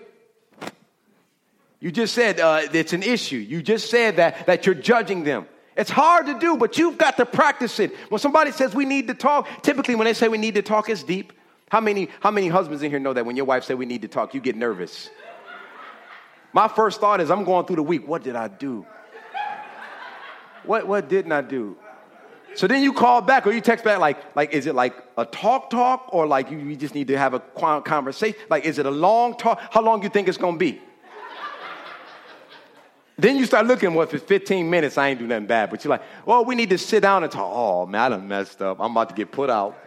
You 1.81 1.91
just 1.91 2.15
said 2.15 2.41
uh, 2.41 2.63
it's 2.73 2.93
an 2.93 3.03
issue. 3.03 3.37
You 3.37 3.63
just 3.63 3.91
said 3.91 4.17
that, 4.17 4.47
that 4.47 4.67
you're 4.67 4.75
judging 4.75 5.25
them. 5.25 5.47
It's 5.77 5.91
hard 5.91 6.27
to 6.27 6.39
do, 6.39 6.57
but 6.57 6.77
you've 6.77 6.99
got 6.99 7.17
to 7.17 7.27
practice 7.27 7.79
it. 7.81 7.97
When 8.11 8.19
somebody 8.19 8.53
says 8.53 8.75
we 8.75 8.85
need 8.85 9.09
to 9.09 9.15
talk, 9.15 9.49
typically 9.63 9.95
when 9.95 10.05
they 10.05 10.15
say 10.15 10.29
we 10.29 10.39
need 10.39 10.55
to 10.57 10.63
talk, 10.63 10.89
it's 10.89 11.03
deep. 11.03 11.33
How 11.71 11.81
many, 11.81 12.09
how 12.21 12.31
many 12.31 12.49
husbands 12.49 12.83
in 12.83 12.91
here 12.91 12.99
know 12.99 13.15
that 13.15 13.25
when 13.25 13.37
your 13.37 13.47
wife 13.47 13.65
say 13.65 13.75
we 13.75 13.87
need 13.87 14.03
to 14.03 14.09
talk, 14.09 14.35
you 14.35 14.41
get 14.41 14.57
nervous? 14.57 15.09
My 16.53 16.69
first 16.69 17.01
thought 17.01 17.21
is 17.21 17.31
I'm 17.31 17.45
going 17.45 17.65
through 17.65 17.77
the 17.77 17.83
week. 17.83 18.07
What 18.07 18.23
did 18.23 18.37
I 18.37 18.49
do? 18.49 18.85
What, 20.65 20.87
what 20.87 21.09
didn't 21.09 21.33
I 21.33 21.41
do? 21.41 21.77
So 22.55 22.67
then 22.67 22.83
you 22.83 22.93
call 22.93 23.23
back 23.23 23.47
or 23.47 23.53
you 23.53 23.63
text 23.63 23.85
back 23.85 23.99
like, 23.99 24.37
like 24.37 24.53
is 24.53 24.67
it 24.67 24.75
like 24.75 24.95
a 25.17 25.25
talk 25.25 25.71
talk 25.71 26.11
or 26.13 26.27
like 26.27 26.51
you, 26.51 26.59
you 26.59 26.77
just 26.77 26.95
need 26.95 27.09
to 27.09 27.17
have 27.17 27.33
a 27.33 27.41
conversation? 27.41 28.39
Like 28.51 28.67
is 28.67 28.79
it 28.79 28.85
a 28.85 28.91
long 28.91 29.37
talk? 29.39 29.61
How 29.71 29.81
long 29.81 30.03
you 30.03 30.11
think 30.11 30.29
it's 30.29 30.37
going 30.37 30.55
to 30.55 30.59
be? 30.59 30.81
Then 33.19 33.37
you 33.37 33.45
start 33.45 33.67
looking, 33.67 33.95
well, 33.95 34.09
it's 34.09 34.23
15 34.23 34.69
minutes, 34.69 34.97
I 34.99 35.09
ain't 35.09 35.19
do 35.19 35.27
nothing 35.27 35.47
bad. 35.47 35.71
But 35.71 35.85
you're 35.85 35.91
like, 35.91 36.03
well, 36.25 36.45
we 36.45 36.55
need 36.55 36.71
to 36.71 36.79
sit 36.79 37.01
down 37.01 37.23
and 37.23 37.31
talk. 37.33 37.51
Oh, 37.55 37.87
man, 37.87 38.01
I 38.01 38.09
done 38.09 38.29
messed 38.29 38.63
up. 38.63 38.81
I'm 38.81 38.93
about 38.93 39.11
to 39.11 39.15
get 39.15 39.31
put 39.31 39.51
out. 39.51 39.79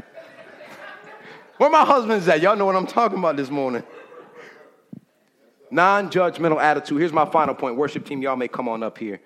Where 1.58 1.70
my 1.70 1.86
husband's 1.86 2.28
at? 2.28 2.42
Y'all 2.42 2.56
know 2.56 2.66
what 2.66 2.76
I'm 2.76 2.88
talking 2.88 3.18
about 3.18 3.38
this 3.38 3.50
morning. 3.50 3.84
Non 5.72 6.10
judgmental 6.10 6.62
attitude. 6.62 7.00
Here's 7.00 7.14
my 7.14 7.26
final 7.26 7.56
point. 7.56 7.78
Worship 7.78 8.06
team, 8.06 8.22
y'all 8.22 8.36
may 8.36 8.48
come 8.48 8.68
on 8.68 8.84
up 8.84 8.98
here. 8.98 9.20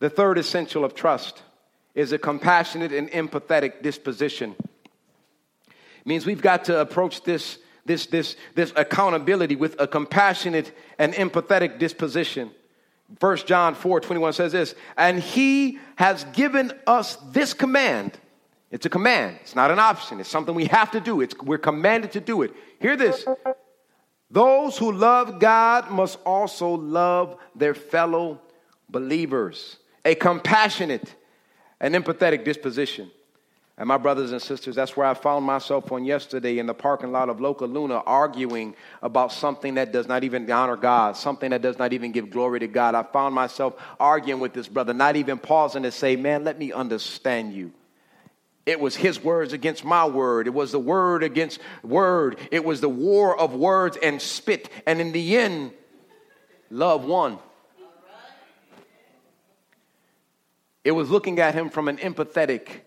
The 0.00 0.10
third 0.10 0.38
essential 0.38 0.84
of 0.84 0.94
trust 0.94 1.42
is 1.94 2.12
a 2.12 2.18
compassionate 2.18 2.92
and 2.92 3.10
empathetic 3.10 3.82
disposition. 3.82 4.54
It 5.68 6.06
means 6.06 6.26
we've 6.26 6.42
got 6.42 6.66
to 6.66 6.80
approach 6.80 7.22
this, 7.22 7.58
this, 7.86 8.06
this, 8.06 8.36
this 8.54 8.72
accountability 8.76 9.56
with 9.56 9.80
a 9.80 9.86
compassionate 9.86 10.72
and 10.98 11.12
empathetic 11.14 11.78
disposition. 11.78 12.50
1 13.20 13.36
John 13.38 13.74
4 13.74 14.00
21 14.00 14.32
says 14.32 14.52
this, 14.52 14.74
and 14.96 15.20
he 15.20 15.78
has 15.96 16.24
given 16.32 16.72
us 16.86 17.16
this 17.30 17.54
command. 17.54 18.18
It's 18.70 18.86
a 18.86 18.90
command, 18.90 19.38
it's 19.42 19.54
not 19.54 19.70
an 19.70 19.78
option, 19.78 20.20
it's 20.20 20.28
something 20.28 20.54
we 20.54 20.66
have 20.66 20.90
to 20.92 21.00
do. 21.00 21.20
It's, 21.20 21.36
we're 21.38 21.58
commanded 21.58 22.12
to 22.12 22.20
do 22.20 22.42
it. 22.42 22.52
Hear 22.80 22.96
this 22.96 23.24
those 24.30 24.76
who 24.76 24.90
love 24.90 25.38
God 25.38 25.90
must 25.90 26.18
also 26.24 26.70
love 26.70 27.36
their 27.54 27.74
fellow 27.74 28.40
believers 28.88 29.78
a 30.04 30.14
compassionate 30.14 31.14
and 31.80 31.94
empathetic 31.94 32.44
disposition. 32.44 33.10
And 33.76 33.88
my 33.88 33.96
brothers 33.98 34.30
and 34.30 34.40
sisters, 34.40 34.76
that's 34.76 34.96
where 34.96 35.06
I 35.06 35.14
found 35.14 35.44
myself 35.44 35.90
on 35.90 36.04
yesterday 36.04 36.58
in 36.58 36.66
the 36.66 36.74
parking 36.74 37.10
lot 37.10 37.28
of 37.28 37.40
Local 37.40 37.66
Luna 37.66 37.96
arguing 38.06 38.76
about 39.02 39.32
something 39.32 39.74
that 39.74 39.90
does 39.90 40.06
not 40.06 40.22
even 40.22 40.48
honor 40.50 40.76
God, 40.76 41.16
something 41.16 41.50
that 41.50 41.60
does 41.60 41.76
not 41.76 41.92
even 41.92 42.12
give 42.12 42.30
glory 42.30 42.60
to 42.60 42.68
God. 42.68 42.94
I 42.94 43.02
found 43.02 43.34
myself 43.34 43.74
arguing 43.98 44.40
with 44.40 44.52
this 44.52 44.68
brother, 44.68 44.94
not 44.94 45.16
even 45.16 45.38
pausing 45.38 45.82
to 45.82 45.90
say, 45.90 46.14
Man, 46.14 46.44
let 46.44 46.56
me 46.56 46.72
understand 46.72 47.52
you. 47.52 47.72
It 48.64 48.78
was 48.78 48.94
his 48.94 49.22
words 49.22 49.52
against 49.52 49.84
my 49.84 50.06
word. 50.06 50.46
It 50.46 50.54
was 50.54 50.70
the 50.70 50.78
word 50.78 51.24
against 51.24 51.58
word. 51.82 52.38
It 52.52 52.64
was 52.64 52.80
the 52.80 52.88
war 52.88 53.38
of 53.38 53.54
words 53.54 53.98
and 54.00 54.22
spit. 54.22 54.70
And 54.86 55.00
in 55.00 55.10
the 55.10 55.36
end, 55.36 55.72
love 56.70 57.04
won. 57.04 57.38
It 60.84 60.92
was 60.92 61.10
looking 61.10 61.40
at 61.40 61.54
him 61.54 61.70
from 61.70 61.88
an 61.88 61.96
empathetic 61.98 62.82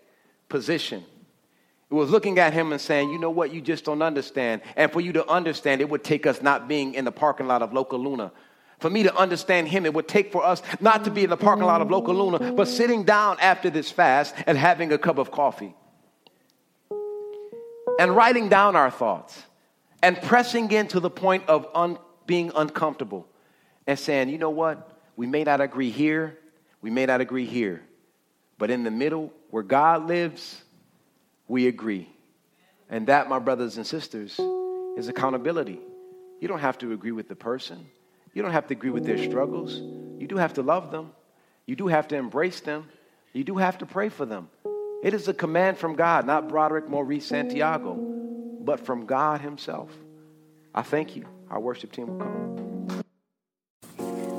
position. 0.48 1.04
It 1.90 1.94
was 1.94 2.10
looking 2.10 2.38
at 2.38 2.52
him 2.52 2.72
and 2.72 2.80
saying, 2.80 3.10
you 3.10 3.18
know 3.18 3.30
what, 3.30 3.52
you 3.52 3.62
just 3.62 3.84
don't 3.84 4.02
understand. 4.02 4.60
And 4.76 4.92
for 4.92 5.00
you 5.00 5.12
to 5.14 5.26
understand, 5.26 5.80
it 5.80 5.88
would 5.88 6.04
take 6.04 6.26
us 6.26 6.42
not 6.42 6.68
being 6.68 6.94
in 6.94 7.04
the 7.06 7.12
parking 7.12 7.46
lot 7.46 7.62
of 7.62 7.72
Local 7.72 7.98
Luna. 7.98 8.30
For 8.78 8.90
me 8.90 9.02
to 9.04 9.16
understand 9.16 9.68
him, 9.68 9.86
it 9.86 9.94
would 9.94 10.06
take 10.06 10.30
for 10.30 10.44
us 10.44 10.62
not 10.80 11.04
to 11.04 11.10
be 11.10 11.24
in 11.24 11.30
the 11.30 11.36
parking 11.36 11.64
lot 11.64 11.80
of 11.80 11.90
Local 11.90 12.14
Luna, 12.14 12.52
but 12.52 12.68
sitting 12.68 13.04
down 13.04 13.38
after 13.40 13.70
this 13.70 13.90
fast 13.90 14.34
and 14.46 14.56
having 14.56 14.92
a 14.92 14.98
cup 14.98 15.18
of 15.18 15.30
coffee. 15.30 15.74
And 17.98 18.14
writing 18.14 18.48
down 18.48 18.76
our 18.76 18.90
thoughts 18.90 19.42
and 20.02 20.20
pressing 20.22 20.70
in 20.70 20.86
to 20.88 21.00
the 21.00 21.10
point 21.10 21.48
of 21.48 21.66
un- 21.74 21.98
being 22.26 22.52
uncomfortable 22.54 23.26
and 23.86 23.98
saying, 23.98 24.28
you 24.28 24.38
know 24.38 24.50
what, 24.50 24.96
we 25.16 25.26
may 25.26 25.42
not 25.42 25.60
agree 25.60 25.90
here, 25.90 26.38
we 26.80 26.90
may 26.90 27.06
not 27.06 27.20
agree 27.20 27.46
here, 27.46 27.82
but 28.58 28.70
in 28.70 28.84
the 28.84 28.90
middle, 28.90 29.32
where 29.50 29.62
God 29.62 30.06
lives, 30.06 30.62
we 31.46 31.66
agree. 31.66 32.08
And 32.90 33.06
that, 33.08 33.28
my 33.28 33.38
brothers 33.38 33.76
and 33.76 33.86
sisters, 33.86 34.38
is 34.96 35.08
accountability. 35.08 35.80
You 36.40 36.48
don't 36.48 36.60
have 36.60 36.78
to 36.78 36.92
agree 36.92 37.12
with 37.12 37.28
the 37.28 37.36
person, 37.36 37.86
you 38.34 38.42
don't 38.42 38.52
have 38.52 38.66
to 38.68 38.74
agree 38.74 38.90
with 38.90 39.04
their 39.04 39.18
struggles. 39.18 39.80
You 40.18 40.26
do 40.26 40.36
have 40.36 40.54
to 40.54 40.62
love 40.62 40.90
them, 40.90 41.12
you 41.66 41.76
do 41.76 41.86
have 41.86 42.08
to 42.08 42.16
embrace 42.16 42.60
them, 42.60 42.88
you 43.32 43.44
do 43.44 43.56
have 43.56 43.78
to 43.78 43.86
pray 43.86 44.08
for 44.08 44.26
them. 44.26 44.48
It 45.02 45.14
is 45.14 45.28
a 45.28 45.34
command 45.34 45.78
from 45.78 45.94
God, 45.94 46.26
not 46.26 46.48
Broderick 46.48 46.88
Maurice 46.88 47.26
Santiago, 47.26 47.94
but 48.60 48.80
from 48.80 49.06
God 49.06 49.40
Himself. 49.40 49.90
I 50.74 50.82
thank 50.82 51.14
you. 51.16 51.26
Our 51.50 51.60
worship 51.60 51.92
team 51.92 52.08
will 52.08 52.18
come. 52.18 52.77